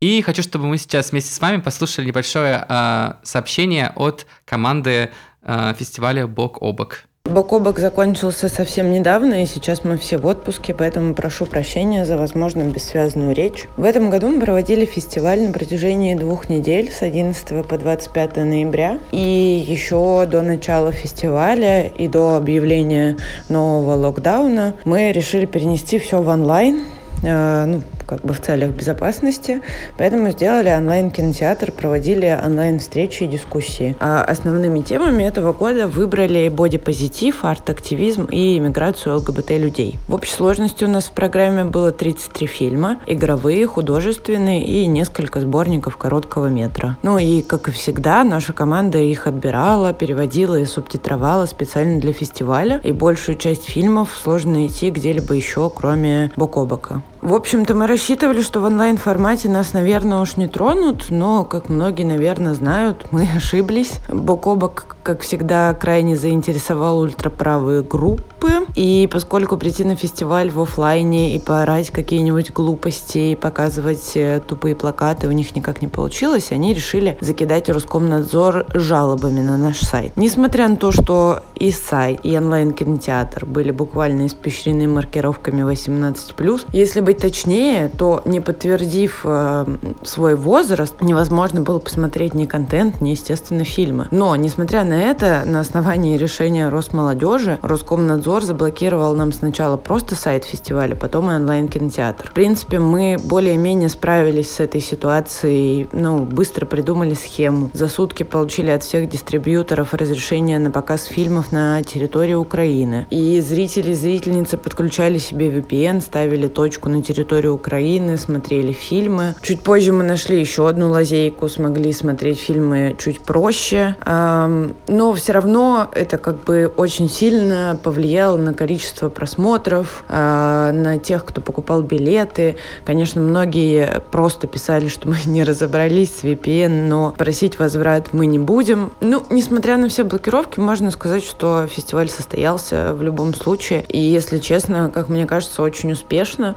И 0.00 0.22
хочу, 0.22 0.42
чтобы 0.42 0.66
мы 0.66 0.78
сейчас 0.78 1.10
вместе 1.10 1.32
с 1.32 1.40
вами 1.40 1.60
послушали 1.60 2.06
небольшое 2.06 2.64
э, 2.68 3.14
сообщение 3.24 3.92
от 3.96 4.26
команды 4.44 5.10
э, 5.42 5.74
фестиваля 5.76 6.26
«Бок 6.26 6.62
о 6.62 6.72
бок». 6.72 7.04
Бок 7.32 7.50
о 7.54 7.60
бок 7.60 7.78
закончился 7.78 8.50
совсем 8.50 8.92
недавно, 8.92 9.42
и 9.42 9.46
сейчас 9.46 9.84
мы 9.84 9.96
все 9.96 10.18
в 10.18 10.26
отпуске, 10.26 10.74
поэтому 10.74 11.14
прошу 11.14 11.46
прощения 11.46 12.04
за, 12.04 12.18
возможно, 12.18 12.60
бессвязную 12.64 13.34
речь. 13.34 13.68
В 13.78 13.84
этом 13.84 14.10
году 14.10 14.28
мы 14.28 14.38
проводили 14.38 14.84
фестиваль 14.84 15.40
на 15.40 15.50
протяжении 15.50 16.14
двух 16.14 16.50
недель, 16.50 16.92
с 16.92 17.00
11 17.00 17.66
по 17.66 17.78
25 17.78 18.36
ноября. 18.36 18.98
И 19.12 19.64
еще 19.66 20.26
до 20.26 20.42
начала 20.42 20.92
фестиваля 20.92 21.86
и 21.86 22.06
до 22.06 22.36
объявления 22.36 23.16
нового 23.48 23.94
локдауна 23.96 24.74
мы 24.84 25.10
решили 25.10 25.46
перенести 25.46 25.98
все 25.98 26.20
в 26.20 26.28
онлайн, 26.28 26.82
Э, 27.22 27.64
ну, 27.66 27.82
как 28.16 28.24
бы 28.24 28.34
в 28.34 28.40
целях 28.40 28.70
безопасности. 28.70 29.62
Поэтому 29.96 30.30
сделали 30.30 30.70
онлайн-кинотеатр, 30.70 31.72
проводили 31.72 32.38
онлайн-встречи 32.44 33.24
и 33.24 33.26
дискуссии. 33.26 33.96
А 34.00 34.22
основными 34.22 34.80
темами 34.80 35.24
этого 35.24 35.52
года 35.52 35.86
выбрали 35.86 36.48
бодипозитив, 36.48 37.44
арт-активизм 37.44 38.24
и 38.24 38.58
иммиграцию 38.58 39.16
ЛГБТ-людей. 39.16 39.98
В 40.08 40.14
общей 40.14 40.34
сложности 40.34 40.84
у 40.84 40.88
нас 40.88 41.04
в 41.04 41.12
программе 41.12 41.64
было 41.64 41.92
33 41.92 42.46
фильма, 42.46 42.98
игровые, 43.06 43.66
художественные 43.66 44.64
и 44.64 44.86
несколько 44.86 45.40
сборников 45.40 45.96
короткого 45.96 46.48
метра. 46.48 46.98
Ну 47.02 47.18
и, 47.18 47.42
как 47.42 47.68
и 47.68 47.72
всегда, 47.72 48.24
наша 48.24 48.52
команда 48.52 48.98
их 48.98 49.26
отбирала, 49.26 49.92
переводила 49.92 50.58
и 50.58 50.64
субтитровала 50.66 51.46
специально 51.46 52.00
для 52.00 52.12
фестиваля, 52.12 52.80
и 52.82 52.92
большую 52.92 53.38
часть 53.38 53.64
фильмов 53.64 54.10
сложно 54.22 54.52
найти 54.52 54.90
где-либо 54.90 55.34
еще, 55.34 55.70
кроме 55.70 56.30
Бок 56.36 56.56
о 56.56 56.66
бока. 56.66 57.02
В 57.22 57.34
общем-то, 57.34 57.76
мы 57.76 57.86
рассчитывали, 57.86 58.42
что 58.42 58.58
в 58.58 58.64
онлайн-формате 58.64 59.48
нас, 59.48 59.74
наверное, 59.74 60.18
уж 60.18 60.36
не 60.36 60.48
тронут, 60.48 61.06
но, 61.08 61.44
как 61.44 61.68
многие, 61.68 62.02
наверное, 62.02 62.54
знают, 62.54 63.06
мы 63.12 63.28
ошиблись. 63.36 63.92
Бок 64.08 64.48
о 64.48 64.56
бок, 64.56 64.96
как 65.04 65.20
всегда, 65.20 65.72
крайне 65.72 66.16
заинтересовал 66.16 66.98
ультраправые 66.98 67.84
группы. 67.84 68.50
И 68.74 69.08
поскольку 69.12 69.56
прийти 69.56 69.84
на 69.84 69.94
фестиваль 69.94 70.50
в 70.50 70.60
офлайне 70.60 71.36
и 71.36 71.38
поорать 71.38 71.90
какие-нибудь 71.90 72.52
глупости 72.52 73.18
и 73.18 73.36
показывать 73.36 74.16
э, 74.16 74.40
тупые 74.44 74.74
плакаты 74.74 75.28
у 75.28 75.32
них 75.32 75.54
никак 75.54 75.80
не 75.80 75.86
получилось, 75.86 76.50
они 76.50 76.74
решили 76.74 77.16
закидать 77.20 77.68
Роскомнадзор 77.68 78.66
жалобами 78.74 79.40
на 79.40 79.56
наш 79.56 79.78
сайт. 79.78 80.12
Несмотря 80.16 80.66
на 80.66 80.76
то, 80.76 80.90
что 80.90 81.42
и 81.54 81.70
сайт, 81.70 82.20
и 82.24 82.36
онлайн-кинотеатр 82.36 83.46
были 83.46 83.70
буквально 83.70 84.26
испещрены 84.26 84.88
маркировками 84.88 85.62
18+, 85.62 86.66
если 86.72 87.00
быть 87.12 87.20
точнее, 87.20 87.90
то 87.96 88.22
не 88.24 88.40
подтвердив 88.40 89.20
э, 89.24 89.66
свой 90.02 90.34
возраст, 90.34 91.00
невозможно 91.00 91.60
было 91.60 91.78
посмотреть 91.78 92.34
ни 92.34 92.46
контент, 92.46 93.00
ни, 93.00 93.10
естественно, 93.10 93.64
фильмы. 93.64 94.08
Но, 94.10 94.34
несмотря 94.36 94.84
на 94.84 94.94
это, 94.94 95.42
на 95.44 95.60
основании 95.60 96.16
решения 96.16 96.68
Росмолодежи 96.68 97.58
Роскомнадзор 97.62 98.44
заблокировал 98.44 99.14
нам 99.14 99.32
сначала 99.32 99.76
просто 99.76 100.14
сайт 100.14 100.44
фестиваля, 100.44 100.94
потом 100.94 101.30
и 101.30 101.34
онлайн-кинотеатр. 101.34 102.28
В 102.28 102.32
принципе, 102.32 102.78
мы 102.78 103.18
более-менее 103.22 103.88
справились 103.88 104.50
с 104.50 104.60
этой 104.60 104.80
ситуацией, 104.80 105.88
ну, 105.92 106.20
быстро 106.20 106.66
придумали 106.66 107.14
схему. 107.14 107.70
За 107.74 107.88
сутки 107.88 108.22
получили 108.22 108.70
от 108.70 108.82
всех 108.82 109.08
дистрибьюторов 109.08 109.94
разрешение 109.94 110.58
на 110.58 110.70
показ 110.70 111.04
фильмов 111.04 111.52
на 111.52 111.82
территории 111.82 112.34
Украины. 112.34 113.06
И 113.10 113.40
зрители 113.40 113.90
и 113.90 113.94
зрительницы 113.94 114.56
подключали 114.56 115.18
себе 115.18 115.50
VPN, 115.50 116.00
ставили 116.00 116.48
точку 116.48 116.88
на 116.88 117.01
территории 117.02 117.48
Украины, 117.48 118.16
смотрели 118.16 118.72
фильмы. 118.72 119.34
Чуть 119.42 119.62
позже 119.62 119.92
мы 119.92 120.04
нашли 120.04 120.40
еще 120.40 120.68
одну 120.68 120.90
лазейку, 120.90 121.48
смогли 121.48 121.92
смотреть 121.92 122.40
фильмы 122.40 122.96
чуть 122.98 123.20
проще. 123.20 123.96
Но 124.06 125.14
все 125.14 125.32
равно 125.32 125.88
это 125.92 126.18
как 126.18 126.44
бы 126.44 126.72
очень 126.76 127.08
сильно 127.08 127.78
повлияло 127.82 128.36
на 128.36 128.54
количество 128.54 129.08
просмотров, 129.08 130.04
а, 130.08 130.72
на 130.72 130.98
тех, 130.98 131.24
кто 131.24 131.40
покупал 131.40 131.82
билеты. 131.82 132.56
Конечно, 132.84 133.20
многие 133.20 134.02
просто 134.10 134.46
писали, 134.46 134.88
что 134.88 135.08
мы 135.08 135.16
не 135.26 135.44
разобрались 135.44 136.10
с 136.20 136.24
VPN, 136.24 136.88
но 136.88 137.14
просить 137.16 137.58
возврат 137.58 138.12
мы 138.12 138.26
не 138.26 138.38
будем. 138.38 138.92
Ну, 139.00 139.24
несмотря 139.30 139.76
на 139.76 139.88
все 139.88 140.04
блокировки, 140.04 140.60
можно 140.60 140.90
сказать, 140.90 141.24
что 141.24 141.66
фестиваль 141.66 142.08
состоялся 142.08 142.94
в 142.94 143.02
любом 143.02 143.34
случае. 143.34 143.84
И, 143.88 143.98
если 143.98 144.38
честно, 144.38 144.90
как 144.92 145.08
мне 145.08 145.26
кажется, 145.26 145.62
очень 145.62 145.92
успешно. 145.92 146.56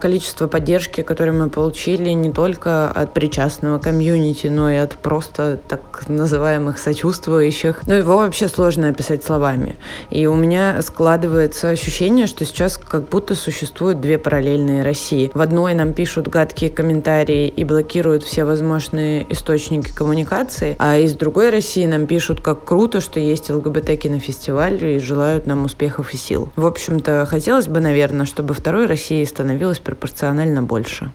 Количество 0.00 0.46
поддержки, 0.46 1.02
которое 1.02 1.32
мы 1.32 1.48
получили 1.48 2.10
не 2.10 2.32
только 2.32 2.88
от 2.88 3.14
причастного 3.14 3.78
комьюнити, 3.78 4.48
но 4.48 4.70
и 4.70 4.76
от 4.76 4.94
просто 4.96 5.58
так 5.68 6.08
называемых 6.08 6.78
сочувствующих. 6.78 7.86
Но 7.86 7.94
его 7.94 8.16
вообще 8.18 8.48
сложно 8.48 8.88
описать 8.88 9.24
словами. 9.24 9.76
И 10.10 10.26
у 10.26 10.34
меня 10.34 10.80
складывается 10.82 11.70
ощущение, 11.70 12.26
что 12.26 12.44
сейчас 12.44 12.76
как 12.78 13.08
будто 13.08 13.34
существуют 13.34 14.00
две 14.00 14.18
параллельные 14.18 14.82
России. 14.82 15.30
В 15.32 15.40
одной 15.40 15.74
нам 15.74 15.92
пишут 15.92 16.28
гадкие 16.28 16.70
комментарии 16.70 17.48
и 17.48 17.64
блокируют 17.64 18.22
все 18.22 18.44
возможные 18.44 19.26
источники 19.32 19.90
коммуникации, 19.90 20.76
а 20.78 20.98
из 20.98 21.14
другой 21.14 21.50
России 21.50 21.86
нам 21.86 22.06
пишут, 22.06 22.40
как 22.40 22.64
круто, 22.64 23.00
что 23.00 23.20
есть 23.20 23.50
ЛГБТ-кинофестиваль 23.50 24.84
и 24.84 24.98
желают 24.98 25.46
нам 25.46 25.64
успехов 25.64 26.12
и 26.14 26.16
сил. 26.16 26.50
В 26.56 26.66
общем-то, 26.66 27.26
хотелось 27.26 27.68
бы, 27.68 27.80
наверное, 27.80 28.26
чтобы 28.26 28.54
второй 28.54 28.86
России 28.86 29.24
становилось 29.24 29.45
пропорционально 29.80 30.62
больше. 30.62 31.12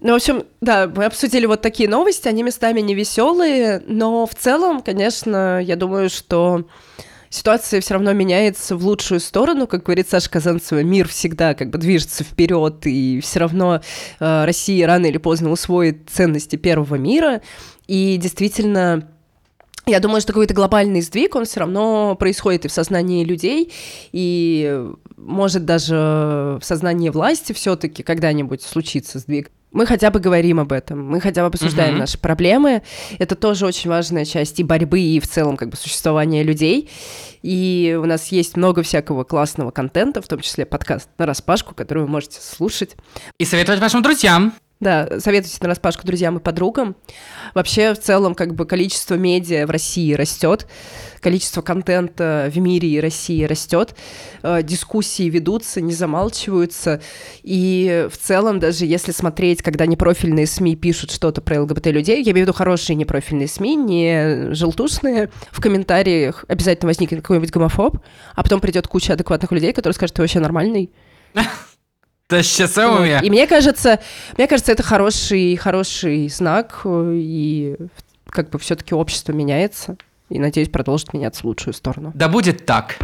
Ну, 0.00 0.12
в 0.12 0.16
общем, 0.16 0.44
да, 0.60 0.88
мы 0.88 1.04
обсудили 1.04 1.46
вот 1.46 1.62
такие 1.62 1.88
новости, 1.88 2.26
они 2.26 2.42
местами 2.42 2.80
не 2.80 2.94
веселые, 2.94 3.82
но 3.86 4.26
в 4.26 4.34
целом, 4.34 4.82
конечно, 4.82 5.62
я 5.62 5.76
думаю, 5.76 6.10
что 6.10 6.66
ситуация 7.30 7.80
все 7.80 7.94
равно 7.94 8.12
меняется 8.12 8.76
в 8.76 8.84
лучшую 8.84 9.20
сторону, 9.20 9.68
как 9.68 9.84
говорит 9.84 10.08
Саша 10.08 10.28
Казанцева, 10.28 10.82
мир 10.82 11.06
всегда 11.06 11.54
как 11.54 11.70
бы 11.70 11.78
движется 11.78 12.24
вперед, 12.24 12.84
и 12.84 13.20
все 13.20 13.40
равно 13.40 13.80
э, 14.18 14.44
Россия 14.44 14.86
рано 14.88 15.06
или 15.06 15.18
поздно 15.18 15.50
усвоит 15.50 16.10
ценности 16.10 16.56
первого 16.56 16.96
мира, 16.96 17.40
и 17.86 18.16
действительно 18.16 19.08
я 19.86 20.00
думаю, 20.00 20.20
что 20.20 20.32
какой-то 20.32 20.54
глобальный 20.54 21.00
сдвиг, 21.00 21.34
он 21.34 21.44
все 21.44 21.60
равно 21.60 22.14
происходит 22.14 22.64
и 22.64 22.68
в 22.68 22.72
сознании 22.72 23.24
людей, 23.24 23.72
и 24.12 24.84
может 25.16 25.64
даже 25.64 26.58
в 26.60 26.62
сознании 26.62 27.10
власти 27.10 27.52
все-таки 27.52 28.02
когда-нибудь 28.02 28.62
случится 28.62 29.18
сдвиг 29.18 29.50
мы 29.72 29.86
хотя 29.86 30.10
бы 30.10 30.20
говорим 30.20 30.60
об 30.60 30.72
этом, 30.72 31.04
мы 31.04 31.20
хотя 31.20 31.42
бы 31.42 31.46
обсуждаем 31.48 31.94
uh-huh. 31.94 32.00
наши 32.00 32.18
проблемы. 32.18 32.82
Это 33.18 33.34
тоже 33.34 33.66
очень 33.66 33.88
важная 33.88 34.24
часть 34.24 34.60
и 34.60 34.62
борьбы, 34.62 35.00
и 35.00 35.18
в 35.18 35.26
целом 35.26 35.56
как 35.56 35.70
бы 35.70 35.76
существования 35.76 36.42
людей. 36.42 36.90
И 37.42 37.98
у 38.00 38.04
нас 38.04 38.28
есть 38.28 38.56
много 38.56 38.82
всякого 38.82 39.24
классного 39.24 39.70
контента, 39.70 40.20
в 40.20 40.28
том 40.28 40.40
числе 40.40 40.66
подкаст 40.66 41.08
на 41.18 41.26
распашку, 41.26 41.74
который 41.74 42.04
вы 42.04 42.08
можете 42.08 42.40
слушать. 42.40 42.96
И 43.38 43.44
советовать 43.44 43.80
вашим 43.80 44.02
друзьям. 44.02 44.52
Да, 44.82 45.08
советуйте 45.20 45.58
на 45.60 45.68
распашку 45.68 46.04
друзьям 46.04 46.38
и 46.38 46.40
подругам. 46.40 46.96
Вообще, 47.54 47.94
в 47.94 48.00
целом, 48.00 48.34
как 48.34 48.56
бы 48.56 48.66
количество 48.66 49.14
медиа 49.14 49.64
в 49.64 49.70
России 49.70 50.12
растет, 50.12 50.66
количество 51.20 51.62
контента 51.62 52.50
в 52.52 52.58
мире 52.58 52.88
и 52.88 52.98
России 52.98 53.44
растет, 53.44 53.94
э, 54.42 54.64
дискуссии 54.64 55.30
ведутся, 55.30 55.80
не 55.80 55.92
замалчиваются. 55.92 57.00
И 57.44 58.08
в 58.10 58.16
целом, 58.16 58.58
даже 58.58 58.84
если 58.84 59.12
смотреть, 59.12 59.62
когда 59.62 59.86
непрофильные 59.86 60.48
СМИ 60.48 60.74
пишут 60.74 61.12
что-то 61.12 61.40
про 61.42 61.62
ЛГБТ-людей, 61.62 62.16
я 62.16 62.32
имею 62.32 62.46
в 62.46 62.48
виду 62.48 62.52
хорошие 62.52 62.96
непрофильные 62.96 63.46
СМИ, 63.46 63.76
не 63.76 64.52
желтушные, 64.52 65.30
в 65.52 65.60
комментариях 65.60 66.44
обязательно 66.48 66.88
возникнет 66.88 67.22
какой-нибудь 67.22 67.52
гомофоб, 67.52 67.98
а 68.34 68.42
потом 68.42 68.60
придет 68.60 68.88
куча 68.88 69.12
адекватных 69.12 69.52
людей, 69.52 69.72
которые 69.72 69.94
скажут, 69.94 70.16
ты 70.16 70.22
вообще 70.22 70.40
нормальный. 70.40 70.90
Ты 72.32 72.42
счастливыми. 72.42 73.22
И 73.22 73.28
мне 73.28 73.46
кажется, 73.46 74.00
мне 74.38 74.48
кажется, 74.48 74.72
это 74.72 74.82
хороший, 74.82 75.54
хороший 75.56 76.30
знак, 76.30 76.80
и 76.86 77.76
как 78.30 78.48
бы 78.48 78.58
все-таки 78.58 78.94
общество 78.94 79.32
меняется, 79.32 79.98
и, 80.30 80.38
надеюсь, 80.38 80.70
продолжит 80.70 81.12
меняться 81.12 81.42
в 81.42 81.44
лучшую 81.44 81.74
сторону. 81.74 82.10
Да 82.14 82.28
будет 82.28 82.64
так. 82.64 82.96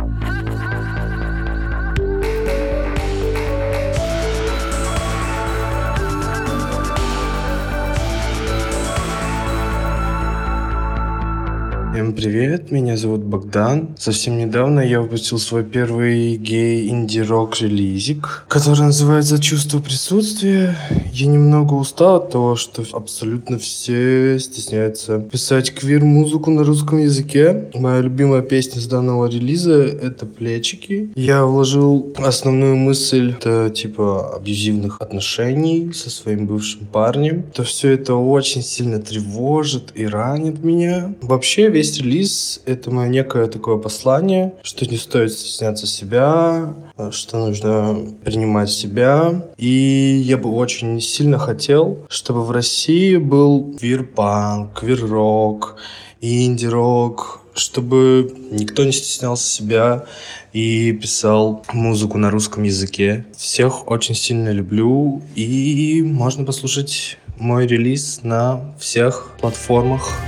Всем 11.90 12.12
привет, 12.12 12.70
меня 12.70 12.96
зовут 12.96 13.22
Богдан. 13.22 13.96
Совсем 13.98 14.36
недавно 14.36 14.80
я 14.80 15.00
выпустил 15.00 15.38
свой 15.38 15.64
первый 15.64 16.36
гей-инди-рок 16.36 17.58
релизик, 17.60 18.44
который 18.46 18.82
называется 18.82 19.40
«Чувство 19.40 19.80
присутствия». 19.80 20.76
Я 21.12 21.26
немного 21.26 21.74
устал 21.74 22.16
от 22.16 22.30
того, 22.30 22.56
что 22.56 22.84
абсолютно 22.92 23.58
все 23.58 24.38
стесняются 24.38 25.18
писать 25.18 25.74
квир-музыку 25.74 26.50
на 26.50 26.62
русском 26.62 26.98
языке. 26.98 27.70
Моя 27.74 28.02
любимая 28.02 28.42
песня 28.42 28.80
с 28.80 28.86
данного 28.86 29.26
релиза— 29.26 29.82
это 29.82 30.26
«Плечики». 30.26 31.10
Я 31.16 31.44
вложил 31.44 32.14
основную 32.18 32.76
мысль, 32.76 33.32
это 33.32 33.70
типа 33.70 34.36
абьюзивных 34.36 35.00
отношений 35.00 35.92
со 35.94 36.10
своим 36.10 36.46
бывшим 36.46 36.86
парнем. 36.86 37.44
То 37.54 37.64
все 37.64 37.92
это 37.92 38.14
очень 38.14 38.62
сильно 38.62 39.00
тревожит 39.00 39.92
и 39.94 40.06
ранит 40.06 40.62
меня. 40.62 41.14
Вообще 41.22 41.70
весь 41.78 41.96
релиз— 41.98 42.60
это 42.66 42.90
мое 42.90 43.08
некое 43.08 43.46
такое 43.46 43.76
послание, 43.76 44.52
что 44.64 44.84
не 44.84 44.96
стоит 44.96 45.30
стесняться 45.30 45.86
себя, 45.86 46.74
что 47.12 47.38
нужно 47.38 48.16
принимать 48.24 48.70
себя. 48.70 49.46
И 49.56 50.20
я 50.24 50.38
бы 50.38 50.50
очень 50.50 51.00
сильно 51.00 51.38
хотел, 51.38 52.04
чтобы 52.08 52.44
в 52.44 52.50
России 52.50 53.16
был 53.16 53.76
квир-панк, 53.78 54.80
квир-рок, 54.80 55.76
инди-рок, 56.20 57.42
чтобы 57.54 58.34
никто 58.50 58.84
не 58.84 58.90
стеснялся 58.90 59.48
себя 59.48 60.06
и 60.52 60.90
писал 60.90 61.64
музыку 61.72 62.18
на 62.18 62.32
русском 62.32 62.64
языке. 62.64 63.24
Всех 63.36 63.88
очень 63.88 64.16
сильно 64.16 64.50
люблю, 64.50 65.22
и 65.36 66.02
можно 66.04 66.44
послушать 66.44 67.18
мой 67.38 67.68
релиз 67.68 68.20
на 68.24 68.74
всех 68.80 69.30
платформах. 69.40 70.18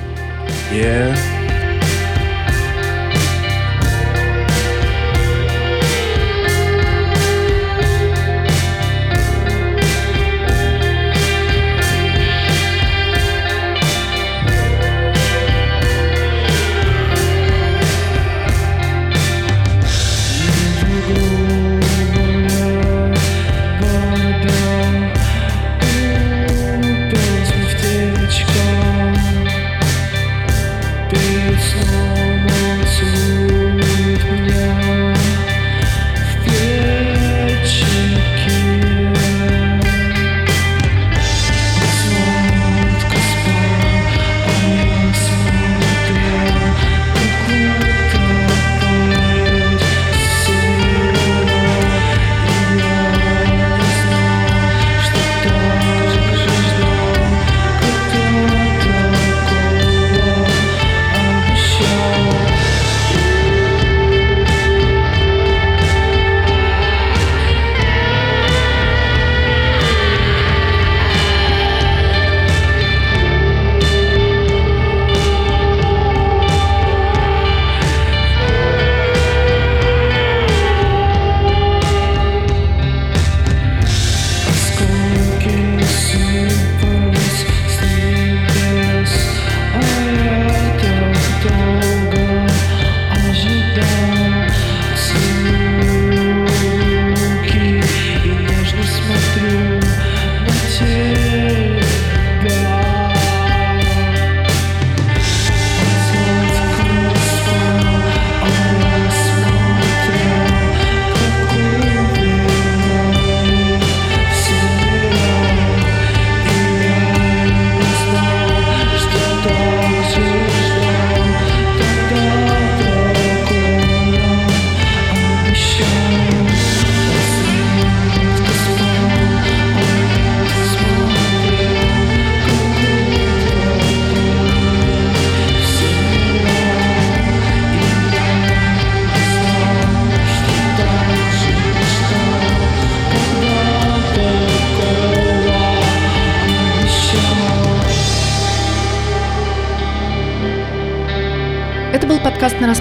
Yeah. 0.73 1.40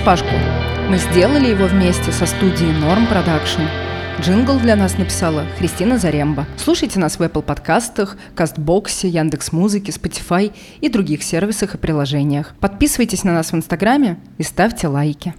«Нараспашку». 0.10 0.36
Мы 0.90 0.98
сделали 0.98 1.50
его 1.50 1.68
вместе 1.68 2.12
со 2.12 2.26
студией 2.26 2.72
Norm 2.72 3.08
Production. 3.08 3.68
Джингл 4.20 4.58
для 4.58 4.76
нас 4.76 4.98
написала 4.98 5.46
Христина 5.60 6.00
Заремба. 6.00 6.48
Слушайте 6.58 7.00
нас 7.00 7.20
в 7.20 7.22
Apple 7.22 7.44
подкастах, 7.44 8.18
Кастбоксе, 8.34 9.08
Яндекс.Музыке, 9.08 9.92
Spotify 9.92 10.52
и 10.82 10.90
других 10.90 11.22
сервисах 11.22 11.76
и 11.76 11.78
приложениях. 11.78 12.56
Подписывайтесь 12.60 13.24
на 13.24 13.34
нас 13.34 13.52
в 13.52 13.56
Инстаграме 13.56 14.18
и 14.40 14.44
ставьте 14.44 14.88
лайки. 14.88 15.36